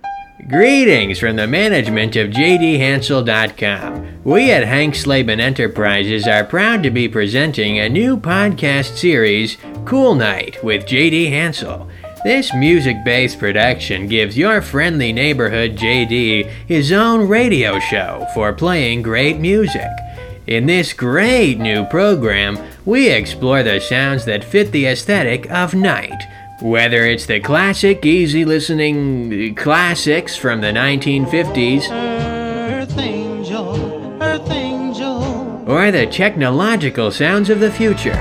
Greetings 0.49 1.19
from 1.19 1.37
the 1.37 1.47
management 1.47 2.17
of 2.17 2.31
JDHansel.com. 2.31 4.25
We 4.25 4.51
at 4.51 4.65
Hank 4.65 4.95
Slaben 4.95 5.41
Enterprises 5.41 6.27
are 6.27 6.45
proud 6.45 6.83
to 6.85 6.91
be 6.91 7.07
presenting 7.07 7.79
a 7.79 7.89
new 7.91 8.17
podcast 8.17 8.97
series, 8.97 9.59
Cool 9.85 10.15
Night 10.15 10.65
with 10.65 10.87
JD 10.87 11.29
Hansel. 11.29 11.91
This 12.25 12.55
music 12.55 12.97
based 13.05 13.39
production 13.39 14.09
gives 14.09 14.39
your 14.39 14.63
friendly 14.63 15.13
neighborhood 15.13 15.77
JD 15.77 16.47
his 16.67 16.93
own 16.93 17.29
radio 17.29 17.79
show 17.79 18.27
for 18.33 18.55
playing 18.55 19.03
great 19.03 19.39
music. 19.39 19.91
In 20.47 20.67
this 20.67 20.93
great 20.93 21.59
new 21.59 21.85
program, 21.87 22.59
we 22.85 23.09
explore 23.11 23.63
the 23.63 23.81
sounds 23.81 24.25
that 24.27 24.45
fit 24.45 24.73
the 24.73 24.87
aesthetic 24.87 25.51
of 25.51 25.75
night. 25.75 26.25
Whether 26.61 27.05
it's 27.07 27.27
the 27.27 27.41
classic, 27.41 28.05
easy 28.07 28.45
listening 28.45 29.55
classics 29.55 30.37
from 30.37 30.61
the 30.61 30.69
1950s, 30.69 31.91
Earth 31.91 32.97
angel, 32.99 34.23
earth 34.23 34.51
angel. 34.51 35.65
or 35.67 35.91
the 35.91 36.07
technological 36.07 37.11
sounds 37.11 37.51
of 37.51 37.61
the 37.61 37.73
future. 37.73 38.13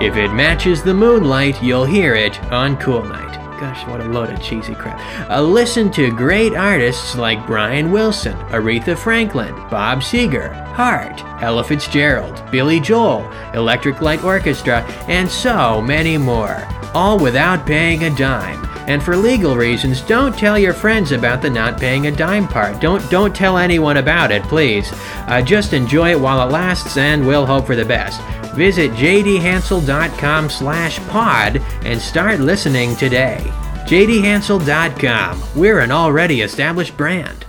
If 0.00 0.16
it 0.16 0.32
matches 0.32 0.82
the 0.82 0.94
moonlight, 0.94 1.62
you'll 1.62 1.84
hear 1.86 2.14
it 2.14 2.42
on 2.52 2.76
Cool 2.78 3.02
Night. 3.04 3.25
Gosh, 3.58 3.86
what 3.86 4.02
a 4.02 4.04
load 4.04 4.28
of 4.28 4.42
cheesy 4.42 4.74
crap. 4.74 5.00
Uh, 5.30 5.40
listen 5.40 5.90
to 5.92 6.10
great 6.10 6.54
artists 6.54 7.16
like 7.16 7.46
Brian 7.46 7.90
Wilson, 7.90 8.36
Aretha 8.50 8.96
Franklin, 8.98 9.54
Bob 9.70 10.00
Seger, 10.00 10.52
Hart, 10.74 11.22
Ella 11.42 11.64
Fitzgerald, 11.64 12.42
Billy 12.50 12.80
Joel, 12.80 13.30
Electric 13.54 14.02
Light 14.02 14.22
Orchestra, 14.22 14.82
and 15.08 15.26
so 15.30 15.80
many 15.80 16.18
more. 16.18 16.68
All 16.92 17.18
without 17.18 17.66
paying 17.66 18.04
a 18.04 18.14
dime. 18.14 18.62
And 18.86 19.02
for 19.02 19.16
legal 19.16 19.56
reasons, 19.56 20.02
don't 20.02 20.36
tell 20.36 20.58
your 20.58 20.74
friends 20.74 21.12
about 21.12 21.40
the 21.40 21.50
not 21.50 21.80
paying 21.80 22.06
a 22.06 22.12
dime 22.12 22.46
part. 22.46 22.80
Don't 22.80 23.08
don't 23.10 23.34
tell 23.34 23.56
anyone 23.56 23.96
about 23.96 24.30
it, 24.30 24.42
please. 24.44 24.92
Uh, 25.26 25.40
just 25.40 25.72
enjoy 25.72 26.10
it 26.10 26.20
while 26.20 26.46
it 26.46 26.52
lasts, 26.52 26.96
and 26.98 27.26
we'll 27.26 27.46
hope 27.46 27.66
for 27.66 27.74
the 27.74 27.84
best. 27.84 28.20
Visit 28.56 28.90
jdhansel.com 28.92 30.48
slash 30.48 30.98
pod 31.08 31.58
and 31.84 32.00
start 32.00 32.40
listening 32.40 32.96
today. 32.96 33.38
jdhansel.com. 33.86 35.42
We're 35.54 35.80
an 35.80 35.92
already 35.92 36.40
established 36.40 36.96
brand. 36.96 37.44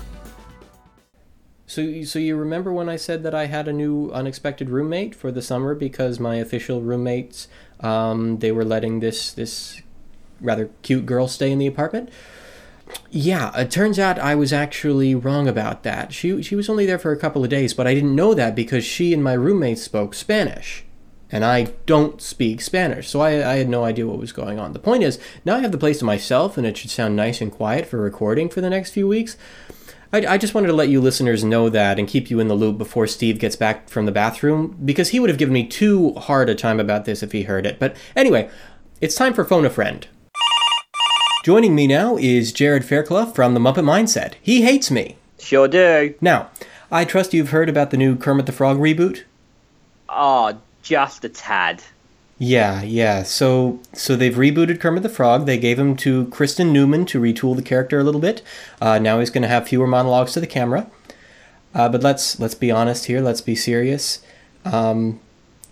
So, 1.65 2.03
so 2.03 2.19
you 2.19 2.35
remember 2.35 2.73
when 2.73 2.89
I 2.89 2.95
said 2.95 3.23
that 3.23 3.33
I 3.33 3.45
had 3.45 3.67
a 3.67 3.73
new 3.73 4.09
unexpected 4.11 4.69
roommate 4.69 5.15
for 5.15 5.31
the 5.31 5.41
summer 5.41 5.75
because 5.75 6.19
my 6.19 6.35
official 6.35 6.81
roommates, 6.81 7.47
um, 7.79 8.39
they 8.39 8.51
were 8.51 8.65
letting 8.65 8.99
this 8.99 9.31
this 9.31 9.81
rather 10.41 10.69
cute 10.81 11.05
girl 11.05 11.27
stay 11.27 11.51
in 11.51 11.59
the 11.59 11.67
apartment. 11.67 12.09
Yeah, 13.11 13.55
it 13.57 13.69
turns 13.69 13.99
out 13.99 14.17
I 14.17 14.35
was 14.35 14.53
actually 14.53 15.13
wrong 15.13 15.47
about 15.47 15.83
that. 15.83 16.13
She 16.13 16.41
she 16.41 16.55
was 16.55 16.69
only 16.69 16.85
there 16.85 16.99
for 16.99 17.11
a 17.11 17.17
couple 17.17 17.43
of 17.43 17.49
days, 17.49 17.73
but 17.73 17.85
I 17.85 17.93
didn't 17.93 18.15
know 18.15 18.33
that 18.33 18.55
because 18.55 18.85
she 18.85 19.13
and 19.13 19.23
my 19.23 19.33
roommate 19.33 19.79
spoke 19.79 20.13
Spanish. 20.13 20.85
And 21.29 21.43
I 21.43 21.73
don't 21.85 22.21
speak 22.21 22.61
Spanish, 22.61 23.09
so 23.09 23.19
I, 23.19 23.53
I 23.53 23.55
had 23.57 23.67
no 23.67 23.83
idea 23.83 24.07
what 24.07 24.17
was 24.17 24.31
going 24.31 24.59
on. 24.59 24.71
The 24.71 24.79
point 24.79 25.03
is, 25.03 25.19
now 25.43 25.57
I 25.57 25.59
have 25.59 25.73
the 25.73 25.77
place 25.77 25.99
to 25.99 26.05
myself, 26.05 26.57
and 26.57 26.65
it 26.65 26.77
should 26.77 26.89
sound 26.89 27.17
nice 27.17 27.41
and 27.41 27.51
quiet 27.51 27.85
for 27.85 27.97
recording 27.97 28.47
for 28.47 28.61
the 28.61 28.69
next 28.69 28.91
few 28.91 29.07
weeks. 29.07 29.35
I, 30.13 30.25
I 30.25 30.37
just 30.37 30.53
wanted 30.53 30.67
to 30.67 30.73
let 30.73 30.87
you 30.87 31.01
listeners 31.01 31.43
know 31.43 31.67
that 31.67 31.99
and 31.99 32.07
keep 32.07 32.29
you 32.29 32.39
in 32.39 32.47
the 32.47 32.55
loop 32.55 32.77
before 32.77 33.07
Steve 33.07 33.39
gets 33.39 33.57
back 33.57 33.89
from 33.89 34.05
the 34.05 34.11
bathroom, 34.13 34.79
because 34.85 35.09
he 35.09 35.19
would 35.19 35.29
have 35.29 35.37
given 35.37 35.53
me 35.53 35.67
too 35.67 36.13
hard 36.13 36.49
a 36.49 36.55
time 36.55 36.79
about 36.79 37.03
this 37.03 37.21
if 37.21 37.33
he 37.33 37.43
heard 37.43 37.65
it. 37.65 37.77
But 37.77 37.97
anyway, 38.15 38.49
it's 39.01 39.15
time 39.15 39.33
for 39.33 39.43
Phone 39.43 39.65
a 39.65 39.69
Friend. 39.69 40.07
Joining 41.43 41.75
me 41.75 41.87
now 41.87 42.15
is 42.15 42.53
Jarrod 42.53 42.85
Fairclough 42.85 43.33
from 43.33 43.53
the 43.53 43.59
Muppet 43.59 43.83
Mindset. 43.83 44.35
He 44.41 44.61
hates 44.61 44.89
me. 44.89 45.17
Sure 45.39 45.67
do. 45.67 46.15
Now, 46.21 46.51
I 46.89 47.03
trust 47.03 47.33
you've 47.33 47.49
heard 47.49 47.67
about 47.67 47.91
the 47.91 47.97
new 47.97 48.15
Kermit 48.15 48.45
the 48.45 48.51
Frog 48.53 48.77
reboot? 48.77 49.23
Oh, 50.07 50.57
just 50.87 51.25
a 51.25 51.29
tad. 51.29 51.83
Yeah, 52.39 52.83
yeah. 52.83 53.23
So 53.23 53.79
so 53.93 54.15
they've 54.15 54.33
rebooted 54.33 54.79
Kermit 54.79 55.03
the 55.03 55.09
Frog. 55.09 55.45
They 55.45 55.57
gave 55.57 55.79
him 55.79 55.95
to 55.97 56.27
Kristen 56.27 56.71
Newman 56.71 57.05
to 57.07 57.19
retool 57.19 57.55
the 57.55 57.61
character 57.61 57.99
a 57.99 58.03
little 58.03 58.21
bit. 58.21 58.43
Uh, 58.79 58.99
now 58.99 59.19
he's 59.19 59.31
going 59.31 59.41
to 59.41 59.47
have 59.47 59.67
fewer 59.67 59.87
monologues 59.87 60.33
to 60.33 60.39
the 60.39 60.47
camera. 60.47 60.89
Uh, 61.73 61.89
but 61.89 62.03
let's 62.03 62.39
let's 62.39 62.55
be 62.55 62.71
honest 62.71 63.05
here. 63.05 63.21
Let's 63.21 63.41
be 63.41 63.55
serious. 63.55 64.21
Um, 64.65 65.19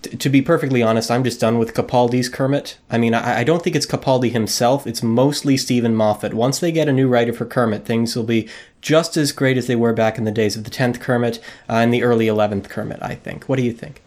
t- 0.01 0.17
to 0.17 0.29
be 0.29 0.41
perfectly 0.41 0.81
honest, 0.81 1.11
I'm 1.11 1.23
just 1.23 1.39
done 1.39 1.59
with 1.59 1.75
Capaldi's 1.75 2.29
Kermit. 2.29 2.77
I 2.89 2.97
mean, 2.97 3.13
I, 3.13 3.39
I 3.39 3.43
don't 3.43 3.63
think 3.63 3.75
it's 3.75 3.85
Capaldi 3.85 4.31
himself. 4.31 4.87
It's 4.87 5.03
mostly 5.03 5.57
Steven 5.57 5.95
Moffat. 5.95 6.33
Once 6.33 6.59
they 6.59 6.71
get 6.71 6.89
a 6.89 6.93
new 6.93 7.07
writer 7.07 7.33
for 7.33 7.45
Kermit, 7.45 7.85
things 7.85 8.15
will 8.15 8.23
be 8.23 8.49
just 8.81 9.17
as 9.17 9.31
great 9.31 9.57
as 9.57 9.67
they 9.67 9.75
were 9.75 9.93
back 9.93 10.17
in 10.17 10.25
the 10.25 10.31
days 10.31 10.55
of 10.55 10.63
the 10.63 10.69
10th 10.71 10.99
Kermit 10.99 11.37
uh, 11.69 11.73
and 11.73 11.93
the 11.93 12.03
early 12.03 12.25
11th 12.25 12.69
Kermit, 12.69 12.99
I 13.01 13.15
think. 13.15 13.45
What 13.45 13.57
do 13.57 13.63
you 13.63 13.73
think? 13.73 14.01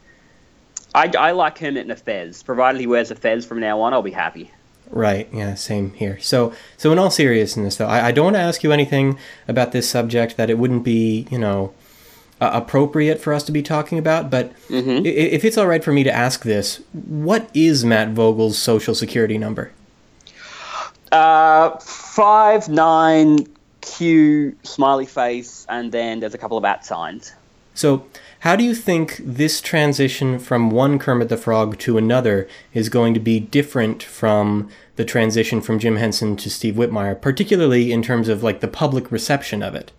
I, 0.99 1.11
I 1.19 1.31
like 1.33 1.55
Kermit 1.57 1.85
in 1.85 1.91
a 1.91 1.97
fez. 1.97 2.43
Provided 2.43 2.81
he 2.81 2.87
wears 2.87 3.11
a 3.11 3.15
fez 3.15 3.45
from 3.47 3.61
now 3.61 3.81
on, 3.81 3.93
I'll 3.93 4.03
be 4.03 4.11
happy. 4.11 4.51
Right. 4.91 5.29
Yeah. 5.33 5.55
Same 5.55 5.93
here. 5.93 6.19
So, 6.21 6.53
so 6.77 6.91
in 6.93 6.99
all 6.99 7.11
seriousness, 7.11 7.77
though, 7.77 7.87
I, 7.87 8.07
I 8.07 8.13
don't 8.13 8.25
want 8.25 8.37
to 8.37 8.41
ask 8.41 8.63
you 8.65 8.73
anything 8.73 9.19
about 9.47 9.73
this 9.73 9.89
subject 9.89 10.37
that 10.39 10.49
it 10.51 10.59
wouldn't 10.59 10.83
be, 10.83 11.27
you 11.31 11.39
know, 11.39 11.73
uh, 12.41 12.51
appropriate 12.55 13.21
for 13.21 13.33
us 13.35 13.43
to 13.45 13.53
be 13.53 13.63
talking 13.63 13.99
about. 13.99 14.31
But 14.31 14.53
i- 14.71 14.75
if 15.37 15.45
it's 15.45 15.59
all 15.59 15.67
right 15.67 15.85
for 15.85 15.93
me 15.93 16.05
to 16.05 16.13
ask 16.13 16.43
this, 16.43 16.81
what 16.93 17.51
is 17.53 17.85
Matt 17.85 18.11
Vogel's 18.11 18.57
social 18.59 18.95
security 18.95 19.37
number? 19.39 19.73
Uh, 21.13 21.77
five 21.79 22.69
nine 22.69 23.47
Q 23.81 24.55
smiley 24.63 25.07
face, 25.07 25.67
and 25.69 25.91
then 25.91 26.21
there's 26.21 26.35
a 26.35 26.39
couple 26.39 26.59
of 26.59 26.65
at 26.65 26.85
signs. 26.85 27.33
So, 27.79 28.07
how 28.41 28.57
do 28.57 28.65
you 28.65 28.75
think 28.75 29.19
this 29.19 29.61
transition 29.61 30.41
from 30.41 30.73
one 30.73 30.99
Kermit 30.99 31.29
the 31.29 31.37
Frog 31.37 31.79
to 31.79 31.97
another 31.97 32.49
is 32.75 32.89
going 32.89 33.15
to 33.15 33.21
be 33.21 33.39
different 33.39 34.03
from 34.03 34.69
the 34.97 35.05
transition 35.05 35.61
from 35.61 35.79
Jim 35.79 35.95
Henson 35.95 36.35
to 36.39 36.51
Steve 36.51 36.75
Whitmire, 36.75 37.21
particularly 37.21 37.93
in 37.93 38.03
terms 38.03 38.29
of 38.29 38.43
like 38.43 38.59
the 38.59 38.67
public 38.67 39.13
reception 39.13 39.63
of 39.63 39.77
it? 39.77 39.93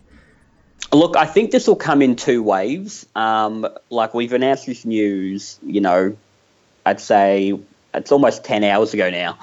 Look, 0.92 1.16
I 1.16 1.26
think 1.26 1.52
this 1.52 1.70
will 1.70 1.78
come 1.78 2.02
in 2.02 2.18
two 2.18 2.44
waves. 2.44 3.06
Um, 3.16 3.66
like 3.90 4.14
we've 4.14 4.34
announced 4.34 4.66
this 4.66 4.84
news, 4.84 5.58
you 5.64 5.80
know, 5.80 6.18
I'd 6.86 7.00
say 7.00 7.58
it's 7.94 8.12
almost 8.12 8.44
10 8.44 8.66
hours 8.66 8.94
ago 8.94 9.10
now. 9.10 9.40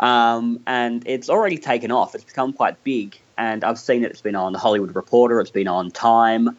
Um, 0.00 0.58
and 0.66 1.04
it's 1.06 1.30
already 1.30 1.58
taken 1.58 1.92
off. 1.92 2.16
It's 2.16 2.24
become 2.24 2.52
quite 2.52 2.82
big. 2.82 3.16
And 3.38 3.62
I've 3.62 3.78
seen 3.78 4.02
it. 4.02 4.10
It's 4.10 4.22
been 4.22 4.34
on 4.34 4.54
the 4.54 4.58
Hollywood 4.58 4.96
Reporter, 4.96 5.40
it's 5.40 5.52
been 5.52 5.68
on 5.68 5.92
Time. 5.92 6.58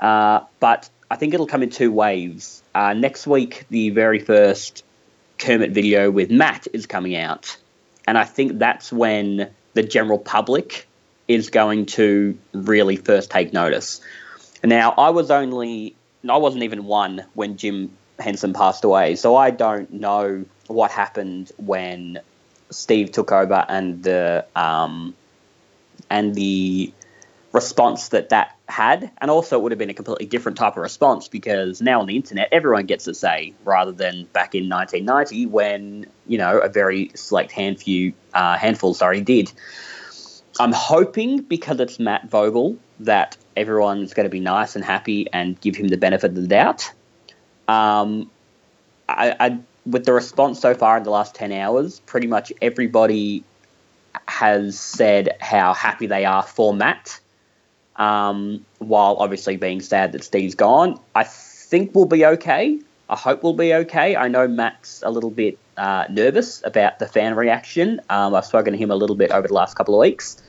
Uh, 0.00 0.40
but 0.58 0.88
I 1.10 1.16
think 1.16 1.34
it'll 1.34 1.46
come 1.46 1.62
in 1.62 1.70
two 1.70 1.92
waves. 1.92 2.62
Uh, 2.74 2.94
next 2.94 3.26
week, 3.26 3.66
the 3.70 3.90
very 3.90 4.18
first 4.18 4.84
Kermit 5.38 5.70
video 5.70 6.10
with 6.10 6.30
Matt 6.30 6.66
is 6.72 6.86
coming 6.86 7.16
out. 7.16 7.56
And 8.06 8.16
I 8.16 8.24
think 8.24 8.58
that's 8.58 8.92
when 8.92 9.50
the 9.74 9.82
general 9.82 10.18
public 10.18 10.88
is 11.28 11.50
going 11.50 11.86
to 11.86 12.36
really 12.52 12.96
first 12.96 13.30
take 13.30 13.52
notice. 13.52 14.00
Now, 14.64 14.94
I 14.96 15.10
was 15.10 15.30
only, 15.30 15.94
I 16.28 16.36
wasn't 16.38 16.64
even 16.64 16.84
one 16.84 17.24
when 17.34 17.56
Jim 17.56 17.96
Henson 18.18 18.52
passed 18.52 18.84
away, 18.84 19.16
so 19.16 19.36
I 19.36 19.50
don't 19.50 19.92
know 19.92 20.44
what 20.66 20.90
happened 20.90 21.52
when 21.56 22.20
Steve 22.70 23.10
took 23.12 23.32
over 23.32 23.64
and 23.68 24.02
the 24.02 24.46
um, 24.54 25.14
and 26.08 26.34
the 26.34 26.92
response 27.52 28.08
that 28.08 28.28
that 28.28 28.56
had, 28.68 29.10
and 29.18 29.30
also 29.30 29.58
it 29.58 29.62
would 29.62 29.72
have 29.72 29.78
been 29.78 29.90
a 29.90 29.94
completely 29.94 30.26
different 30.26 30.56
type 30.56 30.76
of 30.76 30.82
response 30.82 31.28
because 31.28 31.82
now 31.82 32.00
on 32.00 32.06
the 32.06 32.16
internet 32.16 32.48
everyone 32.52 32.86
gets 32.86 33.06
a 33.06 33.14
say 33.14 33.52
rather 33.64 33.92
than 33.92 34.24
back 34.26 34.54
in 34.54 34.68
1990 34.68 35.46
when 35.46 36.06
you 36.26 36.38
know 36.38 36.58
a 36.58 36.68
very 36.68 37.10
select 37.14 37.50
handful 37.52 38.10
uh, 38.34 38.56
handful 38.56 38.94
sorry 38.94 39.20
did. 39.20 39.52
I'm 40.58 40.72
hoping 40.72 41.42
because 41.42 41.80
it's 41.80 41.98
Matt 41.98 42.28
Vogel 42.28 42.76
that 43.00 43.36
everyone's 43.56 44.14
going 44.14 44.24
to 44.24 44.30
be 44.30 44.40
nice 44.40 44.76
and 44.76 44.84
happy 44.84 45.26
and 45.32 45.58
give 45.60 45.76
him 45.76 45.88
the 45.88 45.96
benefit 45.96 46.30
of 46.30 46.36
the 46.36 46.46
doubt. 46.46 46.92
Um, 47.68 48.30
I, 49.08 49.36
I, 49.38 49.58
with 49.86 50.04
the 50.04 50.12
response 50.12 50.60
so 50.60 50.74
far 50.74 50.96
in 50.98 51.04
the 51.04 51.10
last 51.10 51.34
10 51.34 51.52
hours, 51.52 52.00
pretty 52.00 52.26
much 52.26 52.52
everybody 52.60 53.44
has 54.28 54.78
said 54.78 55.36
how 55.40 55.72
happy 55.72 56.06
they 56.06 56.24
are 56.24 56.42
for 56.42 56.74
Matt, 56.74 57.19
um, 58.00 58.64
while 58.78 59.16
obviously 59.20 59.56
being 59.56 59.80
sad 59.80 60.10
that 60.12 60.24
Steve's 60.24 60.56
gone. 60.56 60.98
I 61.14 61.22
think 61.22 61.94
we'll 61.94 62.06
be 62.06 62.24
okay. 62.24 62.80
I 63.08 63.16
hope 63.16 63.42
we'll 63.42 63.52
be 63.52 63.74
okay. 63.74 64.16
I 64.16 64.26
know 64.26 64.48
Matt's 64.48 65.02
a 65.04 65.10
little 65.10 65.30
bit 65.30 65.58
uh, 65.76 66.06
nervous 66.10 66.62
about 66.64 66.98
the 66.98 67.06
fan 67.06 67.36
reaction. 67.36 68.00
Um, 68.08 68.34
I've 68.34 68.46
spoken 68.46 68.72
to 68.72 68.78
him 68.78 68.90
a 68.90 68.96
little 68.96 69.16
bit 69.16 69.30
over 69.30 69.46
the 69.46 69.54
last 69.54 69.76
couple 69.76 69.94
of 69.94 70.00
weeks, 70.00 70.42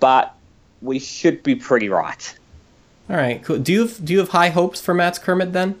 but 0.00 0.34
we 0.82 0.98
should 0.98 1.42
be 1.42 1.54
pretty 1.54 1.88
right. 1.88 2.38
All 3.08 3.16
right, 3.16 3.42
cool. 3.42 3.58
Do 3.58 3.72
you 3.72 3.80
have, 3.80 4.04
do 4.04 4.12
you 4.12 4.18
have 4.18 4.30
high 4.30 4.48
hopes 4.48 4.80
for 4.80 4.92
Matt's 4.92 5.18
Kermit 5.18 5.52
then? 5.52 5.78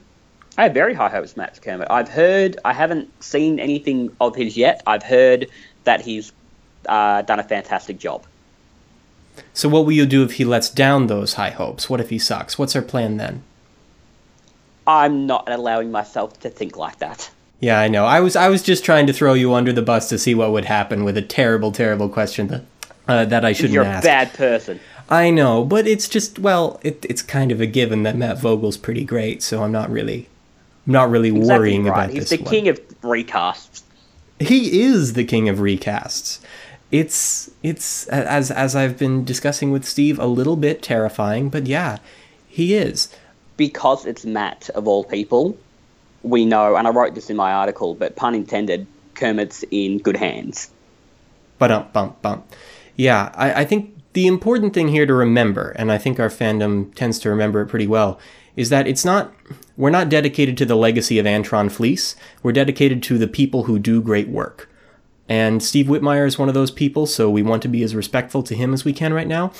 I 0.56 0.64
have 0.64 0.74
very 0.74 0.94
high 0.94 1.08
hopes, 1.08 1.32
for 1.32 1.40
Matt 1.40 1.60
Kermit. 1.62 1.88
I've 1.90 2.08
heard, 2.08 2.58
I 2.64 2.72
haven't 2.72 3.22
seen 3.22 3.60
anything 3.60 4.10
of 4.20 4.34
his 4.34 4.56
yet. 4.56 4.82
I've 4.86 5.02
heard 5.02 5.48
that 5.84 6.00
he's 6.00 6.32
uh, 6.88 7.22
done 7.22 7.38
a 7.38 7.44
fantastic 7.44 7.98
job. 7.98 8.24
So, 9.54 9.68
what 9.68 9.84
will 9.84 9.92
you 9.92 10.06
do 10.06 10.22
if 10.22 10.32
he 10.34 10.44
lets 10.44 10.68
down 10.70 11.06
those 11.06 11.34
high 11.34 11.50
hopes? 11.50 11.88
What 11.90 12.00
if 12.00 12.10
he 12.10 12.18
sucks? 12.18 12.58
What's 12.58 12.76
our 12.76 12.82
plan 12.82 13.16
then? 13.16 13.42
I'm 14.86 15.26
not 15.26 15.50
allowing 15.50 15.90
myself 15.90 16.40
to 16.40 16.50
think 16.50 16.76
like 16.76 16.98
that. 16.98 17.30
Yeah, 17.60 17.80
I 17.80 17.88
know. 17.88 18.04
I 18.06 18.20
was 18.20 18.36
I 18.36 18.48
was 18.48 18.62
just 18.62 18.84
trying 18.84 19.06
to 19.08 19.12
throw 19.12 19.34
you 19.34 19.52
under 19.52 19.72
the 19.72 19.82
bus 19.82 20.08
to 20.10 20.18
see 20.18 20.34
what 20.34 20.52
would 20.52 20.64
happen 20.66 21.04
with 21.04 21.16
a 21.16 21.22
terrible, 21.22 21.72
terrible 21.72 22.08
question 22.08 22.46
that 22.48 22.64
uh, 23.06 23.24
that 23.26 23.44
I 23.44 23.52
shouldn't 23.52 23.72
You're 23.74 23.82
a 23.82 24.00
bad 24.00 24.32
person. 24.34 24.80
I 25.10 25.30
know, 25.30 25.64
but 25.64 25.86
it's 25.86 26.08
just 26.08 26.38
well, 26.38 26.78
it, 26.82 27.04
it's 27.08 27.22
kind 27.22 27.50
of 27.50 27.60
a 27.60 27.66
given 27.66 28.02
that 28.04 28.16
Matt 28.16 28.38
Vogel's 28.38 28.76
pretty 28.76 29.04
great, 29.04 29.42
so 29.42 29.62
I'm 29.62 29.72
not 29.72 29.90
really, 29.90 30.28
I'm 30.86 30.92
not 30.92 31.10
really 31.10 31.30
Exactly 31.30 31.48
worrying 31.58 31.84
right. 31.84 32.04
about 32.04 32.10
He's 32.10 32.28
this 32.30 32.38
the 32.38 32.44
one. 32.44 32.52
king 32.52 32.68
of 32.68 32.78
recasts. 33.00 33.82
he 34.38 34.82
is 34.82 35.14
the 35.14 35.24
king 35.24 35.48
of 35.48 35.58
recasts. 35.58 36.38
It's 36.90 37.50
it's 37.62 38.06
as 38.08 38.50
as 38.50 38.74
I've 38.76 38.98
been 38.98 39.24
discussing 39.24 39.70
with 39.70 39.84
Steve 39.84 40.18
a 40.18 40.26
little 40.26 40.56
bit 40.56 40.82
terrifying, 40.82 41.50
but 41.50 41.66
yeah, 41.66 41.98
he 42.48 42.74
is. 42.74 43.08
because 43.58 44.06
it's 44.06 44.24
Matt 44.24 44.70
of 44.70 44.88
all 44.88 45.04
people, 45.04 45.58
we 46.22 46.46
know, 46.46 46.76
and 46.76 46.86
I 46.88 46.90
wrote 46.90 47.14
this 47.14 47.28
in 47.28 47.36
my 47.36 47.52
article, 47.52 47.94
but 47.94 48.16
pun 48.16 48.34
intended, 48.34 48.86
Kermit's 49.14 49.64
in 49.70 49.98
good 49.98 50.16
hands. 50.16 50.70
But 51.58 51.70
um 51.72 51.88
bump 51.92 52.22
bump. 52.22 52.46
Yeah, 52.96 53.32
I, 53.34 53.62
I 53.62 53.64
think 53.64 53.94
the 54.14 54.26
important 54.26 54.74
thing 54.74 54.88
here 54.88 55.06
to 55.06 55.14
remember, 55.14 55.70
and 55.70 55.92
I 55.92 55.98
think 55.98 56.18
our 56.18 56.28
fandom 56.28 56.94
tends 56.94 57.18
to 57.20 57.30
remember 57.30 57.60
it 57.60 57.66
pretty 57.66 57.86
well, 57.86 58.18
is 58.56 58.70
that 58.70 58.86
it's 58.86 59.04
not 59.04 59.32
we're 59.76 59.90
not 59.90 60.08
dedicated 60.08 60.56
to 60.58 60.64
the 60.66 60.76
legacy 60.76 61.18
of 61.18 61.26
Antron 61.26 61.70
Fleece. 61.70 62.16
We're 62.42 62.52
dedicated 62.52 63.02
to 63.04 63.18
the 63.18 63.28
people 63.28 63.64
who 63.64 63.78
do 63.78 64.00
great 64.00 64.28
work. 64.28 64.68
And 65.28 65.62
Steve 65.62 65.86
Whitmire 65.86 66.26
is 66.26 66.38
one 66.38 66.48
of 66.48 66.54
those 66.54 66.70
people, 66.70 67.06
so 67.06 67.28
we 67.28 67.42
want 67.42 67.62
to 67.62 67.68
be 67.68 67.82
as 67.82 67.94
respectful 67.94 68.42
to 68.44 68.54
him 68.54 68.72
as 68.72 68.84
we 68.84 68.92
can 68.92 69.12
right 69.12 69.26
now. 69.26 69.52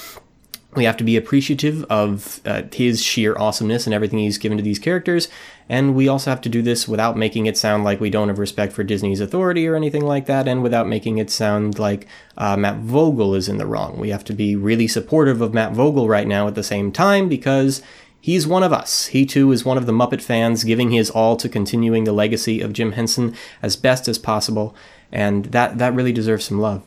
We 0.74 0.84
have 0.84 0.98
to 0.98 1.04
be 1.04 1.16
appreciative 1.16 1.84
of 1.84 2.40
uh, 2.44 2.62
his 2.72 3.02
sheer 3.02 3.36
awesomeness 3.38 3.86
and 3.86 3.94
everything 3.94 4.18
he's 4.18 4.38
given 4.38 4.58
to 4.58 4.64
these 4.64 4.78
characters, 4.78 5.28
and 5.68 5.94
we 5.94 6.08
also 6.08 6.30
have 6.30 6.42
to 6.42 6.48
do 6.48 6.60
this 6.62 6.86
without 6.86 7.16
making 7.16 7.46
it 7.46 7.56
sound 7.56 7.84
like 7.84 8.00
we 8.00 8.10
don't 8.10 8.28
have 8.28 8.38
respect 8.38 8.74
for 8.74 8.84
Disney's 8.84 9.20
authority 9.20 9.66
or 9.66 9.74
anything 9.74 10.04
like 10.04 10.26
that, 10.26 10.46
and 10.46 10.62
without 10.62 10.86
making 10.86 11.18
it 11.18 11.30
sound 11.30 11.78
like 11.78 12.06
uh, 12.36 12.56
Matt 12.56 12.76
Vogel 12.76 13.34
is 13.34 13.48
in 13.48 13.56
the 13.56 13.66
wrong. 13.66 13.98
We 13.98 14.10
have 14.10 14.24
to 14.24 14.34
be 14.34 14.56
really 14.56 14.88
supportive 14.88 15.40
of 15.40 15.54
Matt 15.54 15.72
Vogel 15.72 16.06
right 16.06 16.26
now 16.26 16.46
at 16.46 16.54
the 16.54 16.62
same 16.62 16.92
time 16.92 17.30
because 17.30 17.82
he's 18.20 18.46
one 18.46 18.62
of 18.62 18.72
us. 18.72 19.06
He 19.06 19.24
too 19.24 19.50
is 19.52 19.64
one 19.64 19.78
of 19.78 19.86
the 19.86 19.92
Muppet 19.92 20.20
fans, 20.22 20.64
giving 20.64 20.90
his 20.90 21.08
all 21.10 21.36
to 21.38 21.48
continuing 21.48 22.04
the 22.04 22.12
legacy 22.12 22.60
of 22.60 22.74
Jim 22.74 22.92
Henson 22.92 23.34
as 23.62 23.74
best 23.74 24.06
as 24.06 24.18
possible, 24.18 24.76
and 25.12 25.46
that 25.46 25.78
that 25.78 25.94
really 25.94 26.12
deserves 26.12 26.44
some 26.44 26.60
love. 26.60 26.82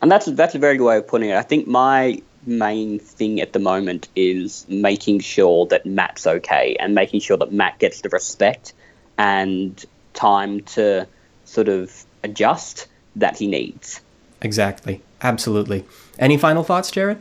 And 0.00 0.10
that's 0.10 0.26
that's 0.26 0.54
a 0.54 0.58
very 0.58 0.76
good 0.76 0.86
way 0.86 0.96
of 0.98 1.06
putting 1.06 1.30
it. 1.30 1.36
I 1.36 1.42
think 1.42 1.66
my 1.66 2.22
main 2.46 2.98
thing 2.98 3.40
at 3.40 3.52
the 3.52 3.58
moment 3.58 4.08
is 4.16 4.64
making 4.68 5.20
sure 5.20 5.66
that 5.66 5.84
Matt's 5.84 6.26
okay 6.26 6.76
and 6.80 6.94
making 6.94 7.20
sure 7.20 7.36
that 7.36 7.52
Matt 7.52 7.78
gets 7.78 8.00
the 8.00 8.08
respect 8.08 8.72
and 9.18 9.84
time 10.14 10.60
to 10.62 11.06
sort 11.44 11.68
of 11.68 12.04
adjust 12.24 12.86
that 13.16 13.36
he 13.36 13.46
needs. 13.46 14.00
Exactly. 14.40 15.02
Absolutely. 15.20 15.84
Any 16.18 16.36
final 16.36 16.62
thoughts, 16.62 16.90
Jarrod? 16.90 17.18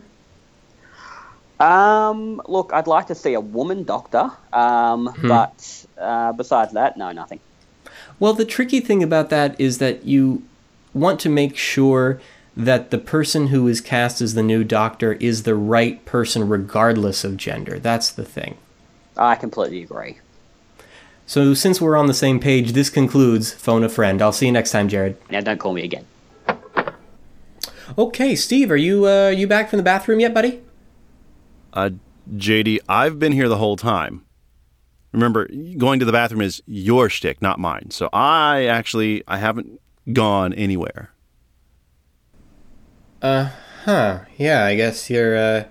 Um, 1.59 2.39
look, 2.47 2.71
I'd 2.71 2.85
like 2.85 3.07
to 3.07 3.15
see 3.15 3.33
a 3.33 3.41
woman 3.41 3.83
doctor, 3.83 4.29
um, 4.53 5.11
but 5.23 5.85
uh, 5.97 6.33
besides 6.33 6.73
that, 6.73 6.97
no, 6.97 7.11
nothing. 7.11 7.39
Well, 8.19 8.33
the 8.33 8.45
tricky 8.45 8.79
thing 8.79 9.03
about 9.03 9.29
that 9.29 9.59
is 9.59 9.77
that 9.77 10.05
you 10.05 10.43
want 10.93 11.19
to 11.21 11.29
make 11.29 11.55
sure 11.55 12.19
that 12.55 12.89
the 12.89 12.97
person 12.97 13.47
who 13.47 13.67
is 13.67 13.81
cast 13.81 14.19
as 14.19 14.33
the 14.33 14.41
new 14.41 14.63
doctor 14.63 15.13
is 15.13 15.43
the 15.43 15.53
right 15.53 16.03
person 16.05 16.49
regardless 16.49 17.23
of 17.23 17.37
gender. 17.37 17.77
That's 17.77 18.11
the 18.11 18.25
thing. 18.25 18.57
I 19.15 19.35
completely 19.35 19.83
agree. 19.83 20.17
So, 21.27 21.53
since 21.53 21.81
we're 21.81 21.97
on 21.97 22.07
the 22.07 22.13
same 22.13 22.39
page, 22.39 22.71
this 22.71 22.89
concludes 22.89 23.51
Phone 23.51 23.83
a 23.83 23.89
Friend. 23.89 24.21
I'll 24.21 24.31
see 24.31 24.45
you 24.45 24.51
next 24.51 24.71
time, 24.71 24.87
Jarrod. 24.87 25.17
Now, 25.29 25.41
don't 25.41 25.59
call 25.59 25.73
me 25.73 25.83
again. 25.83 26.05
Okay, 27.97 28.35
Steve, 28.35 28.71
are 28.71 28.77
you 28.77 29.05
uh, 29.07 29.29
you 29.29 29.47
back 29.47 29.69
from 29.69 29.77
the 29.77 29.83
bathroom 29.83 30.19
yet, 30.19 30.33
buddy? 30.33 30.61
Uh, 31.73 31.91
JD, 32.35 32.79
I've 32.87 33.19
been 33.19 33.33
here 33.33 33.49
the 33.49 33.57
whole 33.57 33.75
time. 33.75 34.23
Remember, 35.11 35.47
going 35.77 35.99
to 35.99 36.05
the 36.05 36.11
bathroom 36.11 36.41
is 36.41 36.61
your 36.65 37.09
shtick, 37.09 37.41
not 37.41 37.59
mine. 37.59 37.91
So 37.91 38.09
I 38.13 38.65
actually 38.65 39.23
I 39.27 39.37
haven't 39.37 39.79
gone 40.13 40.53
anywhere. 40.53 41.11
Uh 43.21 43.49
huh. 43.85 44.19
Yeah, 44.37 44.65
I 44.65 44.75
guess 44.75 45.09
you're 45.09 45.35
uh, 45.35 45.63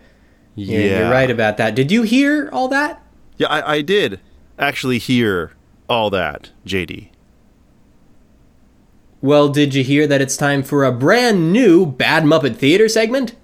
Yeah, 0.55 0.79
you're, 0.79 0.99
you're 0.99 1.11
right 1.11 1.31
about 1.31 1.59
that. 1.59 1.75
Did 1.75 1.93
you 1.93 2.03
hear 2.03 2.49
all 2.53 2.69
that? 2.69 3.03
Yeah, 3.37 3.49
I, 3.49 3.75
I 3.77 3.83
did 3.83 4.21
actually 4.59 4.99
hear 4.99 5.53
all 5.89 6.11
that, 6.11 6.51
JD. 6.67 7.11
Well, 9.21 9.49
did 9.49 9.75
you 9.75 9.83
hear 9.83 10.07
that 10.07 10.21
it's 10.21 10.37
time 10.37 10.63
for 10.63 10.85
a 10.85 10.93
brand 10.93 11.53
new 11.53 11.87
Bad 11.87 12.25
Muppet 12.25 12.57
Theater 12.57 12.89
segment? 12.89 13.35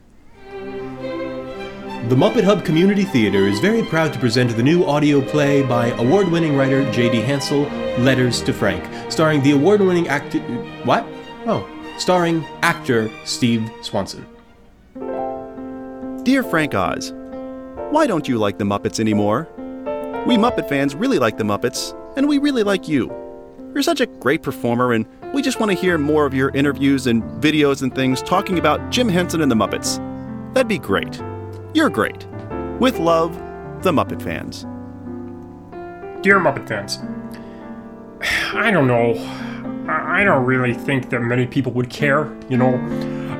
The 2.08 2.16
Muppet 2.16 2.42
Hub 2.42 2.64
Community 2.64 3.04
Theater 3.04 3.46
is 3.46 3.60
very 3.60 3.84
proud 3.84 4.12
to 4.12 4.18
present 4.18 4.56
the 4.56 4.62
new 4.62 4.84
audio 4.84 5.20
play 5.22 5.62
by 5.62 5.90
award 5.90 6.28
winning 6.28 6.56
writer 6.56 6.90
J.D. 6.90 7.20
Hansel, 7.20 7.62
Letters 8.00 8.42
to 8.42 8.52
Frank, 8.52 8.84
starring 9.10 9.40
the 9.40 9.52
award 9.52 9.80
winning 9.80 10.08
actor. 10.08 10.40
What? 10.82 11.06
Oh, 11.46 11.64
starring 11.98 12.44
actor 12.62 13.08
Steve 13.24 13.70
Swanson. 13.82 14.26
Dear 16.24 16.42
Frank 16.42 16.74
Oz, 16.74 17.12
why 17.92 18.08
don't 18.08 18.26
you 18.26 18.36
like 18.36 18.58
the 18.58 18.64
Muppets 18.64 18.98
anymore? 18.98 19.48
We 20.26 20.36
Muppet 20.36 20.68
fans 20.68 20.96
really 20.96 21.20
like 21.20 21.38
the 21.38 21.44
Muppets, 21.44 21.96
and 22.16 22.28
we 22.28 22.38
really 22.38 22.64
like 22.64 22.88
you. 22.88 23.12
You're 23.74 23.84
such 23.84 24.00
a 24.00 24.06
great 24.06 24.42
performer, 24.42 24.92
and 24.92 25.06
we 25.32 25.40
just 25.40 25.60
want 25.60 25.70
to 25.70 25.78
hear 25.78 25.98
more 25.98 26.26
of 26.26 26.34
your 26.34 26.50
interviews 26.50 27.06
and 27.06 27.22
videos 27.40 27.80
and 27.80 27.94
things 27.94 28.22
talking 28.22 28.58
about 28.58 28.90
Jim 28.90 29.08
Henson 29.08 29.40
and 29.40 29.50
the 29.50 29.56
Muppets. 29.56 29.98
That'd 30.52 30.66
be 30.66 30.78
great. 30.78 31.22
You're 31.74 31.88
great. 31.88 32.26
With 32.78 32.98
love, 32.98 33.34
the 33.82 33.92
Muppet 33.92 34.20
fans. 34.20 34.66
Dear 36.22 36.38
Muppet 36.38 36.68
fans, 36.68 36.98
I 38.54 38.70
don't 38.70 38.86
know. 38.86 39.14
I 39.88 40.22
don't 40.22 40.44
really 40.44 40.74
think 40.74 41.08
that 41.10 41.20
many 41.20 41.46
people 41.46 41.72
would 41.72 41.88
care, 41.88 42.30
you 42.48 42.56
know? 42.56 42.74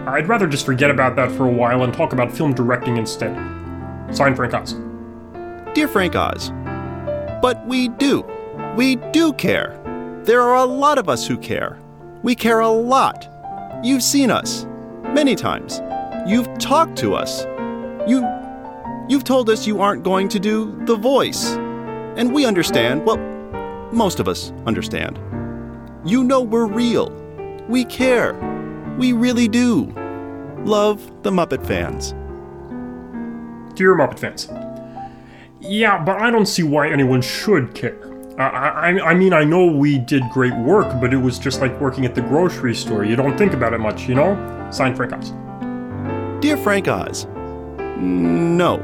I'd 0.08 0.28
rather 0.28 0.46
just 0.46 0.64
forget 0.64 0.90
about 0.90 1.14
that 1.16 1.30
for 1.30 1.46
a 1.46 1.52
while 1.52 1.84
and 1.84 1.92
talk 1.92 2.12
about 2.12 2.32
film 2.32 2.54
directing 2.54 2.96
instead. 2.96 3.36
Signed, 4.10 4.36
Frank 4.36 4.54
Oz. 4.54 4.74
Dear 5.74 5.86
Frank 5.86 6.16
Oz, 6.16 6.50
but 7.42 7.64
we 7.66 7.88
do. 7.88 8.24
We 8.76 8.96
do 8.96 9.32
care. 9.34 9.78
There 10.24 10.40
are 10.40 10.56
a 10.56 10.64
lot 10.64 10.98
of 10.98 11.08
us 11.08 11.26
who 11.26 11.36
care. 11.36 11.78
We 12.22 12.34
care 12.34 12.60
a 12.60 12.68
lot. 12.68 13.28
You've 13.84 14.02
seen 14.02 14.30
us 14.30 14.66
many 15.02 15.34
times. 15.34 15.82
You've 16.26 16.52
talked 16.58 16.96
to 16.98 17.14
us. 17.14 17.44
You 18.06 18.26
you've 19.08 19.24
told 19.24 19.48
us 19.50 19.66
you 19.66 19.80
aren't 19.80 20.02
going 20.02 20.28
to 20.28 20.38
do 20.38 20.78
the 20.86 20.96
voice. 20.96 21.52
And 22.16 22.32
we 22.34 22.44
understand. 22.44 23.04
Well, 23.04 23.18
most 23.92 24.20
of 24.20 24.28
us 24.28 24.52
understand. 24.66 25.18
You 26.04 26.24
know 26.24 26.40
we're 26.40 26.66
real. 26.66 27.10
We 27.68 27.84
care. 27.84 28.34
We 28.98 29.12
really 29.12 29.48
do. 29.48 29.92
Love 30.64 31.22
the 31.22 31.30
Muppet 31.30 31.64
fans. 31.66 32.12
Dear 33.74 33.94
Muppet 33.96 34.18
fans. 34.18 34.48
Yeah, 35.60 36.02
but 36.02 36.20
I 36.20 36.30
don't 36.30 36.46
see 36.46 36.62
why 36.62 36.90
anyone 36.90 37.22
should 37.22 37.74
care. 37.74 37.98
I, 38.38 38.44
I, 38.44 39.10
I 39.10 39.14
mean, 39.14 39.32
I 39.32 39.44
know 39.44 39.66
we 39.66 39.98
did 39.98 40.22
great 40.32 40.54
work, 40.56 41.00
but 41.00 41.14
it 41.14 41.18
was 41.18 41.38
just 41.38 41.60
like 41.60 41.78
working 41.80 42.04
at 42.04 42.14
the 42.14 42.22
grocery 42.22 42.74
store. 42.74 43.04
You 43.04 43.14
don't 43.14 43.38
think 43.38 43.52
about 43.52 43.72
it 43.72 43.78
much, 43.78 44.08
you 44.08 44.14
know? 44.14 44.34
Signed, 44.72 44.96
Frank 44.96 45.12
Oz. 45.12 45.30
Dear 46.40 46.56
Frank 46.56 46.88
Oz, 46.88 47.26
no. 48.02 48.80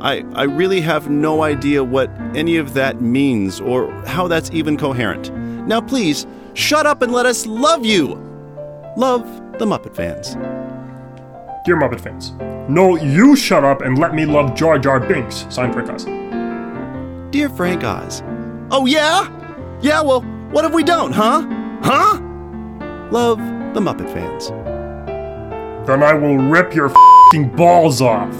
I, 0.00 0.24
I 0.34 0.44
really 0.44 0.80
have 0.80 1.10
no 1.10 1.42
idea 1.42 1.84
what 1.84 2.10
any 2.34 2.56
of 2.56 2.74
that 2.74 3.00
means 3.00 3.60
or 3.60 3.92
how 4.06 4.26
that's 4.26 4.50
even 4.50 4.76
coherent. 4.76 5.32
Now, 5.66 5.80
please, 5.80 6.26
shut 6.54 6.86
up 6.86 7.02
and 7.02 7.12
let 7.12 7.26
us 7.26 7.46
love 7.46 7.84
you! 7.84 8.14
Love 8.96 9.24
the 9.58 9.64
Muppet 9.64 9.94
fans. 9.94 10.34
Dear 11.64 11.76
Muppet 11.76 12.00
fans. 12.00 12.32
No, 12.68 12.96
you 12.96 13.36
shut 13.36 13.64
up 13.64 13.82
and 13.82 13.98
let 13.98 14.14
me 14.14 14.26
love 14.26 14.54
Jar 14.54 14.78
Jar 14.78 14.98
Binks. 14.98 15.46
Signed, 15.48 15.72
Frank 15.72 15.90
Oz. 15.90 16.04
Dear 17.30 17.48
Frank 17.48 17.84
Oz. 17.84 18.22
Oh, 18.70 18.86
yeah? 18.86 19.28
Yeah, 19.80 20.00
well, 20.02 20.22
what 20.50 20.64
if 20.64 20.72
we 20.72 20.82
don't, 20.82 21.12
huh? 21.12 21.42
Huh? 21.82 22.18
Love 23.10 23.38
the 23.74 23.80
Muppet 23.80 24.12
fans. 24.12 24.50
Then 25.86 26.02
I 26.02 26.14
will 26.14 26.36
rip 26.36 26.74
your 26.74 26.92
fing 27.32 27.48
balls 27.56 28.00
off. 28.00 28.34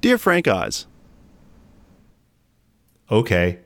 Dear 0.00 0.18
Frank 0.18 0.48
Oz. 0.48 0.86
Okay. 3.10 3.60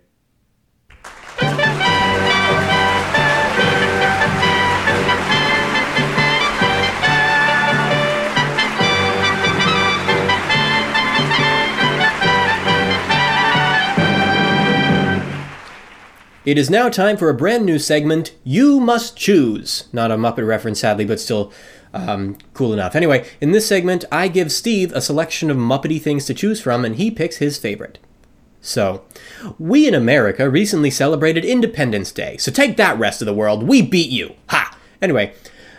It 16.45 16.59
is 16.59 16.68
now 16.68 16.90
time 16.90 17.16
for 17.16 17.30
a 17.30 17.34
brand 17.34 17.64
new 17.64 17.78
segment, 17.78 18.34
You 18.45 18.78
Must 18.78 19.16
Choose. 19.16 19.84
Not 19.95 20.11
a 20.11 20.18
Muppet 20.18 20.47
reference, 20.47 20.80
sadly, 20.80 21.07
but 21.07 21.18
still 21.18 21.51
um, 21.95 22.36
cool 22.53 22.74
enough. 22.74 22.95
Anyway, 22.95 23.26
in 23.40 23.53
this 23.53 23.66
segment, 23.66 24.05
I 24.12 24.28
give 24.28 24.53
Steve 24.53 24.92
a 24.92 25.01
selection 25.01 25.51
of 25.51 25.57
Muppety 25.57 25.99
things 25.99 26.26
to 26.26 26.34
choose 26.34 26.61
from, 26.61 26.84
and 26.84 26.97
he 26.97 27.11
picks 27.11 27.38
his 27.38 27.57
favorite. 27.57 27.99
So, 28.61 29.07
we 29.59 29.88
in 29.88 29.95
America 29.95 30.51
recently 30.51 30.90
celebrated 30.90 31.47
Independence 31.47 32.12
Day, 32.12 32.36
so 32.36 32.53
take 32.53 32.76
that, 32.76 32.99
rest 32.99 33.22
of 33.22 33.26
the 33.26 33.32
world. 33.32 33.62
We 33.62 33.80
beat 33.80 34.11
you! 34.11 34.34
Ha! 34.51 34.76
Anyway, 35.01 35.32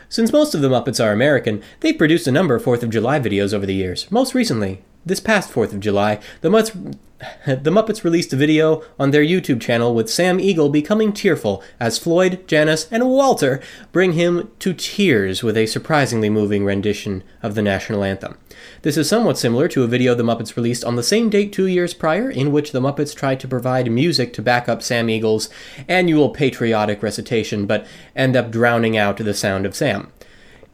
since 0.10 0.34
most 0.34 0.56
of 0.56 0.62
the 0.62 0.70
Muppets 0.70 1.04
are 1.04 1.12
American, 1.12 1.62
they've 1.82 1.96
produced 1.96 2.26
a 2.26 2.32
number 2.32 2.56
of 2.56 2.64
4th 2.64 2.82
of 2.82 2.90
July 2.90 3.20
videos 3.20 3.54
over 3.54 3.68
the 3.68 3.76
years. 3.76 4.10
Most 4.10 4.34
recently, 4.34 4.82
this 5.06 5.20
past 5.20 5.52
4th 5.52 5.74
of 5.74 5.80
July, 5.80 6.20
the 6.42 6.50
Muppets, 6.50 6.98
the 7.46 7.72
Muppets 7.72 8.04
released 8.04 8.34
a 8.34 8.36
video 8.36 8.84
on 9.00 9.12
their 9.12 9.24
YouTube 9.24 9.62
channel 9.62 9.94
with 9.94 10.10
Sam 10.10 10.40
Eagle 10.40 10.70
becoming 10.70 11.14
tearful 11.14 11.64
as 11.80 11.98
Floyd, 11.98 12.48
Janice, 12.48 12.88
and 12.92 13.08
Walter 13.08 13.62
bring 13.92 14.14
him 14.14 14.52
to 14.60 14.74
tears 14.74 15.44
with 15.44 15.56
a 15.56 15.66
surprisingly 15.66 16.30
moving 16.30 16.66
rendition 16.66 17.24
of 17.42 17.56
the 17.56 17.62
national 17.62 18.04
anthem. 18.04 18.38
This 18.82 18.98
is 18.98 19.08
somewhat 19.08 19.38
similar 19.38 19.68
to 19.70 19.84
a 19.84 19.88
video 19.88 20.16
the 20.16 20.24
Muppets 20.24 20.56
released 20.56 20.84
on 20.84 20.96
the 20.96 21.04
same 21.04 21.30
date 21.30 21.54
two 21.54 21.68
years 21.68 21.94
prior, 21.94 22.30
in 22.30 22.52
which 22.52 22.72
the 22.72 22.82
Muppets 22.82 23.16
tried 23.16 23.40
to 23.42 23.48
provide 23.48 23.92
music 23.92 24.34
to 24.34 24.42
back 24.42 24.68
up 24.68 24.82
Sam 24.82 25.10
Eagle's 25.10 25.50
annual 25.88 26.30
patriotic 26.30 27.02
recitation, 27.04 27.66
but 27.66 27.86
end 28.16 28.36
up 28.36 28.52
drowning 28.52 28.98
out 28.98 29.18
the 29.18 29.34
sound 29.34 29.66
of 29.66 29.76
Sam. 29.76 30.12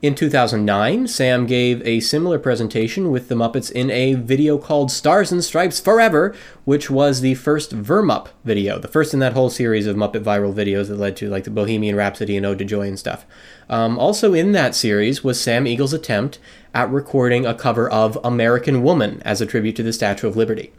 In 0.02 0.16
2009, 0.16 1.08
Sam 1.08 1.45
gave 1.45 1.86
a 1.86 1.99
similar 1.99 2.39
presentation 2.39 3.12
with 3.12 3.28
the 3.28 3.36
Muppets 3.36 3.72
in 3.72 3.91
a 3.91 4.16
video 4.16 4.58
called 4.58 4.89
Stars 4.89 5.32
and 5.32 5.43
Stripes 5.43 5.80
Forever, 5.80 6.36
which 6.66 6.89
was 6.89 7.22
the 7.22 7.36
first 7.36 7.78
Vermup 7.78 8.30
video, 8.43 8.80
the 8.80 8.88
first 8.88 9.14
in 9.14 9.20
that 9.20 9.34
whole 9.34 9.52
series 9.52 9.86
of 9.86 9.95
Muppet 9.95 10.24
viral 10.24 10.56
videos 10.56 10.88
that 10.88 10.97
led 10.97 11.16
to 11.18 11.30
like 11.30 11.43
the 11.43 11.52
Bohemian 11.52 11.95
Rhapsody 11.95 12.36
and 12.36 12.47
Ode 12.47 12.58
to 12.58 12.66
Joy 12.66 12.88
and 12.88 12.97
stuff. 12.97 13.28
Um, 13.70 13.99
also 13.99 14.34
in 14.34 14.54
that 14.54 14.74
series 14.74 15.24
was 15.24 15.39
Sam 15.39 15.68
Eagle's 15.68 15.93
attempt 15.93 16.39
at 16.74 16.89
recording 16.89 17.45
a 17.45 17.54
cover 17.54 17.88
of 17.88 18.18
American 18.24 18.82
Woman 18.82 19.22
as 19.24 19.39
a 19.39 19.45
tribute 19.45 19.76
to 19.76 19.84
the 19.84 19.93
Statue 19.93 20.28
of 20.28 20.36
Liberty. 20.36 20.74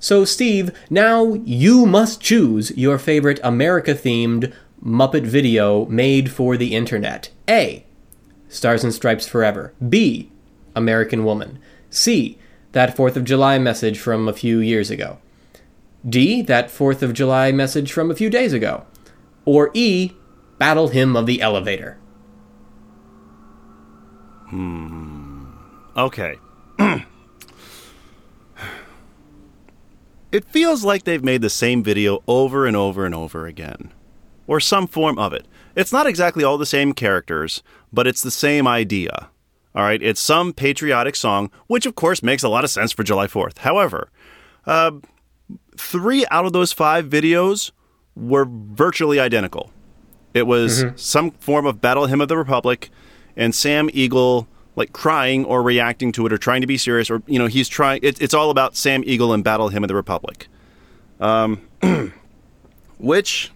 So, 0.00 0.24
Steve, 0.24 0.76
now 0.90 1.34
you 1.44 1.86
must 1.86 2.20
choose 2.20 2.76
your 2.76 2.98
favorite 2.98 3.38
America 3.44 3.94
themed 3.94 4.52
Muppet 4.84 5.24
video 5.24 5.86
made 5.86 6.32
for 6.32 6.56
the 6.56 6.74
internet. 6.74 7.30
A. 7.48 7.85
Stars 8.48 8.84
and 8.84 8.94
Stripes 8.94 9.26
Forever. 9.26 9.72
B. 9.86 10.30
American 10.74 11.24
Woman. 11.24 11.58
C. 11.90 12.38
That 12.72 12.96
4th 12.96 13.16
of 13.16 13.24
July 13.24 13.58
message 13.58 13.98
from 13.98 14.28
a 14.28 14.32
few 14.32 14.58
years 14.58 14.90
ago. 14.90 15.18
D. 16.08 16.42
That 16.42 16.68
4th 16.68 17.02
of 17.02 17.14
July 17.14 17.52
message 17.52 17.92
from 17.92 18.10
a 18.10 18.14
few 18.14 18.30
days 18.30 18.52
ago. 18.52 18.84
Or 19.44 19.70
E. 19.74 20.12
Battle 20.58 20.88
Hymn 20.88 21.16
of 21.16 21.26
the 21.26 21.40
Elevator. 21.40 21.98
Hmm. 24.48 25.46
Okay. 25.96 26.36
it 30.32 30.44
feels 30.44 30.84
like 30.84 31.04
they've 31.04 31.24
made 31.24 31.42
the 31.42 31.50
same 31.50 31.82
video 31.82 32.22
over 32.28 32.66
and 32.66 32.76
over 32.76 33.04
and 33.04 33.14
over 33.14 33.46
again. 33.46 33.92
Or 34.46 34.60
some 34.60 34.86
form 34.86 35.18
of 35.18 35.32
it. 35.32 35.46
It's 35.74 35.92
not 35.92 36.06
exactly 36.06 36.44
all 36.44 36.58
the 36.58 36.66
same 36.66 36.92
characters, 36.92 37.62
but 37.92 38.06
it's 38.06 38.22
the 38.22 38.30
same 38.30 38.66
idea. 38.66 39.28
All 39.74 39.82
right, 39.82 40.02
it's 40.02 40.20
some 40.20 40.54
patriotic 40.54 41.16
song, 41.16 41.50
which 41.66 41.84
of 41.84 41.94
course 41.94 42.22
makes 42.22 42.42
a 42.42 42.48
lot 42.48 42.64
of 42.64 42.70
sense 42.70 42.92
for 42.92 43.02
July 43.02 43.26
4th. 43.26 43.58
However, 43.58 44.10
uh, 44.64 44.92
three 45.76 46.24
out 46.30 46.46
of 46.46 46.52
those 46.52 46.72
five 46.72 47.06
videos 47.06 47.72
were 48.14 48.46
virtually 48.48 49.20
identical. 49.20 49.70
It 50.32 50.46
was 50.46 50.84
some 50.96 51.30
form 51.32 51.66
of 51.66 51.80
Battle 51.80 52.06
Hymn 52.06 52.20
of 52.20 52.28
the 52.28 52.36
Republic, 52.36 52.90
and 53.36 53.54
Sam 53.54 53.90
Eagle 53.92 54.48
like 54.76 54.92
crying 54.92 55.44
or 55.44 55.62
reacting 55.62 56.12
to 56.12 56.26
it 56.26 56.32
or 56.32 56.38
trying 56.38 56.60
to 56.60 56.66
be 56.66 56.76
serious 56.76 57.10
or 57.10 57.22
you 57.26 57.38
know 57.38 57.46
he's 57.46 57.68
trying. 57.68 58.00
It, 58.02 58.20
it's 58.20 58.34
all 58.34 58.50
about 58.50 58.76
Sam 58.76 59.02
Eagle 59.06 59.32
and 59.32 59.42
Battle 59.42 59.68
Hymn 59.68 59.84
of 59.84 59.88
the 59.88 59.94
Republic, 59.94 60.48
um, 61.20 61.60
which 62.98 63.50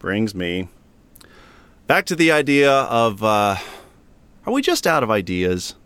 brings 0.00 0.34
me 0.34 0.66
back 1.86 2.04
to 2.06 2.16
the 2.16 2.32
idea 2.32 2.72
of 2.72 3.22
uh, 3.22 3.56
are 4.46 4.52
we 4.52 4.60
just 4.62 4.86
out 4.86 5.04
of 5.04 5.10
ideas? 5.10 5.76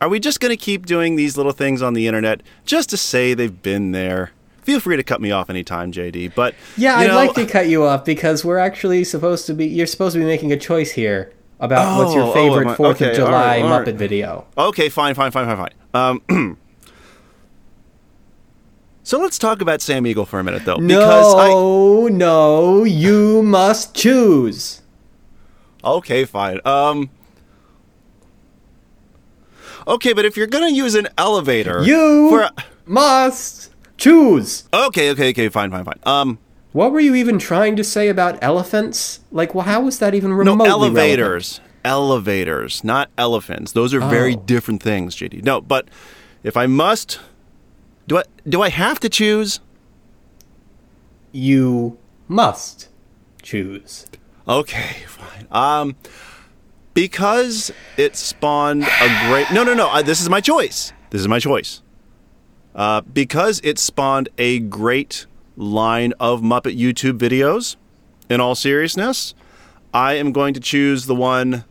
Are 0.00 0.08
we 0.08 0.18
just 0.18 0.40
going 0.40 0.50
to 0.50 0.56
keep 0.56 0.86
doing 0.86 1.14
these 1.14 1.36
little 1.36 1.52
things 1.52 1.80
on 1.82 1.94
the 1.94 2.08
internet 2.08 2.42
just 2.64 2.90
to 2.90 2.96
say 2.96 3.32
they've 3.34 3.62
been 3.62 3.92
there? 3.92 4.32
feel 4.62 4.80
free 4.80 4.96
to 4.96 5.02
cut 5.02 5.20
me 5.20 5.30
off 5.30 5.50
anytime, 5.50 5.92
JD. 5.92 6.34
But 6.34 6.54
Yeah, 6.78 6.96
I'd 6.96 7.08
know, 7.08 7.16
like 7.16 7.34
to 7.34 7.44
cut 7.44 7.68
you 7.68 7.84
off 7.84 8.02
because 8.06 8.46
we're 8.46 8.56
actually 8.56 9.04
supposed 9.04 9.44
to 9.46 9.52
be. 9.54 9.66
You're 9.66 9.86
supposed 9.86 10.14
to 10.14 10.18
be 10.20 10.24
making 10.24 10.52
a 10.52 10.56
choice 10.56 10.90
here 10.90 11.34
about 11.60 11.98
what's 11.98 12.12
Oh, 12.12 12.16
your 12.16 12.24
oh, 12.28 12.32
favorite 12.32 12.62
am 12.62 12.68
I- 12.68 12.74
Fourth 12.74 12.96
okay, 12.96 13.10
of 13.10 13.16
July 13.16 13.28
all 13.28 13.32
right, 13.34 13.62
all 13.62 13.78
right. 13.80 13.86
Muppet 13.86 13.96
video. 13.96 14.46
Okay, 14.56 14.88
fine, 14.88 15.14
fine, 15.14 15.30
fine, 15.32 15.46
fine, 15.54 15.68
fine. 15.92 16.20
Um, 16.32 16.58
so 19.04 19.20
let's 19.20 19.38
talk 19.38 19.60
about 19.60 19.80
Sam 19.80 20.04
Eagle 20.06 20.26
for 20.26 20.40
a 20.40 20.44
minute, 20.44 20.64
though, 20.64 20.78
because 20.78 21.34
I. 21.34 21.48
No, 21.50 22.08
no, 22.08 22.82
you 22.84 23.42
must 23.42 23.94
choose. 23.94 24.82
Okay, 25.84 26.24
fine. 26.24 26.58
Um. 26.64 27.10
Okay, 29.86 30.12
but 30.14 30.24
if 30.24 30.36
you're 30.36 30.46
gonna 30.46 30.70
use 30.70 30.94
an 30.94 31.08
elevator, 31.18 31.82
You 31.84 32.30
for 32.30 32.40
a- 32.42 32.52
must 32.86 33.70
choose. 33.98 34.64
okay, 34.72 35.10
okay, 35.10 35.30
okay, 35.30 35.48
fine, 35.50 35.70
fine, 35.70 35.84
fine. 35.84 35.98
Um, 36.04 36.38
What 36.72 36.90
were 36.90 37.00
you 37.00 37.14
even 37.14 37.38
trying 37.38 37.76
to 37.76 37.84
say 37.84 38.08
about 38.08 38.38
elephants? 38.42 39.20
Like, 39.30 39.54
well, 39.54 39.64
how 39.66 39.82
was 39.82 39.98
that 39.98 40.14
even 40.14 40.30
no 40.30 40.36
remotely 40.36 40.66
relevant? 40.68 40.96
elevators, 40.98 41.60
elevators, 41.84 42.82
not 42.82 43.10
elephants. 43.18 43.72
Those 43.72 43.92
are 43.92 44.00
very 44.00 44.34
Oh. 44.34 44.42
different 44.46 44.82
things, 44.82 45.14
JD. 45.14 45.42
No, 45.44 45.60
but 45.60 45.86
if 46.42 46.56
I 46.56 46.66
must, 46.66 47.20
do 48.06 48.18
I 48.18 48.22
do 48.48 48.62
I 48.62 48.68
have 48.68 49.00
to 49.00 49.08
choose? 49.08 49.60
You 51.32 51.98
must 52.28 52.88
choose. 53.42 54.06
Okay, 54.46 55.02
fine. 55.06 55.46
Um, 55.50 55.96
because 56.92 57.72
it 57.96 58.16
spawned 58.16 58.84
a 58.84 59.28
great. 59.28 59.50
No, 59.52 59.64
no, 59.64 59.74
no. 59.74 59.88
Uh, 59.88 60.02
this 60.02 60.20
is 60.20 60.28
my 60.28 60.40
choice. 60.40 60.92
This 61.10 61.20
is 61.20 61.28
my 61.28 61.38
choice. 61.38 61.82
Uh, 62.74 63.00
because 63.02 63.60
it 63.62 63.78
spawned 63.78 64.28
a 64.36 64.58
great 64.58 65.26
line 65.56 66.12
of 66.18 66.40
Muppet 66.40 66.76
YouTube 66.78 67.18
videos. 67.18 67.76
In 68.30 68.40
all 68.40 68.54
seriousness, 68.54 69.34
I 69.92 70.14
am 70.14 70.32
going 70.32 70.54
to 70.54 70.60
choose 70.60 71.04
the 71.06 71.14
one 71.14 71.64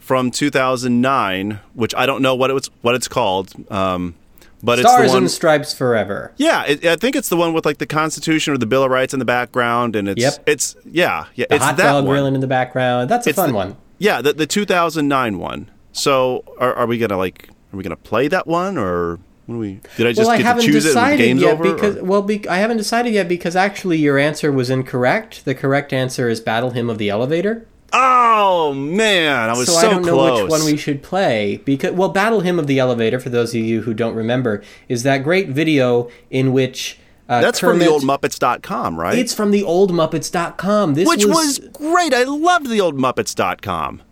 from 0.00 0.32
2009, 0.32 1.60
which 1.72 1.94
I 1.94 2.04
don't 2.04 2.20
know 2.20 2.34
what 2.34 2.50
it's 2.50 2.68
what 2.82 2.94
it's 2.96 3.06
called. 3.06 3.52
Um, 3.70 4.16
but 4.62 4.78
it's 4.78 4.88
Stars 4.88 5.10
the 5.10 5.14
one. 5.14 5.22
and 5.24 5.30
Stripes 5.30 5.72
Forever. 5.74 6.32
yeah, 6.36 6.64
it, 6.66 6.84
I 6.84 6.96
think 6.96 7.16
it's 7.16 7.28
the 7.28 7.36
one 7.36 7.52
with 7.52 7.64
like 7.64 7.78
the 7.78 7.86
Constitution 7.86 8.52
or 8.54 8.58
the 8.58 8.66
Bill 8.66 8.82
of 8.84 8.90
Rights 8.90 9.12
in 9.12 9.18
the 9.18 9.24
background, 9.24 9.96
and 9.96 10.08
it's 10.08 10.20
Yep. 10.22 10.42
it's 10.46 10.76
yeah 10.84 11.26
yeah 11.34 11.46
The 11.48 11.56
it's 11.56 11.64
hot 11.64 11.76
that 11.76 11.82
dog 11.92 12.04
one. 12.04 12.12
grilling 12.12 12.34
in 12.34 12.40
the 12.40 12.46
background. 12.46 13.08
That's 13.10 13.26
a 13.26 13.30
It's 13.30 13.36
fun 13.36 13.50
the- 13.50 13.54
one. 13.56 13.76
Yeah, 13.98 14.22
the, 14.22 14.32
the 14.32 14.46
2009 14.46 15.38
one. 15.38 15.70
So 15.92 16.44
are, 16.58 16.72
are 16.74 16.86
we 16.86 16.98
gonna 16.98 17.16
like 17.18 17.48
are 17.72 17.76
we 17.76 17.82
gonna 17.82 17.96
play 17.96 18.28
that 18.28 18.46
one 18.46 18.78
or 18.78 19.18
we? 19.46 19.80
Did 19.96 20.06
I 20.06 20.12
just 20.12 20.20
well, 20.20 20.30
I 20.30 20.36
get 20.36 20.42
to 20.42 20.46
haven't 20.48 20.64
choose 20.64 20.86
it 20.86 20.94
when 20.94 20.94
the 20.94 21.00
decided 21.00 21.18
game's 21.24 21.42
yet 21.42 21.54
over? 21.54 21.66
or- 21.68 21.74
because 21.74 21.96
well, 22.02 22.22
be, 22.22 22.48
I 22.48 22.58
haven't 22.58 22.76
decided 22.76 23.12
yet 23.12 23.28
because 23.28 23.56
actually 23.56 23.98
your 23.98 24.16
answer 24.18 24.52
was 24.52 24.70
incorrect. 24.70 25.44
The 25.44 25.54
correct 25.54 25.92
answer 25.92 26.28
is 26.28 26.40
Battle 26.40 26.70
Hymn 26.70 26.88
of 26.88 26.98
the 26.98 27.10
Elevator. 27.10 27.66
Oh 27.92 28.74
man, 28.74 29.50
I 29.50 29.56
was 29.56 29.66
so, 29.66 29.72
so, 29.72 29.86
I 29.86 29.90
don't 29.90 30.04
know 30.04 30.42
which 30.42 30.50
one 30.50 30.64
we 30.64 30.76
should 30.76 31.02
play 31.02 31.60
because 31.64 31.92
well, 31.92 32.08
Battle 32.08 32.40
Hymn 32.40 32.58
of 32.58 32.66
the 32.66 32.78
Elevator, 32.78 33.20
for 33.20 33.30
those 33.30 33.54
of 33.54 33.60
you 33.60 33.82
who 33.82 33.94
don't 33.94 34.14
remember, 34.14 34.62
is 34.88 35.02
that 35.02 35.18
great 35.18 35.48
video 35.48 36.10
in 36.30 36.52
which 36.52 36.98
uh, 37.28 37.40
That's 37.40 37.60
from 37.60 37.78
the 37.78 37.84
Kermit- 37.84 37.92
old 37.92 38.02
Muppets.com, 38.02 38.98
right? 38.98 39.16
It's 39.16 39.32
from 39.32 39.52
the 39.52 39.62
old 39.62 39.92
Muppets.com. 39.92 40.94
This 40.94 41.08
which 41.08 41.24
was, 41.24 41.60
was, 41.60 41.68
great. 41.72 42.12
I 42.12 42.24
loved 42.24 42.68
the 42.68 42.80
old 42.80 42.96
Muppets.com. 42.96 44.02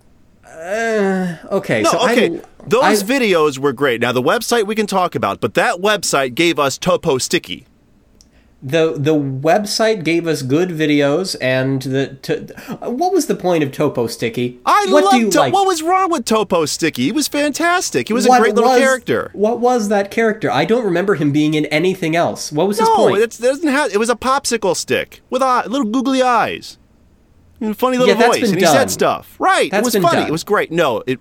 okay. 0.47 1.83
No, 1.83 1.91
so 1.91 1.99
I- 1.99 2.13
okay. 2.13 2.41
Those 2.67 3.03
I- 3.03 3.07
videos 3.07 3.59
were 3.59 3.73
great. 3.73 4.01
Now 4.01 4.13
the 4.13 4.23
website 4.23 4.67
we 4.67 4.75
can 4.75 4.87
talk 4.87 5.15
about, 5.15 5.41
but 5.41 5.55
that 5.55 5.77
website 5.77 6.35
gave 6.35 6.59
us 6.59 6.79
Topo 6.79 7.19
Sticky. 7.19 7.67
The 8.61 8.95
the 8.99 9.15
website 9.15 10.03
gave 10.03 10.27
us 10.27 10.43
good 10.43 10.71
videos 10.71 11.37
and 11.41 11.81
the 11.83 12.09
to, 12.23 12.41
what 12.91 13.13
was 13.13 13.27
the 13.27 13.37
point 13.37 13.63
of 13.63 13.71
Topo 13.71 14.09
Sticky? 14.09 14.59
I 14.67 14.87
what 14.91 15.05
loved 15.05 15.15
do 15.17 15.21
you 15.21 15.31
To- 15.31 15.39
like? 15.39 15.53
What 15.53 15.67
was 15.67 15.81
wrong 15.83 16.11
with 16.11 16.25
Topo 16.25 16.67
Sticky? 16.67 17.05
He 17.05 17.13
was 17.13 17.29
fantastic. 17.29 18.09
He 18.09 18.15
was 18.15 18.27
a 18.27 18.31
What 18.31 18.41
great 18.41 18.55
little 18.57 18.71
was- 18.71 18.81
character. 18.81 19.31
What 19.33 19.61
was 19.61 19.89
that 19.91 20.11
character? 20.11 20.51
I 20.51 20.65
don't 20.65 20.85
remember 20.85 21.15
him 21.15 21.31
being 21.31 21.55
in 21.55 21.67
anything 21.67 22.17
else. 22.17 22.51
What 22.51 22.67
was 22.67 22.79
his 22.81 22.89
No, 22.89 22.97
point? 22.97 23.19
it 23.23 23.39
doesn't 23.41 23.69
have. 23.69 23.93
It 23.93 23.99
was 23.99 24.11
a 24.11 24.17
popsicle 24.17 24.75
stick 24.75 25.21
with 25.31 25.41
eye, 25.43 25.65
little 25.67 25.87
googly 25.87 26.21
eyes, 26.21 26.79
and 27.61 27.71
a 27.71 27.75
funny 27.75 27.97
little 27.97 28.17
Yeah, 28.17 28.27
voice, 28.27 28.43
and 28.49 28.57
he 28.57 28.61
done. 28.65 28.75
said 28.75 28.91
stuff. 28.91 29.37
Right, 29.39 29.71
That's 29.71 29.83
it 29.95 29.99
was 29.99 30.03
funny. 30.05 30.21
done. 30.23 30.29
It 30.29 30.33
was 30.33 30.43
great. 30.43 30.73
No, 30.73 31.05
it. 31.07 31.21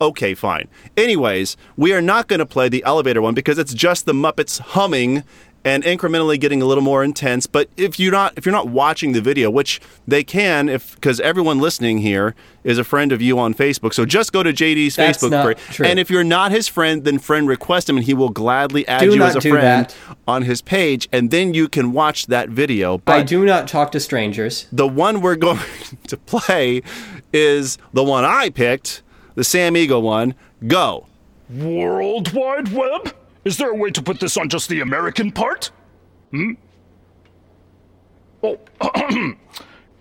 Okay, 0.00 0.32
fine. 0.32 0.68
Anyways, 0.96 1.56
we 1.76 1.92
are 1.92 2.00
not 2.00 2.28
going 2.28 2.38
to 2.38 2.46
play 2.46 2.68
the 2.68 2.84
elevator 2.84 3.20
one 3.20 3.34
because 3.34 3.58
it's 3.58 3.74
just 3.74 4.06
the 4.06 4.12
Muppets 4.12 4.60
humming 4.60 5.24
and 5.64 5.82
incrementally 5.82 6.38
getting 6.40 6.62
a 6.62 6.64
little 6.64 6.84
more 6.84 7.02
intense. 7.04 7.46
But 7.46 7.68
if 7.76 7.98
you're 7.98 8.12
not 8.12 8.32
if 8.36 8.46
you're 8.46 8.54
not 8.54 8.68
watching 8.68 9.12
the 9.12 9.20
video, 9.20 9.50
which 9.50 9.80
they 10.06 10.22
can, 10.24 10.68
if 10.68 10.94
because 10.94 11.20
everyone 11.20 11.58
listening 11.58 11.98
here 11.98 12.34
is 12.64 12.78
a 12.78 12.84
friend 12.84 13.12
of 13.12 13.20
you 13.20 13.38
on 13.38 13.54
Facebook, 13.54 13.92
so 13.94 14.04
just 14.06 14.32
go 14.32 14.42
to 14.42 14.52
JD's 14.52 14.96
That's 14.96 15.18
Facebook 15.22 15.30
not 15.30 15.46
page. 15.56 15.64
true. 15.74 15.86
And 15.86 15.98
if 15.98 16.10
you're 16.10 16.24
not 16.24 16.52
his 16.52 16.68
friend, 16.68 17.04
then 17.04 17.18
friend 17.18 17.48
request 17.48 17.88
him, 17.88 17.96
and 17.96 18.06
he 18.06 18.14
will 18.14 18.28
gladly 18.28 18.86
add 18.88 19.00
Do 19.00 19.14
you 19.14 19.22
as 19.22 19.36
a 19.36 19.40
friend 19.40 19.86
that. 19.86 19.96
on 20.26 20.42
his 20.42 20.62
page, 20.62 21.08
and 21.12 21.30
then 21.30 21.54
you 21.54 21.68
can 21.68 21.92
watch 21.92 22.26
that 22.26 22.48
video. 22.48 22.98
But 22.98 23.12
I 23.16 23.22
do 23.22 23.44
not 23.44 23.68
talk 23.68 23.92
to 23.92 24.00
strangers. 24.00 24.66
the 24.72 24.86
one 24.88 25.20
we're 25.20 25.36
going 25.48 25.60
to 26.06 26.16
play 26.16 26.82
is 27.32 27.78
the 27.92 28.04
one 28.04 28.24
I 28.24 28.50
picked, 28.50 29.02
the 29.34 29.44
Sam 29.44 29.76
Eagle 29.76 30.02
one. 30.02 30.34
Go. 30.66 31.06
World 31.50 32.32
Wide 32.34 32.68
Web? 32.72 33.14
Is 33.44 33.56
there 33.56 33.70
a 33.70 33.74
way 33.74 33.90
to 33.90 34.02
put 34.02 34.20
this 34.20 34.36
on 34.36 34.48
just 34.48 34.68
the 34.68 34.80
American 34.80 35.32
part? 35.32 35.70
Hmm? 36.30 36.52
Oh, 38.42 38.58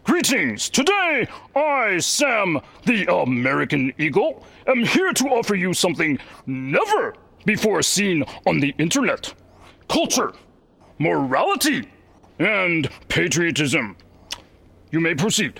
greetings! 0.03 0.69
Today, 0.69 1.27
I, 1.55 1.97
Sam, 1.99 2.59
the 2.85 3.11
American 3.11 3.93
Eagle, 3.97 4.45
am 4.67 4.83
here 4.83 5.13
to 5.13 5.25
offer 5.29 5.55
you 5.55 5.73
something 5.73 6.19
never 6.45 7.15
before 7.45 7.81
seen 7.81 8.23
on 8.45 8.59
the 8.59 8.75
internet 8.77 9.33
culture, 9.87 10.33
morality, 10.99 11.87
and 12.39 12.89
patriotism. 13.07 13.95
You 14.91 14.99
may 14.99 15.15
proceed. 15.15 15.59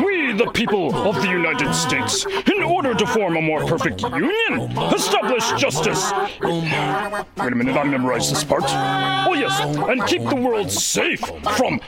We, 0.00 0.32
the 0.32 0.50
people 0.52 0.94
of 0.94 1.16
the 1.16 1.28
United 1.28 1.72
States, 1.72 2.26
in 2.26 2.62
order 2.62 2.92
to 2.94 3.06
form 3.06 3.36
a 3.36 3.40
more 3.40 3.64
perfect 3.64 4.02
union, 4.02 4.76
establish 4.92 5.50
justice. 5.52 6.12
Wait 6.42 7.52
a 7.52 7.54
minute, 7.54 7.76
I 7.76 7.84
memorized 7.84 8.32
this 8.32 8.44
part. 8.44 8.64
Oh, 8.66 9.34
yes, 9.34 9.60
and 9.60 10.04
keep 10.06 10.22
the 10.28 10.34
world 10.34 10.70
safe 10.70 11.20
from 11.20 11.80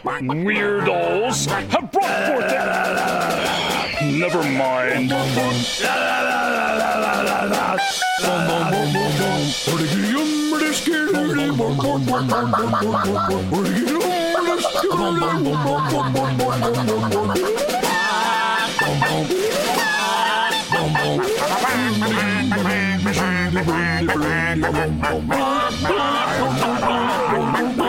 weirdos, 0.44 1.48
have 1.72 1.90
brought 1.90 2.26
forth 2.28 2.52
it. 2.52 2.62
Never 4.18 4.42
mind. 4.42 5.10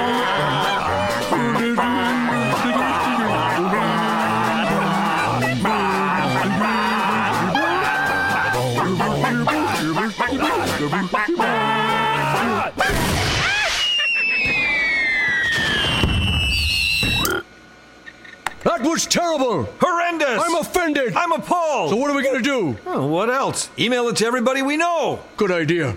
That 18.83 18.89
was 18.89 19.05
terrible! 19.05 19.63
Horrendous! 19.79 20.43
I'm 20.43 20.55
offended! 20.57 21.13
I'm 21.15 21.31
appalled! 21.31 21.91
So 21.91 21.95
what 21.95 22.11
are 22.11 22.15
we 22.17 22.21
gonna 22.21 22.41
do? 22.41 22.77
Oh, 22.85 23.07
what 23.07 23.29
else? 23.29 23.69
Email 23.79 24.09
it 24.09 24.17
to 24.17 24.25
everybody 24.25 24.61
we 24.61 24.75
know. 24.75 25.21
Good 25.37 25.51
idea. 25.51 25.95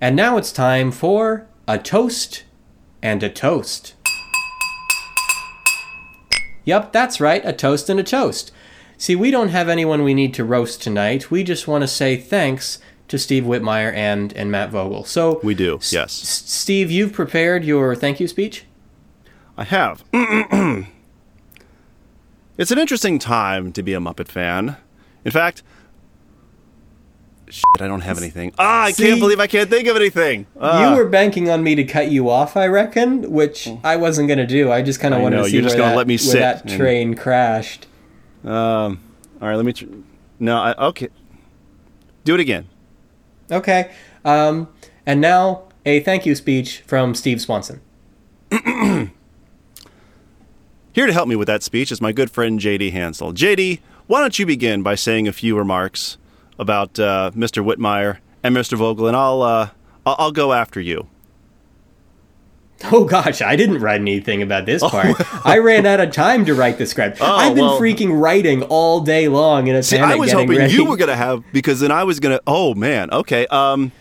And 0.00 0.14
now 0.14 0.36
it's 0.36 0.52
time 0.52 0.92
for 0.92 1.48
a 1.66 1.78
toast 1.78 2.44
and 3.02 3.24
a 3.24 3.28
toast. 3.28 3.94
Yep, 6.64 6.92
that's 6.92 7.20
right, 7.20 7.42
a 7.44 7.52
toast 7.52 7.88
and 7.88 7.98
a 7.98 8.04
toast. 8.04 8.52
See, 8.96 9.16
we 9.16 9.32
don't 9.32 9.48
have 9.48 9.68
anyone 9.68 10.04
we 10.04 10.14
need 10.14 10.32
to 10.34 10.44
roast 10.44 10.80
tonight. 10.80 11.32
We 11.32 11.42
just 11.42 11.66
want 11.66 11.82
to 11.82 11.88
say 11.88 12.16
thanks 12.16 12.78
to 13.08 13.18
Steve 13.18 13.42
Whitmire 13.44 13.92
and, 13.92 14.32
and 14.34 14.48
Matt 14.52 14.70
Vogel. 14.70 15.04
So, 15.04 15.40
We 15.42 15.54
do, 15.56 15.78
S- 15.78 15.92
yes. 15.92 16.22
S- 16.22 16.48
Steve, 16.48 16.88
you've 16.92 17.12
prepared 17.12 17.64
your 17.64 17.96
thank 17.96 18.20
you 18.20 18.28
speech? 18.28 18.64
I 19.56 19.64
have. 19.64 20.04
it's 22.58 22.70
an 22.70 22.78
interesting 22.78 23.18
time 23.18 23.72
to 23.72 23.82
be 23.82 23.94
a 23.94 23.98
Muppet 24.00 24.28
fan. 24.28 24.76
In 25.24 25.30
fact, 25.32 25.62
shit, 27.48 27.64
I 27.80 27.86
don't 27.88 28.02
have 28.02 28.18
anything. 28.18 28.52
Ah, 28.58 28.84
I 28.84 28.92
See? 28.92 29.04
can't 29.04 29.20
believe 29.20 29.40
I 29.40 29.46
can't 29.46 29.70
think 29.70 29.88
of 29.88 29.96
anything. 29.96 30.46
Ah. 30.60 30.90
you 30.90 30.96
were 30.96 31.08
banking 31.08 31.48
on 31.48 31.62
me 31.62 31.74
to 31.74 31.84
cut 31.84 32.10
you 32.10 32.28
off, 32.28 32.56
I 32.56 32.66
reckon, 32.66 33.30
which 33.30 33.68
I 33.84 33.96
wasn't 33.96 34.28
going 34.28 34.38
to 34.38 34.46
do. 34.46 34.70
I 34.70 34.82
just 34.82 35.00
kind 35.00 35.14
of 35.14 35.22
wanted 35.22 35.36
know, 35.36 35.42
to 35.44 35.48
see 35.48 35.54
you're 35.56 35.62
just 35.62 35.74
where, 35.76 35.84
gonna 35.84 35.92
that, 35.92 35.96
let 35.98 36.06
me 36.06 36.14
where 36.14 36.18
sit 36.18 36.40
that 36.40 36.62
and- 36.64 36.76
train 36.76 37.14
crashed. 37.14 37.86
Um, 38.44 39.00
all 39.40 39.48
right, 39.48 39.56
let 39.56 39.64
me. 39.64 39.72
Tr- 39.72 39.86
no, 40.38 40.56
I, 40.56 40.74
okay. 40.88 41.08
Do 42.24 42.34
it 42.34 42.40
again. 42.40 42.68
Okay. 43.50 43.90
Um, 44.24 44.68
and 45.06 45.20
now 45.20 45.64
a 45.86 46.00
thank 46.00 46.26
you 46.26 46.34
speech 46.34 46.82
from 46.86 47.14
Steve 47.14 47.40
Swanson. 47.40 47.80
Here 50.98 51.06
to 51.06 51.12
help 51.12 51.28
me 51.28 51.36
with 51.36 51.46
that 51.46 51.62
speech 51.62 51.92
is 51.92 52.00
my 52.00 52.10
good 52.10 52.28
friend 52.28 52.58
JD 52.58 52.90
Hansel. 52.90 53.32
JD, 53.32 53.78
why 54.08 54.20
don't 54.20 54.36
you 54.36 54.44
begin 54.44 54.82
by 54.82 54.96
saying 54.96 55.28
a 55.28 55.32
few 55.32 55.56
remarks 55.56 56.18
about 56.58 56.98
uh, 56.98 57.30
Mr. 57.36 57.64
Whitmire 57.64 58.18
and 58.42 58.56
Mr. 58.56 58.76
Vogel, 58.76 59.06
and 59.06 59.16
I'll 59.16 59.40
uh, 59.42 59.70
I'll, 60.04 60.32
go 60.32 60.52
after 60.52 60.80
you. 60.80 61.06
Oh 62.90 63.04
gosh, 63.04 63.40
I 63.40 63.54
didn't 63.54 63.78
write 63.78 64.00
anything 64.00 64.42
about 64.42 64.66
this 64.66 64.82
part. 64.82 65.14
I 65.46 65.58
ran 65.58 65.86
out 65.86 66.00
of 66.00 66.10
time 66.10 66.44
to 66.46 66.54
write 66.56 66.78
the 66.78 66.86
script. 66.86 67.22
I've 67.22 67.54
been 67.54 67.62
Oh, 67.62 67.68
well- 67.68 67.80
freaking 67.80 68.20
writing 68.20 68.64
all 68.64 69.00
day 69.00 69.28
long 69.28 69.68
in 69.68 69.76
a 69.76 69.84
See, 69.84 69.98
panic 69.98 70.16
I 70.16 70.18
was 70.18 70.32
hoping 70.32 70.58
ready. 70.58 70.72
you 70.72 70.84
were 70.84 70.96
gonna 70.96 71.14
have 71.14 71.44
because 71.52 71.78
then 71.78 71.92
I 71.92 72.02
was 72.02 72.18
gonna. 72.18 72.40
Oh 72.44 72.74
man, 72.74 73.12
okay. 73.12 73.46
Um, 73.46 73.92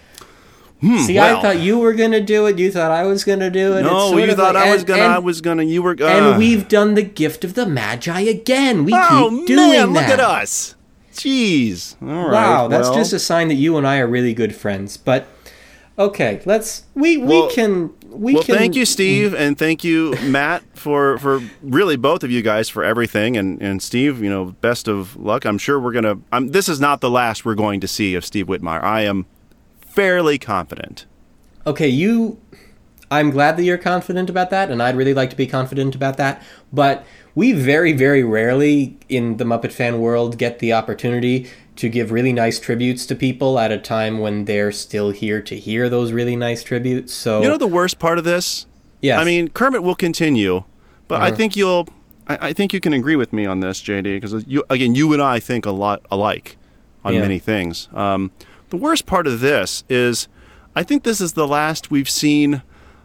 hmm, 0.82 0.98
See, 1.00 1.16
well. 1.16 1.38
I 1.38 1.42
thought 1.42 1.60
you 1.60 1.80
were 1.80 1.94
gonna 1.94 2.22
do 2.22 2.46
it. 2.48 2.58
You 2.60 2.72
thought 2.72 2.92
I 2.92 3.04
was 3.04 3.24
gonna 3.24 3.50
do 3.50 3.78
it. 3.78 3.84
No, 3.84 4.18
you 4.18 4.34
thought 4.36 4.56
like- 4.56 4.68
I 4.68 4.72
was 4.72 4.82
and- 4.82 4.88
gonna. 4.88 5.04
And, 5.04 5.14
I 5.14 5.20
was 5.20 5.42
gonna. 5.42 5.64
You 5.64 5.82
were. 5.84 5.96
Uh, 6.00 6.06
and 6.06 6.38
we've 6.38 6.68
done 6.68 6.94
the 6.96 7.04
gift 7.04 7.44
of 7.44 7.54
the 7.56 7.66
Magi 7.66 8.22
again. 8.22 8.86
We 8.86 8.94
Oh 8.96 9.28
keep 9.32 9.48
doing 9.48 9.70
man, 9.72 9.94
that. 9.94 10.00
look 10.02 10.10
at 10.10 10.20
us. 10.20 10.76
Jeez. 11.14 11.96
All 12.02 12.08
right. 12.08 12.32
Wow, 12.32 12.68
that's 12.68 12.90
well. 12.90 12.98
just 12.98 13.12
a 13.14 13.20
sign 13.20 13.48
that 13.48 13.56
you 13.56 13.76
and 13.78 13.88
I 13.88 13.98
are 14.00 14.08
really 14.08 14.34
good 14.36 14.56
friends. 14.56 14.98
But 14.98 15.28
okay, 15.98 16.42
let's 16.46 16.84
we 16.94 17.18
Well- 17.18 17.48
we 17.48 17.54
can 17.54 17.90
we 18.10 18.34
well, 18.34 18.44
can. 18.44 18.56
thank 18.56 18.76
you, 18.76 18.86
Steve, 18.86 19.36
and 19.36 19.58
thank 19.60 19.84
you, 19.84 20.16
Matt, 20.24 20.64
for 20.74 21.18
for 21.20 21.42
really 21.62 21.96
both 21.98 22.24
of 22.24 22.32
you 22.32 22.42
guys 22.42 22.70
for 22.70 22.84
everything. 22.84 23.36
And 23.38 23.62
and 23.62 23.82
Steve, 23.82 24.24
you 24.24 24.30
know, 24.30 24.56
best 24.62 24.88
of 24.88 25.16
luck. 25.18 25.46
I'm 25.46 25.58
sure 25.58 25.80
we're 25.80 25.92
gonna. 25.92 26.20
I'm, 26.32 26.50
this 26.50 26.70
is 26.70 26.80
not 26.80 27.02
the 27.02 27.10
last 27.10 27.46
we're 27.46 27.56
going 27.56 27.80
to 27.82 27.88
see 27.88 28.16
of 28.16 28.24
Steve 28.26 28.48
Whitmire. 28.48 28.82
I 28.84 29.02
am 29.02 29.26
fairly 29.98 30.38
confident. 30.38 31.06
Okay, 31.66 31.88
you. 31.88 32.38
I'm 33.10 33.32
glad 33.32 33.58
that 33.58 33.64
you're 33.64 33.78
confident 33.80 34.30
about 34.30 34.50
that, 34.52 34.70
and 34.70 34.84
I'd 34.84 34.96
really 34.96 35.14
like 35.16 35.30
to 35.32 35.36
be 35.36 35.48
confident 35.48 35.96
about 35.96 36.18
that. 36.18 36.42
But 36.72 37.04
we 37.34 37.52
very, 37.54 37.94
very 37.94 38.22
rarely 38.24 38.98
in 39.10 39.38
the 39.38 39.44
Muppet 39.46 39.72
fan 39.72 40.00
world 40.00 40.38
get 40.38 40.60
the 40.60 40.72
opportunity 40.74 41.48
to 41.78 41.90
give 41.90 42.12
really 42.12 42.34
nice 42.34 42.60
tributes 42.60 43.06
to 43.08 43.16
people 43.16 43.58
at 43.60 43.72
a 43.72 43.78
time 43.80 44.20
when 44.20 44.46
they're 44.46 44.72
still 44.72 45.10
here 45.12 45.42
to 45.42 45.56
hear 45.58 45.90
those 45.90 46.12
really 46.12 46.36
nice 46.36 46.64
tributes. 46.64 47.14
So 47.14 47.42
You 47.42 47.48
know 47.50 47.58
the 47.58 47.66
worst 47.68 47.98
part 47.98 48.18
of 48.20 48.24
this? 48.24 48.66
Yes. 49.02 49.20
I 49.20 49.24
mean, 49.24 49.48
Kermit 49.50 49.82
will 49.84 49.96
continue, 49.96 50.64
but 51.08 51.22
I 51.22 51.28
Uh-huh. 51.28 51.38
think 51.38 51.56
you'll. 51.56 51.88
I, 52.28 52.50
I 52.50 52.54
think 52.54 52.72
you 52.74 52.80
can 52.80 52.94
agree 52.94 53.16
with 53.16 53.32
me 53.34 53.46
on 53.48 53.62
this, 53.62 53.82
JD, 53.82 54.20
because 54.22 54.46
you 54.48 54.64
again, 54.70 54.94
you 54.96 55.12
and 55.14 55.22
I 55.24 55.40
think 55.40 55.66
a 55.66 55.72
lot 55.72 56.02
alike 56.12 56.58
on 57.06 57.14
Yeah. 57.14 57.22
many 57.22 57.40
things. 57.40 57.88
Um, 57.94 58.32
the 58.70 58.78
worst 58.78 59.06
part 59.06 59.28
of 59.28 59.40
this 59.40 59.84
is, 59.90 60.28
I 60.76 60.84
think 60.84 61.04
this 61.04 61.22
is 61.22 61.34
the 61.34 61.48
last 61.48 61.92
we've 61.92 62.10
seen 62.10 62.62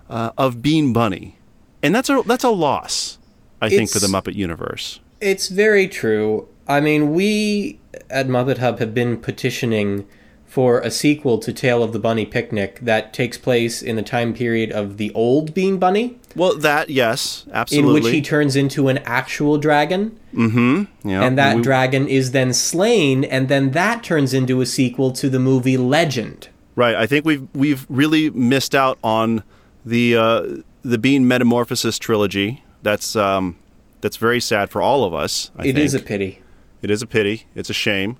uh, 0.08 0.30
of 0.36 0.62
Bean 0.62 0.92
Bunny, 0.92 1.36
and 1.82 1.94
that's 1.94 2.10
a 2.10 2.22
that's 2.26 2.44
a 2.44 2.50
loss. 2.50 3.18
I 3.60 3.68
think 3.68 3.90
for 3.90 4.00
the 4.00 4.08
Muppet 4.08 4.34
universe. 4.34 5.00
It's 5.20 5.48
very 5.48 5.86
true. 5.86 6.48
I 6.66 6.80
mean, 6.80 7.14
we 7.14 7.78
at 8.10 8.26
Muppet 8.26 8.58
Hub 8.58 8.78
have 8.80 8.92
been 8.92 9.16
petitioning 9.16 10.06
for 10.46 10.80
a 10.80 10.90
sequel 10.90 11.38
to 11.38 11.52
Tale 11.52 11.82
of 11.82 11.92
the 11.92 11.98
Bunny 11.98 12.26
Picnic 12.26 12.80
that 12.80 13.14
takes 13.14 13.38
place 13.38 13.80
in 13.80 13.96
the 13.96 14.02
time 14.02 14.34
period 14.34 14.70
of 14.70 14.98
the 14.98 15.10
old 15.14 15.54
Bean 15.54 15.78
Bunny, 15.78 16.18
Well, 16.34 16.56
that 16.58 16.90
yes, 16.90 17.46
absolutely. 17.52 17.96
in 17.96 18.04
which 18.04 18.12
he 18.12 18.22
turns 18.22 18.56
into 18.56 18.88
an 18.88 18.98
actual 18.98 19.58
dragon, 19.58 20.18
mm-hmm. 20.34 21.08
Yeah, 21.08 21.22
and 21.24 21.38
that 21.38 21.56
we- 21.56 21.62
dragon 21.62 22.08
is 22.08 22.32
then 22.32 22.52
slain, 22.52 23.24
and 23.24 23.48
then 23.48 23.72
that 23.72 24.02
turns 24.02 24.34
into 24.34 24.60
a 24.60 24.66
sequel 24.66 25.12
to 25.12 25.28
the 25.28 25.38
movie 25.38 25.76
Legend. 25.76 26.48
Right. 26.74 26.94
I 26.94 27.06
think 27.06 27.24
we've 27.24 27.46
we've 27.54 27.86
really 27.88 28.30
missed 28.30 28.74
out 28.74 28.98
on 29.04 29.42
the 29.84 30.16
uh, 30.16 30.56
the 30.82 30.98
Bean 30.98 31.28
Metamorphosis 31.28 31.98
trilogy. 31.98 32.64
That's 32.82 33.14
um, 33.14 33.56
that's 34.00 34.16
very 34.16 34.40
sad 34.40 34.70
for 34.70 34.80
all 34.82 35.04
of 35.04 35.14
us. 35.14 35.50
I 35.56 35.66
It 35.66 35.78
is 35.78 35.94
a 35.94 36.00
pity. 36.00 36.40
It 36.80 36.90
is 36.90 37.02
a 37.02 37.06
pity. 37.06 37.46
It's 37.54 37.70
a 37.70 37.74
shame. 37.74 38.16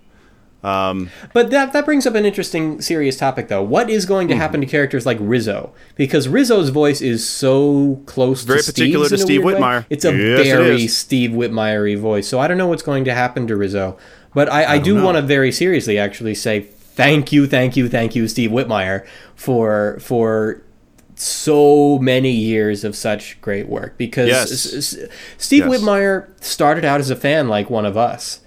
Um, 0.64 1.10
But 1.32 1.50
that 1.50 1.72
that 1.72 1.84
brings 1.84 2.06
up 2.06 2.14
an 2.14 2.24
interesting, 2.24 2.80
serious 2.80 3.16
topic, 3.16 3.48
though. 3.48 3.62
What 3.62 3.90
is 3.90 4.06
going 4.06 4.28
Mm-hmm. 4.28 4.36
to 4.38 4.42
happen 4.42 4.60
to 4.60 4.66
characters 4.66 5.04
like 5.04 5.18
Rizzo? 5.20 5.72
Because 5.96 6.28
Rizzo's 6.28 6.68
voice 6.70 7.00
is 7.00 7.28
so 7.28 8.00
close, 8.06 8.44
Very 8.44 8.60
to 8.60 8.66
particular 8.66 9.06
Steve's 9.06 9.20
to 9.22 9.26
Steve 9.26 9.44
weird 9.44 9.56
way. 9.56 9.60
Whitmire. 9.60 9.86
It's 9.90 10.04
a 10.04 10.12
Yes, 10.16 10.46
very 10.46 10.84
is. 10.84 10.96
Steve 10.96 11.30
Whitmire 11.32 11.98
voice. 11.98 12.28
So 12.28 12.38
I 12.38 12.46
don't 12.46 12.58
know 12.58 12.68
what's 12.68 12.82
going 12.82 13.04
to 13.06 13.14
happen 13.14 13.46
to 13.48 13.56
Rizzo. 13.56 13.96
But 14.34 14.50
I, 14.50 14.74
I, 14.74 14.78
do 14.78 15.02
want 15.02 15.16
to 15.16 15.22
very 15.22 15.52
seriously 15.52 15.98
actually 15.98 16.34
say 16.34 16.60
thank 16.60 17.32
you, 17.32 17.46
thank 17.46 17.76
you, 17.76 17.88
thank 17.88 18.14
you, 18.14 18.28
Steve 18.28 18.50
Whitmire, 18.50 19.04
for 19.34 19.98
for 20.00 20.62
so 21.14 21.98
many 21.98 22.30
years 22.30 22.84
of 22.84 22.96
such 22.96 23.40
great 23.40 23.68
work. 23.68 23.98
Because 23.98 24.28
Yes. 24.28 24.50
S- 24.52 24.74
S- 24.94 25.08
Steve 25.38 25.66
Yes. 25.66 25.80
Whitmire 25.80 26.28
started 26.42 26.84
out 26.84 27.00
as 27.00 27.10
a 27.10 27.16
fan 27.16 27.48
like 27.48 27.68
one 27.68 27.84
of 27.84 27.96
us 27.96 28.40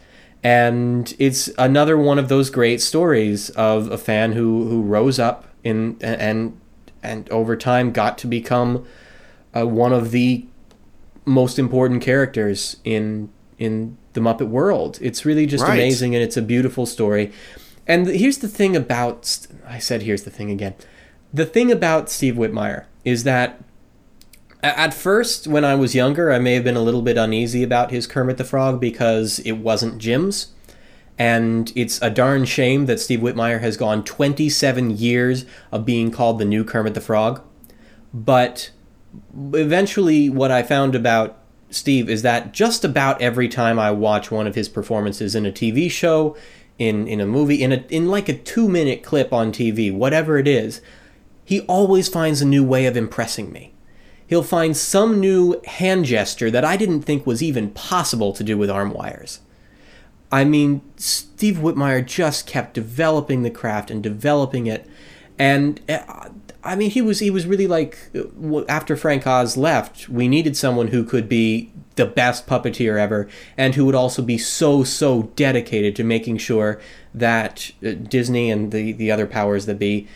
and 0.46 1.16
it's 1.18 1.50
another 1.58 1.98
one 1.98 2.20
of 2.20 2.30
those 2.30 2.52
great 2.52 2.80
stories 2.80 3.50
of 3.52 3.90
a 3.92 3.98
fan 3.98 4.34
who 4.34 4.70
who 4.70 4.84
rose 4.84 5.18
up 5.18 5.46
in 5.64 5.98
and 6.02 6.56
and 7.02 7.28
over 7.32 7.58
time 7.58 7.92
got 7.92 8.20
to 8.20 8.28
become 8.28 8.86
uh, 9.56 9.66
one 9.66 9.92
of 9.92 10.12
the 10.12 10.46
most 11.26 11.58
important 11.58 12.04
characters 12.04 12.78
in 12.84 13.30
in 13.58 13.98
the 14.14 14.22
Muppet 14.22 14.48
world. 14.48 15.00
It's 15.02 15.26
really 15.26 15.48
just 15.48 15.64
Right. 15.64 15.74
amazing 15.80 16.14
and 16.14 16.24
it's 16.24 16.38
a 16.38 16.44
beautiful 16.44 16.86
story. 16.86 17.32
And 17.88 18.06
here's 18.08 18.38
the 18.38 18.48
thing 18.48 18.76
about 18.76 19.48
I 19.68 19.80
said 19.80 20.04
here's 20.04 20.26
the 20.26 20.32
thing 20.32 20.52
again. 20.52 20.76
The 21.34 21.46
thing 21.48 21.72
about 21.72 22.12
Steve 22.12 22.36
Whitmire 22.36 22.86
is 23.04 23.24
that 23.24 23.64
at 24.64 24.94
first, 24.94 25.48
when 25.48 25.64
I 25.64 25.76
was 25.76 25.94
younger, 25.94 26.32
I 26.32 26.40
may 26.40 26.54
have 26.54 26.64
been 26.64 26.76
a 26.76 26.82
little 26.82 27.02
bit 27.02 27.18
uneasy 27.18 27.64
about 27.64 27.92
his 27.92 28.08
Kermit 28.08 28.38
the 28.38 28.44
Frog 28.44 28.80
because 28.80 29.40
it 29.40 29.54
wasn't 29.54 30.00
Jim's. 30.00 30.48
And 31.18 31.72
it's 31.76 32.02
a 32.02 32.10
darn 32.10 32.46
shame 32.46 32.88
that 32.88 33.00
Steve 33.00 33.20
Whitmire 33.20 33.62
has 33.62 33.78
gone 33.78 34.04
27 34.04 34.98
years 34.98 35.46
of 35.72 35.86
being 35.86 36.12
called 36.12 36.40
the 36.40 36.46
new 36.46 36.64
Kermit 36.64 36.94
the 36.94 37.02
Frog. 37.02 37.42
But 38.14 38.72
eventually, 39.54 40.30
what 40.30 40.52
I 40.52 40.64
found 40.64 40.96
about 40.96 41.38
Steve 41.70 42.10
is 42.10 42.22
that 42.24 42.54
just 42.54 42.84
about 42.84 43.22
every 43.22 43.48
time 43.48 43.80
I 43.80 43.92
watch 43.92 44.32
one 44.32 44.48
of 44.48 44.56
his 44.56 44.68
performances 44.68 45.36
in 45.36 45.46
a 45.46 45.52
TV 45.52 45.90
show, 45.90 46.36
in, 46.78 47.08
in 47.08 47.22
a 47.22 47.26
movie, 47.26 47.64
in 47.64 47.72
a 47.72 47.86
in 47.90 48.10
like 48.10 48.28
a 48.28 48.38
two 48.38 48.68
minute 48.68 49.04
clip 49.04 49.32
on 49.32 49.52
TV, 49.52 49.94
whatever 49.94 50.38
it 50.38 50.48
is, 50.48 50.82
he 51.46 51.62
always 51.62 52.10
finds 52.10 52.42
a 52.42 52.46
new 52.46 52.64
way 52.64 52.86
of 52.86 52.98
impressing 52.98 53.52
me. 53.52 53.75
He'll 54.28 54.44
find 54.44 54.76
some 54.76 55.20
new 55.20 55.62
hand 55.66 56.06
gesture 56.06 56.50
that 56.52 56.66
I 56.66 56.78
didn't 56.78 57.04
think 57.04 57.26
was 57.26 57.44
even 57.44 57.70
possible 57.72 58.34
to 58.34 58.44
do 58.44 58.58
with 58.58 58.70
arm 58.70 58.92
wires. 58.92 59.40
I 60.32 60.44
mean, 60.44 60.82
Steve 60.98 61.58
Whitmire 61.58 62.06
just 62.06 62.48
kept 62.48 62.74
developing 62.74 63.44
the 63.44 63.52
craft 63.52 63.92
and 63.92 64.02
developing 64.02 64.66
it, 64.68 64.88
and 65.38 65.80
uh, 65.88 66.30
I 66.66 66.76
mean, 66.76 66.90
he 66.90 67.02
was 67.02 67.20
he 67.20 67.30
was 67.30 67.46
really 67.46 67.68
like 67.68 68.10
uh, 68.16 68.66
after 68.68 68.98
Frank 68.98 69.28
Oz 69.28 69.56
left, 69.56 70.10
we 70.10 70.28
needed 70.28 70.58
someone 70.58 70.88
who 70.88 71.04
could 71.04 71.30
be 71.30 71.72
the 71.96 72.08
best 72.08 72.48
puppeteer 72.48 73.00
ever, 73.00 73.30
and 73.56 73.76
who 73.76 73.86
would 73.86 73.96
also 73.96 74.24
be 74.24 74.40
so 74.40 74.84
so 74.84 75.32
dedicated 75.36 75.96
to 75.96 76.04
making 76.04 76.40
sure 76.40 76.82
that 77.14 77.72
uh, 77.86 77.92
Disney 77.92 78.50
and 78.50 78.72
the 78.72 78.92
the 78.94 79.12
other 79.12 79.28
powers 79.28 79.68
that 79.68 79.78
be 79.78 80.08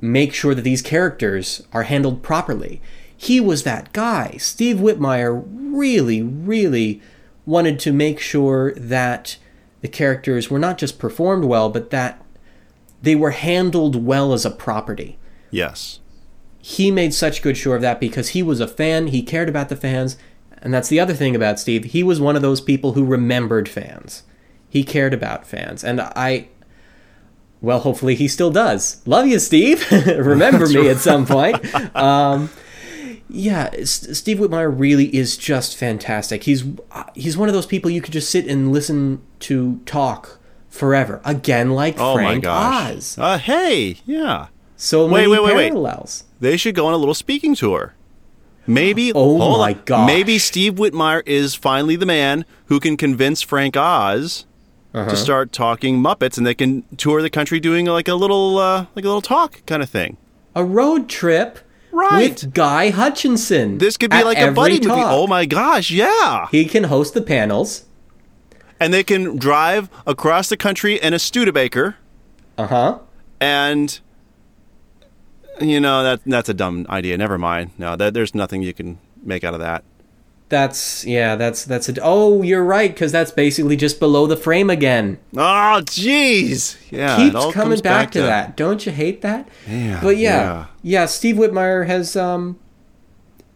make 0.00 0.32
sure 0.32 0.54
that 0.54 0.62
these 0.62 0.82
characters 0.82 1.62
are 1.72 1.84
handled 1.84 2.22
properly. 2.22 2.80
He 3.24 3.40
was 3.40 3.62
that 3.62 3.92
guy. 3.92 4.36
Steve 4.38 4.76
Whitmire 4.76 5.42
really, 5.48 6.20
really 6.20 7.00
wanted 7.46 7.78
to 7.80 7.92
make 7.92 8.20
sure 8.20 8.72
that 8.74 9.38
the 9.80 9.88
characters 9.88 10.50
were 10.50 10.58
not 10.58 10.78
just 10.78 10.98
performed 10.98 11.44
well, 11.44 11.70
but 11.70 11.90
that 11.90 12.22
they 13.02 13.14
were 13.14 13.30
handled 13.30 14.04
well 14.04 14.32
as 14.32 14.44
a 14.44 14.50
property. 14.50 15.18
yes. 15.50 16.00
he 16.60 16.90
made 16.90 17.12
such 17.12 17.42
good 17.42 17.56
sure 17.56 17.76
of 17.76 17.82
that 17.82 18.00
because 18.00 18.30
he 18.30 18.42
was 18.42 18.60
a 18.60 18.68
fan, 18.68 19.08
he 19.08 19.22
cared 19.22 19.48
about 19.48 19.68
the 19.68 19.76
fans, 19.76 20.16
and 20.62 20.72
that's 20.72 20.88
the 20.88 21.00
other 21.00 21.12
thing 21.14 21.34
about 21.36 21.60
Steve. 21.60 21.84
He 21.84 22.02
was 22.02 22.20
one 22.20 22.36
of 22.36 22.42
those 22.42 22.60
people 22.62 22.92
who 22.92 23.04
remembered 23.04 23.68
fans. 23.68 24.22
He 24.70 24.82
cared 24.84 25.12
about 25.12 25.46
fans, 25.46 25.84
and 25.84 26.00
I 26.00 26.48
well, 27.60 27.80
hopefully 27.80 28.14
he 28.14 28.28
still 28.28 28.50
does. 28.50 29.00
Love 29.06 29.26
you, 29.26 29.38
Steve. 29.38 29.90
Remember 30.06 30.68
me 30.68 30.88
at 30.90 30.98
some 30.98 31.24
point. 31.26 31.56
Um, 31.94 32.50
yeah, 33.34 33.70
S- 33.72 34.16
Steve 34.18 34.38
Whitmire 34.38 34.72
really 34.76 35.14
is 35.14 35.36
just 35.36 35.76
fantastic. 35.76 36.44
He's 36.44 36.64
uh, 36.92 37.04
he's 37.14 37.36
one 37.36 37.48
of 37.48 37.54
those 37.54 37.66
people 37.66 37.90
you 37.90 38.00
could 38.00 38.12
just 38.12 38.30
sit 38.30 38.46
and 38.46 38.72
listen 38.72 39.20
to 39.40 39.80
talk 39.86 40.38
forever. 40.68 41.20
Again, 41.24 41.70
like 41.72 41.96
Oh 41.98 42.14
my 42.16 42.22
Frank 42.24 42.44
gosh. 42.44 42.96
Oz. 42.96 43.18
Uh, 43.18 43.38
hey, 43.38 43.96
yeah. 44.06 44.46
So 44.76 45.06
Wait, 45.06 45.12
many 45.22 45.28
wait, 45.32 45.42
wait, 45.44 45.56
wait. 45.56 45.68
parallels. 45.68 46.24
They 46.40 46.56
should 46.56 46.74
go 46.74 46.86
on 46.86 46.94
a 46.94 46.96
little 46.96 47.14
speaking 47.14 47.54
tour. 47.54 47.94
Maybe. 48.66 49.12
Oh 49.14 49.58
my 49.58 49.74
gosh. 49.74 50.06
Maybe 50.06 50.38
Steve 50.38 50.74
Whitmire 50.74 51.22
is 51.26 51.54
finally 51.54 51.96
the 51.96 52.06
man 52.06 52.44
who 52.66 52.80
can 52.80 52.96
convince 52.96 53.42
Frank 53.42 53.76
Oz 53.76 54.46
Uh-huh. 54.94 55.10
to 55.10 55.16
start 55.16 55.52
talking 55.52 55.98
Muppets, 56.02 56.38
and 56.38 56.46
they 56.46 56.54
can 56.54 56.82
tour 56.96 57.20
the 57.20 57.28
country 57.30 57.60
doing 57.60 57.86
like 57.86 58.08
a 58.08 58.14
little, 58.14 58.58
uh, 58.58 58.86
like 58.94 59.04
a 59.04 59.08
little 59.08 59.20
talk 59.20 59.64
kind 59.66 59.82
of 59.82 59.90
thing. 59.90 60.16
A 60.54 60.64
road 60.64 61.08
trip 61.08 61.58
Right. 61.94 62.42
with 62.42 62.52
Guy 62.52 62.90
Hutchinson. 62.90 63.78
This 63.78 63.96
could 63.96 64.10
be 64.10 64.22
like 64.24 64.36
a 64.36 64.40
every 64.40 64.54
buddy 64.54 64.74
movie. 64.74 64.86
talk. 64.86 65.06
Oh 65.12 65.26
my 65.26 65.46
gosh, 65.46 65.90
yeah. 65.90 66.48
He 66.50 66.64
can 66.64 66.84
host 66.84 67.14
the 67.14 67.22
panels. 67.22 67.84
And 68.80 68.92
they 68.92 69.04
can 69.04 69.36
drive 69.36 69.88
across 70.06 70.48
the 70.48 70.56
country 70.56 70.96
in 71.00 71.14
a 71.14 71.18
Studebaker, 71.18 71.96
Uh 72.58 72.66
huh. 72.66 72.98
and 73.40 74.00
you 75.60 75.78
know 75.80 76.02
that 76.02 76.20
that's 76.26 76.48
a 76.48 76.54
dumb 76.54 76.84
idea. 76.90 77.16
Never 77.16 77.38
mind. 77.38 77.70
No, 77.78 77.94
that, 77.96 78.12
there's 78.12 78.34
nothing 78.34 78.62
you 78.62 78.74
can 78.74 78.98
make 79.22 79.44
out 79.44 79.54
of 79.54 79.60
that. 79.60 79.84
That's 80.48 81.04
yeah. 81.04 81.36
That's 81.36 81.64
that's 81.64 81.88
a. 81.88 81.94
Oh, 82.02 82.42
you're 82.42 82.64
right 82.64 82.92
because 82.92 83.10
that's 83.10 83.30
basically 83.30 83.76
just 83.76 83.98
below 83.98 84.26
the 84.26 84.36
frame 84.36 84.70
again. 84.70 85.18
Oh, 85.36 85.80
jeez. 85.84 86.76
Yeah, 86.90 87.14
it 87.14 87.18
keeps 87.18 87.32
coming 87.32 87.52
comes 87.52 87.82
back, 87.82 88.10
to, 88.12 88.22
that. 88.22 88.56
Don't 88.56 88.84
you 88.84 88.92
hate 88.92 89.22
that? 89.22 89.48
Yeah, 89.66 90.00
But 90.02 90.16
yeah, 90.18 90.42
yeah. 90.42 90.66
yeah, 90.82 91.06
Steve 91.06 91.36
Whitmire 91.36 91.86
has 91.86 92.14
um 92.14 92.58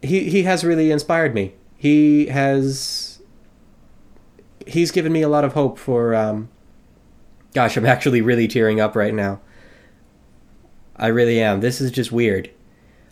he 0.03 0.30
he 0.30 0.45
has 0.45 0.64
really 0.64 0.91
inspired 0.91 1.34
me. 1.34 1.55
He 1.76 2.26
has 2.26 3.20
he's 4.66 4.91
given 4.91 5.12
me 5.12 5.22
a 5.22 5.28
lot 5.28 5.45
of 5.45 5.53
hope 5.53 5.78
for 5.78 6.14
um 6.14 6.49
gosh, 7.55 7.76
I'm 7.76 7.86
actually 7.86 8.20
really 8.20 8.49
tearing 8.49 8.80
up 8.80 8.97
right 8.97 9.14
now. 9.14 9.41
I 10.97 11.09
really 11.09 11.41
am. 11.41 11.61
This 11.61 11.80
is 11.80 11.91
just 11.91 12.11
weird. 12.11 12.51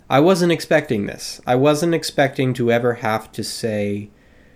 I 0.08 0.20
wasn't 0.20 0.52
expecting 0.52 1.06
this. 1.06 1.40
I 1.46 1.56
wasn't 1.56 1.94
expecting 1.94 2.54
to 2.54 2.70
ever 2.70 2.94
have 2.94 3.32
to 3.32 3.42
say 3.42 4.08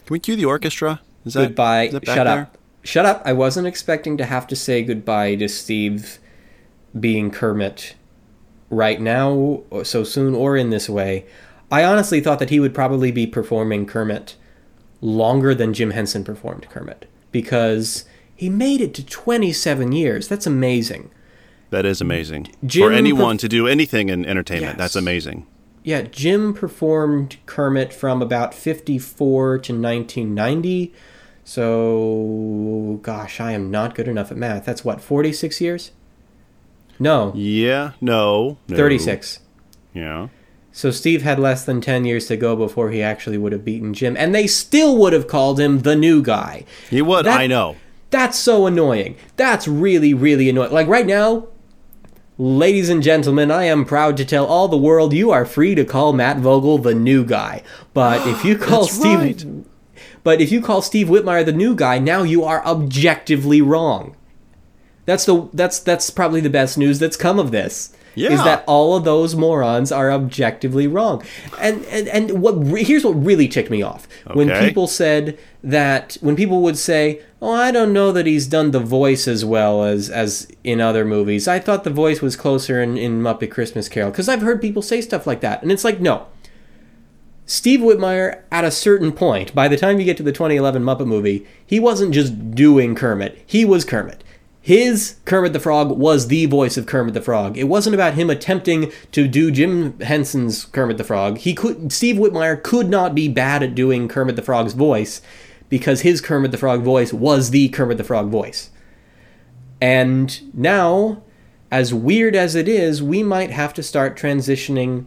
Can 0.07 0.14
we 0.14 0.18
cue 0.20 0.36
the 0.36 0.44
orchestra? 0.44 1.01
Is 1.24 1.34
that 1.34 1.48
goodbye. 1.48 1.84
is 1.84 1.92
that 1.92 2.07
Shut 2.07 2.26
there? 2.26 2.42
up. 2.42 2.59
Shut 2.82 3.05
up. 3.05 3.22
I 3.24 3.32
wasn't 3.32 3.66
expecting 3.66 4.16
to 4.16 4.24
have 4.24 4.46
to 4.46 4.57
say 4.57 4.82
goodbye 4.82 5.34
to 5.36 5.48
Steve 5.48 6.18
being 6.98 7.30
Kermit 7.30 7.94
right 8.70 9.01
now, 9.01 9.62
so 9.82 10.03
soon, 10.05 10.34
or 10.34 10.57
in 10.57 10.70
this 10.70 10.88
way. 10.88 11.26
I 11.70 11.84
honestly 11.84 12.20
thought 12.20 12.38
that 12.38 12.51
he 12.51 12.59
would 12.61 12.74
probably 12.74 13.11
be 13.12 13.26
performing 13.26 13.86
Kermit 13.86 14.36
longer 15.01 15.55
than 15.55 15.74
Jim 15.74 15.90
Henson 15.90 16.24
performed 16.24 16.68
Kermit 16.68 17.07
because 17.32 18.05
he 18.34 18.48
made 18.48 18.80
it 18.80 18.94
to 18.94 19.05
27 19.05 19.92
years. 19.92 20.26
That's 20.28 20.46
amazing. 20.46 21.11
That 21.70 21.86
is 21.86 22.00
amazing. 22.00 22.48
Jim 22.66 22.88
For 22.88 22.92
anyone 22.92 23.36
perf- 23.36 23.40
to 23.40 23.48
do 23.48 23.66
anything 23.68 24.08
in 24.08 24.26
entertainment, 24.26 24.76
that's 24.78 24.96
amazing. 24.96 25.46
Yeah, 25.82 26.02
Jim 26.02 26.52
performed 26.52 27.36
Kermit 27.46 27.92
from 27.92 28.20
about 28.20 28.52
54 28.52 29.58
to 29.58 29.72
1990. 29.72 30.92
So, 31.44 32.98
gosh, 33.02 33.40
I 33.40 33.52
am 33.52 33.70
not 33.70 33.94
good 33.94 34.08
enough 34.08 34.30
at 34.30 34.36
math. 34.36 34.64
That's 34.64 34.84
what, 34.84 35.00
46 35.00 35.60
years? 35.60 35.90
No, 36.98 37.32
Yeah, 37.34 37.92
no, 38.00 38.58
no. 38.68 38.76
36. 38.76 39.38
Yeah. 39.94 40.28
So 40.72 40.90
Steve 40.90 41.22
had 41.22 41.38
less 41.38 41.64
than 41.64 41.80
10 41.80 42.04
years 42.04 42.26
to 42.26 42.36
go 42.36 42.54
before 42.56 42.90
he 42.90 43.02
actually 43.02 43.38
would 43.38 43.52
have 43.52 43.64
beaten 43.64 43.94
Jim, 43.94 44.16
and 44.18 44.34
they 44.34 44.46
still 44.46 44.96
would 44.98 45.12
have 45.12 45.26
called 45.26 45.58
him 45.58 45.80
the 45.80 45.96
new 45.96 46.22
guy. 46.22 46.64
He 46.90 47.00
would, 47.02 47.24
That- 47.26 47.40
I 47.40 47.46
know. 47.46 47.76
That's 48.10 48.36
so 48.38 48.66
annoying. 48.66 49.14
That's 49.36 49.66
really, 49.68 50.12
really 50.12 50.48
annoying. 50.50 50.72
Like 50.72 50.88
right 50.88 51.06
now, 51.06 51.46
ladies 52.41 52.88
and 52.88 53.03
gentlemen, 53.03 53.51
I 53.51 53.64
am 53.64 53.84
proud 53.84 54.16
to 54.16 54.24
tell 54.24 54.47
all 54.47 54.66
the 54.66 54.78
world 54.78 55.12
you 55.12 55.30
are 55.30 55.45
free 55.45 55.74
to 55.74 55.84
call 55.84 56.14
Matt 56.14 56.38
Vogel 56.38 56.78
the 56.78 56.95
new 56.95 57.22
guy. 57.22 57.62
But 57.93 58.26
if 58.26 58.45
you 58.45 58.57
call 58.59 58.86
Steve 58.86 59.20
right. 59.20 59.47
But 60.22 60.41
if 60.41 60.51
you 60.51 60.62
call 60.62 60.82
Steve 60.82 61.09
Whitmire 61.09 61.45
the 61.45 61.53
new 61.53 61.74
guy, 61.74 61.99
now 61.99 62.22
you 62.22 62.43
are 62.45 62.64
objectively 62.64 63.61
wrong. 63.61 64.16
That's 65.05 65.26
the 65.26 65.49
that's 65.53 65.78
that's 65.80 66.11
probably 66.11 66.41
the 66.41 66.51
best 66.51 66.78
news 66.78 66.99
that's 66.99 67.16
come 67.16 67.38
of 67.38 67.51
this. 67.51 67.95
Is 68.32 68.42
that 68.44 68.64
all 68.66 68.96
of 68.96 69.04
those 69.04 69.34
morons 69.34 69.92
are 69.92 70.11
objectively 70.11 70.86
wrong. 70.86 71.22
And 71.61 71.84
and, 71.86 72.08
and 72.08 72.42
what 72.42 72.54
re- 72.64 72.84
here's 72.84 73.04
what 73.04 73.12
really 73.24 73.48
ticked 73.48 73.70
me 73.70 73.82
off. 73.82 74.08
When 74.34 74.48
people 74.66 74.86
said 74.86 75.38
that 75.62 76.16
when 76.20 76.36
people 76.36 76.62
would 76.62 76.78
say, 76.78 77.20
"Oh, 77.40 77.52
I 77.52 77.70
don't 77.70 77.92
know 77.92 78.12
that 78.12 78.26
he's 78.26 78.46
done 78.46 78.70
the 78.70 78.80
voice 78.80 79.28
as 79.28 79.44
well 79.44 79.84
as 79.84 80.11
as 80.11 80.48
in 80.64 80.80
other 80.80 81.04
movies. 81.04 81.46
I 81.46 81.58
thought 81.58 81.84
the 81.84 81.90
voice 81.90 82.20
was 82.20 82.36
closer 82.36 82.82
in 82.82 82.96
in 82.96 83.20
Muppet 83.20 83.50
Christmas 83.50 83.88
Carol." 83.88 84.11
Cuz 84.12 84.28
I've 84.28 84.42
heard 84.42 84.61
people 84.61 84.82
say 84.82 85.00
stuff 85.00 85.26
like 85.26 85.40
that. 85.40 85.62
And 85.62 85.70
it's 85.70 85.84
like, 85.84 86.00
"No. 86.00 86.26
Steve 87.46 87.80
Whitmire, 87.80 88.42
at 88.52 88.62
a 88.62 88.70
certain 88.70 89.11
point, 89.11 89.52
by 89.56 89.66
the 89.66 89.76
time 89.76 89.98
you 89.98 90.04
get 90.04 90.16
to 90.16 90.22
the 90.22 90.30
2011 90.30 90.84
Muppet 90.84 91.06
movie, 91.06 91.44
he 91.66 91.80
wasn't 91.80 92.14
just 92.14 92.54
doing 92.54 92.94
Kermit. 92.94 93.42
He 93.44 93.64
was 93.64 93.84
Kermit. 93.84 94.22
His 94.62 95.16
Kermit 95.24 95.54
the 95.54 95.61
Frog 95.61 95.90
was 95.90 96.28
the 96.28 96.46
voice 96.46 96.76
of 96.76 96.86
Kermit 96.86 97.14
the 97.14 97.22
Frog. 97.22 97.56
It 97.56 97.64
wasn't 97.64 97.94
about 97.94 98.14
him 98.14 98.28
attempting 98.28 98.92
to 99.12 99.26
do 99.26 99.50
Jim 99.50 99.98
Henson's 100.00 100.66
Kermit 100.66 100.98
the 100.98 101.04
Frog. 101.04 101.38
He 101.38 101.54
could 101.54 101.92
Steve 101.92 102.16
Whitmire 102.16 102.62
could 102.62 102.90
not 102.90 103.14
be 103.14 103.26
bad 103.26 103.62
at 103.62 103.74
doing 103.74 104.06
Kermit 104.06 104.36
the 104.36 104.42
Frog's 104.42 104.74
voice 104.74 105.22
because 105.70 106.02
his 106.02 106.20
Kermit 106.20 106.50
the 106.50 106.58
Frog 106.58 106.82
voice 106.82 107.12
was 107.12 107.50
the 107.50 107.70
Kermit 107.70 107.96
the 107.96 108.04
Frog 108.04 108.28
voice. 108.28 108.70
And 109.80 110.38
now, 110.52 111.22
as 111.70 111.94
weird 111.94 112.36
as 112.36 112.54
it 112.54 112.68
is, 112.68 113.02
we 113.02 113.22
might 113.22 113.50
have 113.50 113.72
to 113.74 113.82
start 113.82 114.18
transitioning 114.18 115.06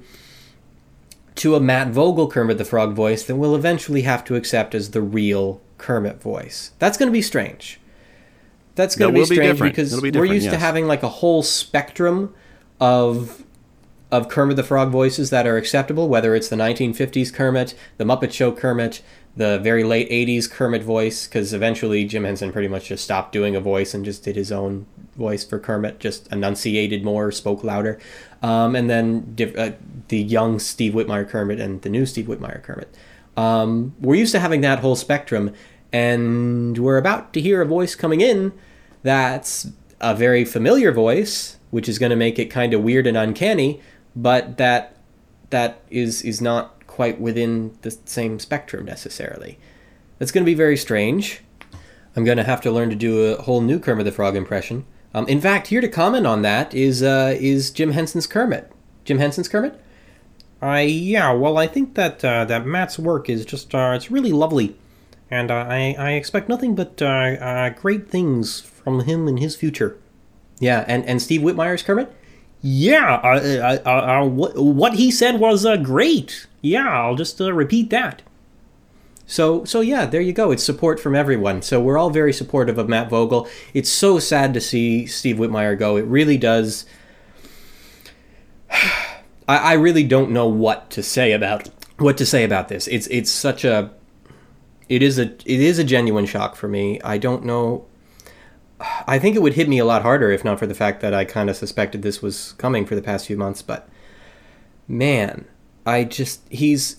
to 1.35 1.55
a 1.55 1.59
Matt 1.59 1.89
Vogel 1.89 2.27
Kermit 2.27 2.57
the 2.57 2.65
Frog 2.65 2.93
voice 2.93 3.23
that 3.23 3.35
we'll 3.35 3.55
eventually 3.55 4.01
have 4.01 4.23
to 4.25 4.35
accept 4.35 4.73
as 4.73 4.91
the 4.91 5.01
real 5.01 5.61
Kermit 5.77 6.21
voice. 6.21 6.71
That's 6.79 6.97
going 6.97 7.09
to 7.09 7.13
be 7.13 7.21
strange. 7.21 7.79
That's 8.75 8.95
going 8.95 9.13
That 9.13 9.19
to 9.19 9.25
be 9.25 9.29
be 9.29 9.35
strange 9.35 9.51
different. 9.53 9.75
because 9.75 10.01
be 10.01 10.11
we're 10.11 10.25
used 10.25 10.49
to 10.49 10.57
having 10.57 10.87
like 10.87 11.03
a 11.03 11.09
whole 11.09 11.43
spectrum 11.43 12.33
of 12.79 13.43
of 14.11 14.29
Kermit 14.29 14.55
the 14.57 14.63
Frog 14.63 14.91
voices 14.91 15.31
that 15.31 15.47
are 15.47 15.57
acceptable, 15.57 16.07
whether 16.07 16.35
it's 16.35 16.47
the 16.47 16.55
1950s 16.55 17.33
Kermit, 17.33 17.73
the 17.97 18.03
Muppet 18.03 18.31
Show 18.31 18.51
Kermit, 18.51 19.01
the 19.35 19.57
very 19.57 19.83
late 19.83 20.07
80s 20.11 20.47
Kermit 20.51 20.83
voice, 20.83 21.25
because 21.25 21.51
eventually 21.51 22.05
Jim 22.05 22.23
Henson 22.23 22.51
pretty 22.51 22.67
much 22.67 22.89
just 22.89 23.03
stopped 23.03 23.31
doing 23.31 23.55
a 23.55 23.59
voice 23.59 23.95
and 23.95 24.05
just 24.05 24.23
did 24.23 24.35
his 24.35 24.51
own 24.51 24.85
voice 25.15 25.43
for 25.43 25.57
Kermit, 25.57 25.99
just 25.99 26.31
enunciated 26.31 27.03
more, 27.03 27.31
spoke 27.31 27.63
louder. 27.63 27.97
Um, 28.43 28.75
and 28.75 28.87
then 28.87 29.33
diff- 29.33 29.57
uh, 29.57 29.71
the 30.09 30.19
young 30.19 30.59
Steve 30.59 30.93
Whitmire 30.93 31.27
Kermit 31.27 31.59
and 31.59 31.81
the 31.81 31.89
new 31.89 32.05
Steve 32.05 32.25
Whitmire 32.27 32.61
Kermit. 32.61 32.95
Um, 33.35 33.95
we're 33.99 34.13
used 34.15 34.33
to 34.33 34.39
having 34.39 34.61
that 34.61 34.77
whole 34.79 34.95
spectrum, 34.95 35.53
and 35.93 36.77
we're 36.77 36.97
about 36.97 37.31
to 37.33 37.41
hear 37.41 37.61
a 37.61 37.65
voice 37.65 37.95
coming 37.95 38.19
in 38.19 38.51
that's 39.03 39.67
a 40.01 40.15
very 40.15 40.43
familiar 40.43 40.91
voice, 40.91 41.57
which 41.69 41.87
is 41.87 41.99
going 41.99 42.09
to 42.09 42.15
make 42.15 42.39
it 42.39 42.45
kind 42.45 42.73
of 42.73 42.81
weird 42.81 43.05
and 43.05 43.15
uncanny, 43.15 43.81
but 44.15 44.57
that 44.57 44.97
that 45.49 45.81
is 45.89 46.23
is 46.23 46.41
not 46.41 46.87
quite 46.87 47.19
within 47.19 47.77
the 47.81 47.91
same 48.05 48.39
spectrum 48.39 48.85
necessarily. 48.85 49.59
That's 50.17 50.31
going 50.31 50.43
to 50.43 50.49
be 50.49 50.55
very 50.55 50.77
strange. 50.77 51.41
I'm 52.15 52.23
going 52.23 52.37
to 52.37 52.43
have 52.43 52.61
to 52.61 52.71
learn 52.71 52.89
to 52.89 52.95
do 52.95 53.25
a 53.25 53.41
whole 53.41 53.61
new 53.61 53.79
Kermit 53.79 54.05
the 54.05 54.11
Frog 54.11 54.35
impression. 54.35 54.85
Um, 55.13 55.27
in 55.27 55.41
fact, 55.41 55.67
here 55.67 55.81
to 55.81 55.87
comment 55.87 56.25
on 56.25 56.41
that 56.43 56.73
is 56.73 57.03
uh, 57.03 57.35
is 57.39 57.71
Jim 57.71 57.91
Henson's 57.91 58.27
Kermit. 58.27 58.71
Jim 59.05 59.19
Henson's 59.19 59.47
Kermit. 59.47 59.79
Uh, 60.61 60.77
yeah, 60.77 61.33
well, 61.33 61.57
I 61.57 61.67
think 61.67 61.95
that 61.95 62.23
uh, 62.23 62.45
that 62.45 62.65
Matt's 62.65 62.97
work 62.97 63.29
is 63.29 63.45
just 63.45 63.75
uh, 63.75 63.93
it's 63.95 64.09
really 64.09 64.31
lovely, 64.31 64.77
and 65.33 65.51
uh, 65.51 65.65
I 65.67 65.95
I 65.97 66.11
expect 66.11 66.47
nothing 66.47 66.75
but 66.75 67.01
uh, 67.01 67.05
uh, 67.05 67.69
great 67.69 68.09
things 68.09 68.61
from 68.61 69.01
him 69.01 69.27
in 69.27 69.37
his 69.37 69.55
future. 69.55 69.97
Yeah, 70.59 70.85
and 70.87 71.03
and 71.05 71.21
Steve 71.21 71.41
Whitmire's 71.41 71.83
Kermit. 71.83 72.13
Yeah, 72.61 73.15
uh, 73.15 73.27
uh, 73.27 73.79
uh, 73.85 73.89
uh, 73.89 74.25
what 74.25 74.57
what 74.57 74.93
he 74.93 75.11
said 75.11 75.39
was 75.39 75.65
uh, 75.65 75.75
great. 75.77 76.47
Yeah, 76.61 76.87
I'll 76.87 77.15
just 77.15 77.41
uh, 77.41 77.51
repeat 77.51 77.89
that. 77.89 78.21
So 79.25 79.65
so 79.65 79.81
yeah, 79.81 80.05
there 80.05 80.21
you 80.21 80.31
go. 80.31 80.51
It's 80.51 80.63
support 80.63 80.99
from 80.99 81.15
everyone. 81.15 81.61
So 81.61 81.81
we're 81.81 81.97
all 81.97 82.09
very 82.09 82.31
supportive 82.31 82.77
of 82.77 82.87
Matt 82.87 83.09
Vogel. 83.09 83.47
It's 83.73 83.89
so 83.89 84.19
sad 84.19 84.53
to 84.53 84.61
see 84.61 85.05
Steve 85.05 85.37
Whitmire 85.37 85.77
go. 85.77 85.97
It 85.97 86.05
really 86.05 86.37
does. 86.37 86.85
I, 89.49 89.57
I 89.57 89.73
really 89.73 90.05
don't 90.05 90.31
know 90.31 90.47
what 90.47 90.89
to 90.91 91.03
say 91.03 91.33
about 91.33 91.69
what 91.97 92.17
to 92.17 92.25
say 92.25 92.45
about 92.45 92.69
this. 92.69 92.87
It's 92.87 93.07
it's 93.07 93.31
such 93.31 93.65
a 93.65 93.91
it 94.93 95.01
is 95.01 95.17
a 95.17 95.23
it 95.23 95.59
is 95.59 95.79
a 95.79 95.83
genuine 95.83 96.27
shock 96.27 96.55
for 96.55 96.67
me. 96.67 97.01
I 97.01 97.17
don't 97.17 97.43
know. 97.43 97.85
I 99.07 99.17
think 99.17 99.35
it 99.35 99.41
would 99.41 99.55
hit 99.55 99.67
me 99.67 99.79
a 99.79 99.85
lot 99.85 100.03
harder 100.03 100.29
if 100.29 100.45
not 100.45 100.59
for 100.59 100.67
the 100.67 100.75
fact 100.75 101.01
that 101.01 101.15
I 101.15 101.25
kind 101.25 101.49
of 101.49 101.55
suspected 101.55 102.03
this 102.03 102.21
was 102.21 102.51
coming 102.53 102.85
for 102.85 102.93
the 102.93 103.01
past 103.01 103.25
few 103.25 103.35
months. 103.35 103.63
But 103.63 103.89
man, 104.87 105.45
I 105.83 106.03
just 106.03 106.47
he's 106.49 106.97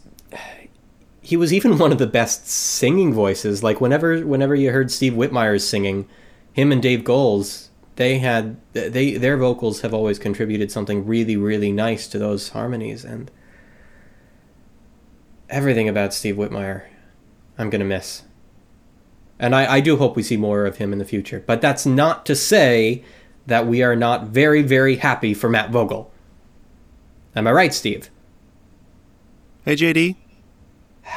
he 1.21 1.37
was 1.37 1.53
even 1.53 1.79
one 1.79 1.93
of 1.93 1.99
the 1.99 2.09
best 2.09 2.49
singing 2.49 3.13
voices. 3.13 3.63
Like 3.63 3.81
whenever 3.81 4.27
whenever 4.27 4.57
you 4.57 4.73
heard 4.73 4.91
Steve 4.91 5.13
Whitmire 5.13 5.61
singing, 5.61 6.09
him 6.53 6.73
and 6.73 6.83
Dave 6.83 7.05
Goelz, 7.05 7.69
they 7.95 8.19
had 8.19 8.57
they 8.73 9.17
their 9.17 9.37
vocals 9.37 9.83
have 9.83 9.95
always 9.95 10.19
contributed 10.19 10.73
something 10.73 11.07
really 11.07 11.37
really 11.37 11.71
nice 11.71 12.09
to 12.09 12.19
those 12.19 12.49
harmonies 12.49 13.05
and 13.05 13.31
everything 15.49 15.89
about 15.89 16.13
Steve 16.13 16.35
Whitmire 16.35 16.87
I'm 17.59 17.71
gonna 17.71 17.85
miss. 17.85 18.23
And 19.39 19.55
I, 19.55 19.75
I 19.75 19.81
do 19.81 19.97
hope 19.97 20.17
we 20.17 20.23
see 20.23 20.37
more 20.37 20.65
of 20.65 20.77
him 20.77 20.93
in 20.93 20.99
the 20.99 21.05
future. 21.05 21.43
But 21.45 21.61
that's 21.61 21.85
not 21.85 22.25
to 22.27 22.37
say 22.37 23.03
that 23.47 23.67
we 23.67 23.83
are 23.83 23.97
not 23.97 24.29
very, 24.29 24.63
very 24.63 24.97
happy 24.97 25.35
for 25.35 25.49
Matt 25.51 25.71
Vogel. 25.71 26.11
Am 27.37 27.47
I 27.47 27.53
right, 27.53 27.75
Steve? 27.75 28.11
Hey, 29.65 29.75
JD, 29.77 30.17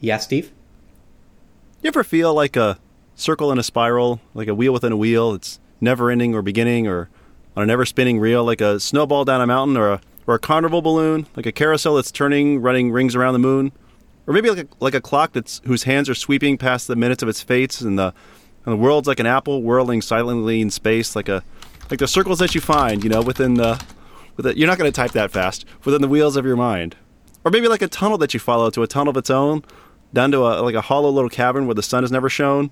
Yeah, 0.00 0.16
Steve? 0.18 0.52
you 1.82 1.88
ever 1.88 2.04
feel 2.04 2.32
like 2.34 2.56
a 2.56 2.78
circle 3.14 3.50
in 3.52 3.58
a 3.58 3.62
spiral, 3.62 4.20
like 4.34 4.48
a 4.48 4.54
wheel 4.54 4.72
within 4.72 4.92
a 4.92 4.96
wheel? 4.96 5.32
It's 5.34 5.58
never 5.80 6.10
ending 6.10 6.34
or 6.34 6.42
beginning, 6.42 6.86
or 6.86 7.08
on 7.56 7.62
a 7.62 7.66
never 7.66 7.84
spinning 7.84 8.18
reel, 8.20 8.44
like 8.44 8.60
a 8.60 8.78
snowball 8.80 9.24
down 9.24 9.40
a 9.40 9.46
mountain, 9.46 9.76
or 9.76 9.90
a, 9.90 10.00
or 10.26 10.34
a 10.34 10.38
carnival 10.38 10.82
balloon, 10.82 11.26
like 11.36 11.46
a 11.46 11.52
carousel 11.52 11.96
that's 11.96 12.10
turning, 12.12 12.60
running 12.60 12.90
rings 12.92 13.14
around 13.14 13.32
the 13.32 13.38
moon? 13.38 13.72
Or 14.26 14.32
maybe 14.32 14.50
like 14.50 14.66
a, 14.66 14.68
like 14.80 14.94
a 14.94 15.00
clock 15.00 15.32
that's 15.32 15.60
whose 15.64 15.82
hands 15.84 16.08
are 16.08 16.14
sweeping 16.14 16.56
past 16.56 16.86
the 16.86 16.96
minutes 16.96 17.22
of 17.22 17.28
its 17.28 17.42
fates, 17.42 17.80
and 17.80 17.98
the 17.98 18.14
and 18.64 18.72
the 18.72 18.76
world's 18.76 19.08
like 19.08 19.20
an 19.20 19.26
apple 19.26 19.62
whirling 19.62 20.00
silently 20.00 20.60
in 20.60 20.70
space, 20.70 21.16
like 21.16 21.28
a 21.28 21.42
like 21.90 21.98
the 21.98 22.08
circles 22.08 22.38
that 22.38 22.54
you 22.54 22.60
find, 22.60 23.02
you 23.02 23.10
know, 23.10 23.22
within 23.22 23.54
the. 23.54 23.82
You're 24.38 24.66
not 24.66 24.78
going 24.78 24.90
to 24.90 24.96
type 24.96 25.12
that 25.12 25.30
fast 25.30 25.66
within 25.84 26.00
the 26.00 26.08
wheels 26.08 26.36
of 26.36 26.46
your 26.46 26.56
mind, 26.56 26.96
or 27.44 27.50
maybe 27.50 27.68
like 27.68 27.82
a 27.82 27.88
tunnel 27.88 28.16
that 28.18 28.32
you 28.32 28.40
follow 28.40 28.70
to 28.70 28.82
a 28.82 28.86
tunnel 28.86 29.10
of 29.10 29.16
its 29.16 29.28
own, 29.28 29.62
down 30.14 30.30
to 30.32 30.38
a 30.38 30.62
like 30.62 30.74
a 30.74 30.80
hollow 30.80 31.10
little 31.10 31.28
cavern 31.28 31.66
where 31.66 31.74
the 31.74 31.82
sun 31.82 32.02
has 32.02 32.10
never 32.10 32.28
shone, 32.28 32.70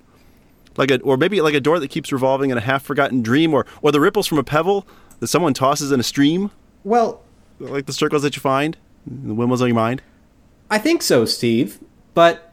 like 0.76 0.90
a 0.90 1.00
or 1.00 1.16
maybe 1.16 1.40
like 1.40 1.54
a 1.54 1.60
door 1.60 1.78
that 1.78 1.88
keeps 1.88 2.12
revolving 2.12 2.50
in 2.50 2.56
a 2.56 2.62
half 2.62 2.82
forgotten 2.82 3.22
dream, 3.22 3.52
or 3.52 3.66
or 3.82 3.92
the 3.92 4.00
ripples 4.00 4.26
from 4.26 4.38
a 4.38 4.44
pebble 4.44 4.86
that 5.18 5.26
someone 5.26 5.52
tosses 5.52 5.92
in 5.92 6.00
a 6.00 6.02
stream, 6.04 6.50
Well, 6.82 7.22
like 7.58 7.86
the 7.86 7.92
circles 7.92 8.22
that 8.22 8.36
you 8.36 8.40
find, 8.40 8.76
the 9.06 9.34
windmills 9.34 9.60
on 9.60 9.68
your 9.68 9.74
mind. 9.74 10.02
I 10.70 10.78
think 10.78 11.02
so, 11.02 11.24
Steve. 11.24 11.78
But 12.14 12.50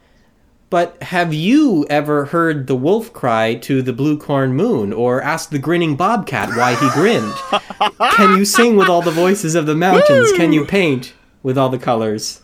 but 0.70 1.02
have 1.02 1.32
you 1.32 1.86
ever 1.88 2.26
heard 2.26 2.66
the 2.66 2.74
wolf 2.76 3.12
cry 3.12 3.54
to 3.54 3.80
the 3.80 3.92
blue 3.92 4.18
corn 4.18 4.54
moon 4.54 4.92
or 4.92 5.22
asked 5.22 5.50
the 5.50 5.58
grinning 5.58 5.96
bobcat 5.96 6.50
why 6.56 6.74
he 6.74 6.90
grinned? 6.90 7.32
Can 8.16 8.36
you 8.36 8.44
sing 8.44 8.76
with 8.76 8.88
all 8.88 9.00
the 9.00 9.10
voices 9.10 9.54
of 9.54 9.64
the 9.66 9.74
mountains? 9.74 10.30
Can 10.32 10.52
you 10.52 10.64
paint 10.66 11.14
with 11.42 11.56
all 11.56 11.68
the 11.70 11.78
colors 11.78 12.42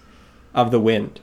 of 0.55 0.71
the 0.71 0.81
wind? 0.81 1.21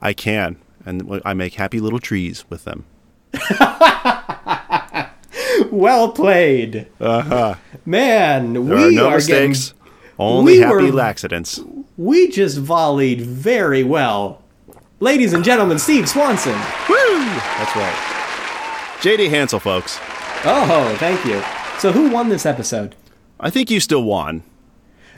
I 0.00 0.12
can, 0.12 0.56
and 0.84 1.20
I 1.24 1.34
make 1.34 1.54
happy 1.54 1.80
little 1.80 1.98
trees 1.98 2.44
with 2.48 2.64
them. 2.64 2.84
Well 5.70 6.12
played. 6.12 6.86
Uh-huh. 7.00 7.54
Man, 7.84 8.52
There 8.54 8.62
we 8.62 8.72
are 8.72 8.90
no 8.92 9.08
are 9.08 9.20
getting 9.20 9.50
mistakes, 9.50 9.74
only 10.18 10.54
we 10.54 10.58
happy 10.60 10.90
were- 10.90 11.00
accidents. 11.00 11.60
We 11.96 12.28
just 12.28 12.58
volleyed 12.58 13.20
very 13.20 13.84
well. 13.84 14.42
Ladies 15.00 15.32
and 15.32 15.44
gentlemen, 15.44 15.78
Steve 15.78 16.08
Swanson. 16.08 16.52
Woo! 16.88 17.18
That's 17.18 17.76
right. 17.76 18.96
JD 19.00 19.28
Hansel, 19.30 19.60
folks. 19.60 19.98
Oh, 20.44 20.96
thank 20.98 21.24
you. 21.24 21.42
So 21.78 21.92
who 21.92 22.10
won 22.10 22.28
this 22.28 22.46
episode? 22.46 22.94
I 23.38 23.50
think 23.50 23.70
you 23.70 23.80
still 23.80 24.02
won. 24.02 24.42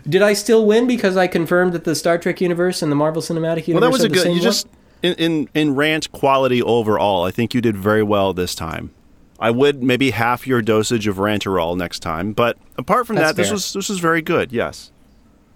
Did 0.08 0.22
I 0.22 0.32
still 0.32 0.66
win 0.66 0.86
because 0.86 1.16
I 1.16 1.26
confirmed 1.26 1.72
that 1.74 1.84
the 1.84 1.94
Star 1.94 2.18
Trek 2.18 2.40
universe 2.40 2.82
and 2.82 2.90
the 2.90 2.96
Marvel 2.96 3.22
Cinematic 3.22 3.68
Universe 3.68 3.72
Well, 3.74 3.80
that 3.80 3.90
was 3.90 4.04
a 4.04 4.08
good. 4.08 4.26
You 4.26 4.32
one? 4.32 4.40
just 4.40 4.66
in, 5.02 5.14
in 5.14 5.48
in 5.54 5.74
rant 5.74 6.10
quality 6.12 6.62
overall. 6.62 7.24
I 7.24 7.30
think 7.30 7.54
you 7.54 7.60
did 7.60 7.76
very 7.76 8.02
well 8.02 8.32
this 8.32 8.54
time. 8.54 8.90
I 9.38 9.50
would 9.50 9.82
maybe 9.82 10.10
half 10.10 10.46
your 10.46 10.62
dosage 10.62 11.06
of 11.06 11.16
ranterol 11.16 11.76
next 11.76 12.00
time, 12.00 12.32
but 12.32 12.58
apart 12.76 13.06
from 13.06 13.16
That's 13.16 13.30
that, 13.30 13.36
this 13.36 13.52
was 13.52 13.72
this 13.72 13.88
was 13.88 13.98
very 14.00 14.22
good. 14.22 14.50
Yes. 14.52 14.90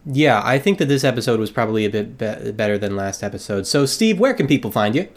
Yeah, 0.05 0.41
I 0.45 0.59
think 0.59 0.79
that 0.79 0.87
this 0.87 1.05
episode 1.05 1.39
was 1.39 1.51
probably 1.51 1.85
a 1.85 1.91
bit 1.91 2.19
be- 2.19 2.53
better 2.53 2.77
than 2.77 2.97
last 2.97 3.23
episode. 3.23 3.67
So, 3.67 3.87
Steve, 3.87 4.19
where 4.19 4.35
can 4.35 4.47
people 4.47 4.71
find 4.71 4.95
you? 4.95 5.09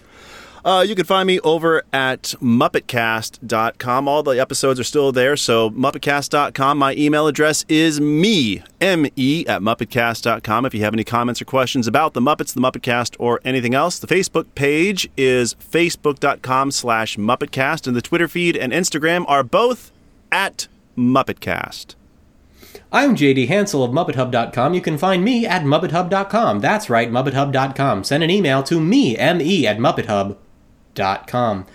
Uh, 0.63 0.81
you 0.81 0.95
can 0.95 1.05
find 1.05 1.27
me 1.27 1.39
over 1.41 1.83
at 1.93 2.33
MuppetCast.com. 2.41 4.07
All 4.07 4.23
the 4.23 4.39
episodes 4.39 4.79
are 4.79 4.83
still 4.83 5.11
there, 5.11 5.37
so 5.37 5.69
MuppetCast.com. 5.69 6.79
My 6.79 6.95
email 6.95 7.27
address 7.27 7.63
is 7.69 8.01
me, 8.01 8.63
M-E, 8.81 9.45
at 9.47 9.61
MuppetCast.com. 9.61 10.65
If 10.65 10.73
you 10.73 10.81
have 10.81 10.93
any 10.95 11.03
comments 11.03 11.39
or 11.39 11.45
questions 11.45 11.85
about 11.85 12.13
the 12.13 12.19
Muppets, 12.19 12.51
the 12.51 12.61
MuppetCast, 12.61 13.15
or 13.19 13.39
anything 13.45 13.75
else, 13.75 13.99
the 13.99 14.07
Facebook 14.07 14.47
page 14.55 15.07
is 15.15 15.53
Facebook.com 15.53 16.71
slash 16.71 17.15
MuppetCast, 17.15 17.85
and 17.85 17.95
the 17.95 18.01
Twitter 18.01 18.27
feed 18.27 18.57
and 18.57 18.73
Instagram 18.73 19.23
are 19.27 19.43
both 19.43 19.91
at 20.31 20.67
MuppetCast. 20.97 21.93
I'm 22.95 23.13
JD 23.13 23.49
Hansel 23.49 23.83
of 23.83 23.91
MuppetHub.com. 23.91 24.73
You 24.73 24.79
can 24.79 24.97
find 24.97 25.21
me 25.21 25.45
at 25.45 25.63
MuppetHub.com. 25.63 26.61
That's 26.61 26.89
right, 26.89 27.11
MuppetHub.com. 27.11 28.05
Send 28.05 28.23
an 28.23 28.29
email 28.29 28.63
to 28.63 28.79
me, 28.79 29.17
M-E, 29.17 29.67
at 29.67 29.79
MuppetHub.com. 29.79 31.65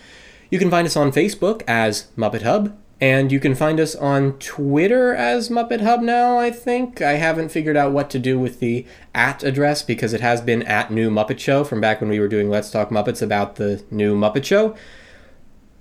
You 0.51 0.59
can 0.59 0.71
find 0.71 0.87
us 0.87 0.97
on 0.97 1.13
Facebook 1.13 1.61
as 1.69 2.07
Muppet 2.17 2.41
Hub, 2.41 2.75
and 3.03 3.31
you 3.31 3.39
can 3.39 3.55
find 3.55 3.79
us 3.79 3.95
on 3.95 4.39
Twitter 4.39 5.15
as 5.15 5.51
Muppet 5.51 5.83
Hub 5.83 6.01
now, 6.01 6.39
I 6.39 6.51
think. 6.51 7.03
I 7.03 7.17
haven't 7.17 7.51
figured 7.51 7.77
out 7.77 7.93
what 7.93 8.09
to 8.09 8.19
do 8.19 8.39
with 8.39 8.61
the 8.61 8.87
at 9.15 9.43
address 9.43 9.83
because 9.83 10.15
it 10.15 10.23
has 10.23 10.41
been 10.41 10.63
at 10.63 10.91
New 10.91 11.11
Muppet 11.11 11.39
Show 11.39 11.65
from 11.65 11.83
back 11.83 12.01
when 12.01 12.09
we 12.09 12.19
were 12.19 12.29
doing 12.29 12.49
Let's 12.49 12.71
Talk 12.71 12.89
Muppets 12.89 13.21
about 13.21 13.57
the 13.57 13.85
new 13.91 14.17
Muppet 14.17 14.47
Show. 14.47 14.75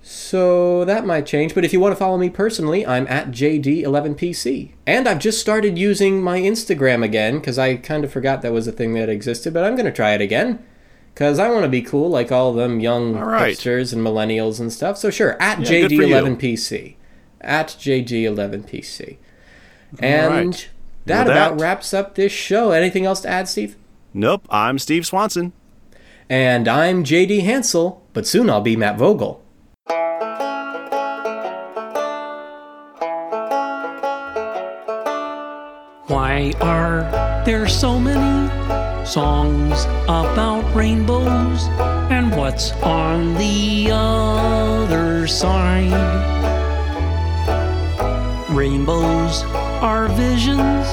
So 0.02 0.84
that 0.86 1.04
might 1.04 1.26
change, 1.26 1.54
but 1.54 1.64
if 1.64 1.72
you 1.72 1.80
want 1.80 1.92
to 1.92 1.96
follow 1.96 2.16
me 2.16 2.30
personally, 2.30 2.86
I'm 2.86 3.06
at 3.08 3.28
JD11PC. 3.28 4.72
And 4.86 5.06
I've 5.06 5.18
just 5.18 5.40
started 5.40 5.78
using 5.78 6.22
my 6.22 6.40
Instagram 6.40 7.04
again 7.04 7.38
because 7.38 7.58
I 7.58 7.76
kind 7.76 8.02
of 8.02 8.12
forgot 8.12 8.40
that 8.42 8.52
was 8.52 8.66
a 8.66 8.72
thing 8.72 8.94
that 8.94 9.10
existed, 9.10 9.52
but 9.52 9.64
I'm 9.64 9.74
going 9.74 9.86
to 9.86 9.92
try 9.92 10.12
it 10.12 10.22
again 10.22 10.64
because 11.14 11.38
I 11.38 11.50
want 11.50 11.64
to 11.64 11.68
be 11.68 11.82
cool 11.82 12.08
like 12.08 12.32
all 12.32 12.54
them 12.54 12.80
young 12.80 13.14
All 13.16 13.26
right. 13.26 13.54
hipsters 13.54 13.92
and 13.92 14.02
millennials 14.04 14.58
and 14.58 14.72
stuff. 14.72 14.96
So 14.96 15.10
sure, 15.10 15.40
at 15.40 15.60
Yeah, 15.60 15.82
good 15.82 15.88
for 15.88 16.02
you. 16.02 16.14
JD11PC. 16.14 16.94
At 17.42 17.68
JD11PC. 17.68 19.18
And 19.98 20.46
right. 20.46 20.68
that 21.04 21.26
With 21.26 21.36
about 21.36 21.60
wraps 21.60 21.92
up 21.92 22.14
this 22.14 22.32
show. 22.32 22.70
Anything 22.70 23.04
else 23.04 23.20
to 23.20 23.28
add, 23.28 23.48
Steve? 23.48 23.76
Nope, 24.14 24.46
I'm 24.50 24.78
Steve 24.78 25.04
Swanson. 25.04 25.52
And 26.28 26.68
I'm 26.68 27.04
JD 27.04 27.42
Hansel, 27.42 28.02
but 28.12 28.26
soon 28.26 28.48
I'll 28.48 28.60
be 28.60 28.76
Matt 28.76 28.96
Vogel. 28.96 29.42
Why 36.10 36.52
are 36.60 37.02
there 37.44 37.68
so 37.68 38.00
many 38.00 38.50
songs 39.06 39.84
about 40.08 40.64
rainbows? 40.74 41.68
And 42.10 42.34
what's 42.36 42.72
on 42.82 43.34
the 43.34 43.90
other 43.92 45.28
side? 45.28 45.94
Rainbows 48.50 49.44
are 49.80 50.08
visions, 50.08 50.84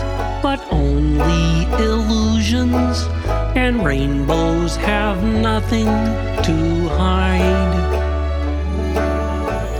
but 0.43 0.63
only 0.71 1.63
illusions. 1.83 3.07
And 3.57 3.83
rainbows 3.83 4.75
have 4.75 5.23
nothing 5.23 5.87
to 5.87 6.89
hide. 6.89 7.73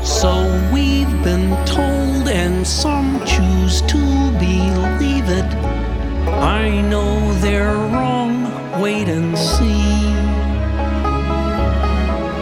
So 0.04 0.32
we've 0.74 1.24
been 1.24 1.56
told, 1.68 2.07
and 2.28 2.66
some 2.68 3.20
choose 3.26 3.82
to 3.84 3.98
believe 4.40 5.30
it. 5.30 5.46
I 6.26 6.82
know 6.82 7.34
they're 7.36 7.74
wrong, 7.74 8.44
wait 8.82 9.08
and 9.08 9.38
see. 9.38 10.08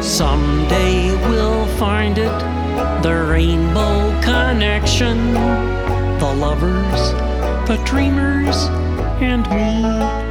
Someday 0.02 1.12
we'll 1.30 1.68
find 1.78 2.18
it, 2.18 2.40
the 3.04 3.28
rainbow 3.30 4.20
connection. 4.22 5.34
The 6.20 6.34
lovers, 6.34 7.12
the 7.68 7.82
dreamers, 7.86 8.56
and 9.22 9.48
me. 9.50 10.25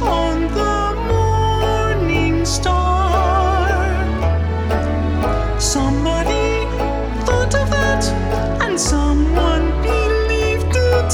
on 0.00 0.42
the 0.52 0.94
morning 1.08 2.44
star. 2.44 3.88
Somebody 5.58 6.66
thought 7.24 7.54
of 7.54 7.70
that, 7.70 8.04
and 8.62 8.78
someone 8.78 9.70
believed 9.82 10.74
it. 10.76 11.12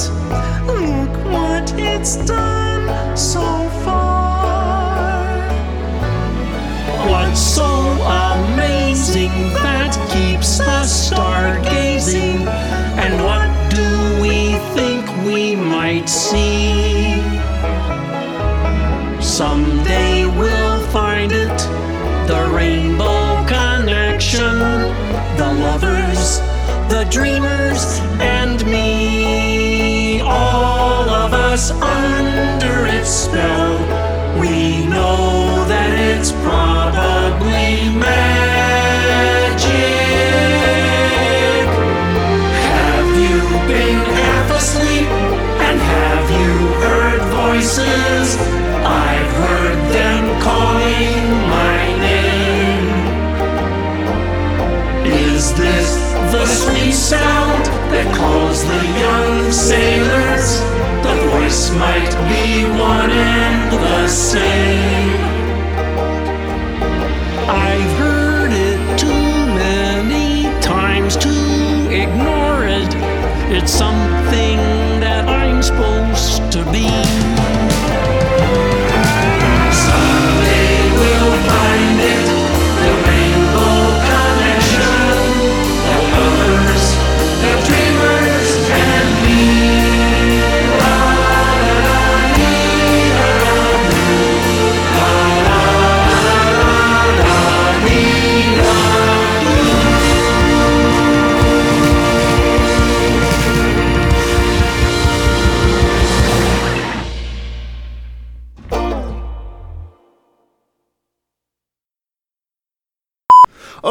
Look 0.67 1.13
what 1.33 1.73
it's 1.79 2.17
done 2.27 3.17
so 3.17 3.47
far. 3.85 5.39
What's 7.09 7.41
so 7.41 7.71
amazing 8.29 9.35
that 9.63 9.93
keeps 10.13 10.61
us 10.61 11.09
star 11.09 11.61
gazing? 11.63 12.47
And 13.05 13.23
what 13.25 13.49
do 13.71 14.23
we 14.23 14.59
think 14.75 15.05
we 15.27 15.55
might 15.55 16.09
see? 16.09 16.74
Dreamers, 27.15 28.01
and 28.19 28.67
me. 28.67 30.21
All 30.21 31.09
of 31.09 31.33
us 31.33 31.71
under 31.71 32.87
its 32.87 33.09
spell. 33.09 33.64
Sound 57.05 57.67
that 57.93 58.09
calls 58.17 58.65
the 58.65 58.83
young 58.99 59.53
sailors? 59.53 60.61
The 61.05 61.15
voice 61.33 61.71
might 61.73 62.15
be 62.33 62.65
one 62.81 63.11
and 63.11 63.73
the 63.73 64.09
same. 64.09 65.21
I've 67.47 67.93
heard 67.99 68.53
it 68.53 68.99
too 68.99 69.29
many 69.61 70.45
times 70.63 71.19
to 71.19 71.29
ignore 71.93 72.65
it. 72.65 72.95
It's 73.53 73.71
something 73.71 74.57
that 75.05 75.29
I'm 75.29 75.63
supposed 75.63 76.51
to 76.53 76.65
be. 76.73 77.34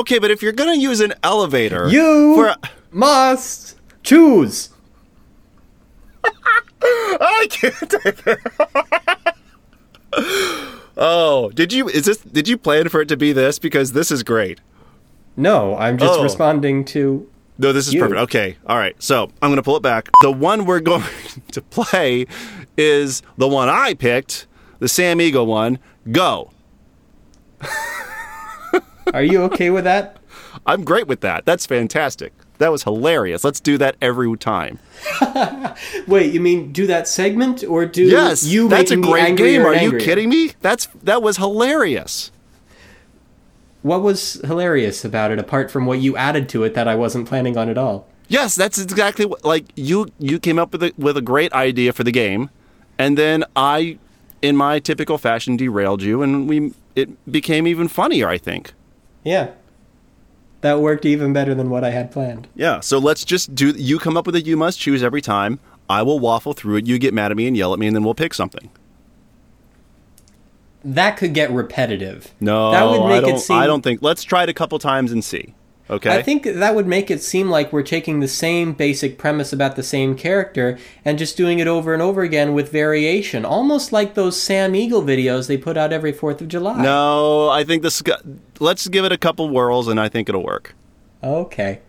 Okay, 0.04 0.20
but 0.20 0.30
if 0.32 0.42
you're 0.44 0.52
gonna 0.52 0.76
use 0.76 1.00
an 1.00 1.14
elevator, 1.24 1.88
You 1.88 2.36
for 2.36 2.48
a- 2.48 2.60
must 2.92 3.78
choose. 4.04 4.68
I 6.84 7.48
can't 7.50 7.90
take 7.90 8.28
it. 8.28 8.40
oh, 10.98 11.52
did 11.56 11.72
you? 11.72 11.88
Is 11.88 12.04
this? 12.04 12.18
Did 12.18 12.50
you 12.50 12.58
plan 12.58 12.90
for 12.90 13.00
it 13.00 13.08
to 13.08 13.16
be 13.16 13.32
this? 13.32 13.60
Because 13.60 13.94
this 13.94 14.12
is 14.12 14.24
great. 14.24 14.60
No, 15.38 15.78
I'm 15.78 15.98
just 15.98 16.20
Oh. 16.20 16.24
responding 16.24 16.84
to. 16.86 17.26
No, 17.58 17.72
this 17.72 17.88
is 17.88 17.94
You. 17.94 18.02
perfect. 18.02 18.20
Okay, 18.24 18.58
all 18.68 18.78
right. 18.78 19.02
So 19.02 19.32
I'm 19.42 19.50
going 19.52 19.56
to 19.56 19.64
pull 19.64 19.78
it 19.78 19.84
back. 19.84 20.10
The 20.22 20.32
one 20.34 20.66
we're 20.66 20.80
going 20.92 21.04
to 21.54 21.62
play 21.62 22.26
is 22.76 23.22
the 23.38 23.48
one 23.48 23.70
I 23.70 23.94
picked, 23.94 24.48
the 24.80 24.90
Sam 24.90 25.22
Eagle 25.22 25.46
one. 25.46 25.80
Go. 26.12 26.52
Are 29.14 29.24
you 29.24 29.44
okay 29.44 29.70
with 29.70 29.84
that? 29.84 30.18
I'm 30.66 30.84
great 30.84 31.08
with 31.08 31.22
that. 31.22 31.46
That's 31.46 31.66
fantastic. 31.66 32.34
That 32.60 32.72
was 32.72 32.84
hilarious. 32.84 33.44
Let's 33.44 33.60
do 33.60 33.78
that 33.80 33.96
every 34.02 34.38
time. 34.38 34.80
Wait, 36.08 36.34
you 36.34 36.40
mean 36.40 36.72
do 36.72 36.88
that 36.88 37.08
segment 37.08 37.64
or 37.64 37.86
do 37.86 38.04
yes, 38.04 38.44
you 38.46 38.70
that's 38.70 38.92
a 38.92 38.98
great 38.98 39.36
game. 39.36 39.66
Are 39.66 39.76
you 39.76 39.98
kidding 39.98 40.30
me? 40.30 40.52
That's 40.62 40.88
that 41.04 41.22
was 41.22 41.38
hilarious. 41.38 42.32
What 43.82 44.02
was 44.02 44.36
hilarious 44.46 45.04
about 45.04 45.32
it 45.32 45.40
apart 45.40 45.70
from 45.70 45.86
what 45.86 46.00
you 46.00 46.16
added 46.16 46.48
to 46.50 46.64
it 46.64 46.74
that 46.74 46.88
I 46.88 46.96
wasn't 46.96 47.28
planning 47.28 47.58
on 47.58 47.68
at 47.70 47.78
all? 47.78 48.08
Yes, 48.30 48.56
that's 48.56 48.80
exactly 48.80 49.26
what. 49.26 49.44
Like 49.44 49.66
you, 49.76 50.08
you 50.18 50.40
came 50.40 50.58
up 50.58 50.72
with 50.72 50.84
a, 50.84 50.94
with 50.98 51.18
a 51.18 51.22
great 51.22 51.52
idea 51.54 51.92
for 51.92 52.04
the 52.04 52.12
game, 52.12 52.50
and 52.98 53.18
then 53.18 53.44
I, 53.56 54.00
in 54.42 54.56
my 54.56 54.80
typical 54.80 55.18
fashion, 55.18 55.58
derailed 55.58 56.02
you, 56.02 56.22
and 56.22 56.48
we 56.48 56.74
it 56.96 57.32
became 57.32 57.68
even 57.68 57.88
funnier. 57.88 58.30
I 58.30 58.38
think. 58.38 58.74
Yeah. 59.24 59.52
That 60.62 60.80
worked 60.80 61.06
even 61.06 61.34
better 61.34 61.54
than 61.54 61.70
what 61.70 61.84
I 61.84 61.90
had 61.90 62.12
planned. 62.12 62.48
Yeah. 62.56 62.80
So 62.80 62.98
let's 62.98 63.26
just 63.26 63.54
do. 63.54 63.70
You 63.72 64.00
come 64.00 64.16
up 64.16 64.26
with 64.26 64.36
a 64.36 64.41
you 64.41 64.56
must 64.56 64.80
choose 64.80 65.04
every 65.04 65.22
time. 65.22 65.60
I 65.90 66.02
will 66.04 66.20
waffle 66.20 66.54
through 66.54 66.78
it. 66.78 66.88
You 66.88 66.98
get 66.98 67.14
mad 67.14 67.32
at 67.32 67.38
me 67.38 67.48
and 67.48 67.58
yell 67.58 67.74
at 67.74 67.80
me, 67.80 67.88
and 67.88 67.95
then 67.95 68.04
we'll 68.04 68.16
pick 68.16 68.34
something. 68.34 68.70
That 70.86 71.18
could 71.18 71.34
get 71.34 71.52
repetitive. 71.52 72.34
No, 72.40 72.72
that 72.72 72.84
would 72.84 73.02
I 73.02 73.08
make 73.10 73.22
don't. 73.22 73.36
it 73.36 73.40
seem 73.40 73.58
I 73.58 73.68
don't 73.68 73.82
think. 73.82 74.02
Let's 74.02 74.24
try 74.24 74.44
it 74.44 74.50
a 74.50 74.54
couple 74.54 74.80
times 74.80 75.12
and 75.12 75.24
see. 75.24 75.54
Okay. 75.89 76.18
I 76.18 76.22
think 76.22 76.43
that 76.43 76.76
would 76.76 76.88
make 76.88 77.11
it 77.11 77.22
seem 77.22 77.49
like 77.49 77.73
we're 77.73 77.84
taking 77.84 78.22
the 78.22 78.27
same 78.27 78.72
basic 78.73 79.18
premise 79.18 79.51
about 79.51 79.76
the 79.76 79.84
same 79.84 80.15
character 80.15 80.80
and 81.03 81.19
just 81.19 81.35
doing 81.35 81.60
it 81.60 81.68
over 81.68 81.93
and 81.93 82.01
over 82.01 82.22
again 82.22 82.53
with 82.53 82.72
variation, 82.72 83.43
almost 83.43 83.91
like 83.91 84.14
those 84.14 84.41
Sam 84.41 84.76
Eagle 84.76 85.01
videos 85.01 85.47
they 85.47 85.57
put 85.57 85.76
out 85.76 85.91
every 85.91 86.14
4th 86.14 86.39
of 86.39 86.47
July. 86.47 86.81
No, 86.81 87.49
I 87.49 87.64
think 87.65 87.84
this. 87.84 88.01
Let's 88.60 88.88
give 88.88 89.03
it 89.03 89.11
a 89.11 89.18
couple 89.18 89.49
whirls, 89.49 89.89
and 89.89 89.99
I 89.99 90.07
think 90.07 90.30
it'll 90.30 90.43
work. 90.43 90.73
Okay. 91.22 91.81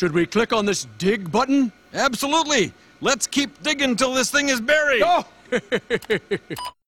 Should 0.00 0.14
we 0.14 0.24
click 0.24 0.54
on 0.54 0.64
this 0.64 0.86
dig 0.96 1.30
button? 1.30 1.70
Absolutely. 1.92 2.72
Let's 3.02 3.26
keep 3.26 3.62
digging 3.62 3.96
till 3.96 4.14
this 4.14 4.30
thing 4.30 4.48
is 4.48 4.58
buried. 4.58 5.02
Oh! 5.04 5.26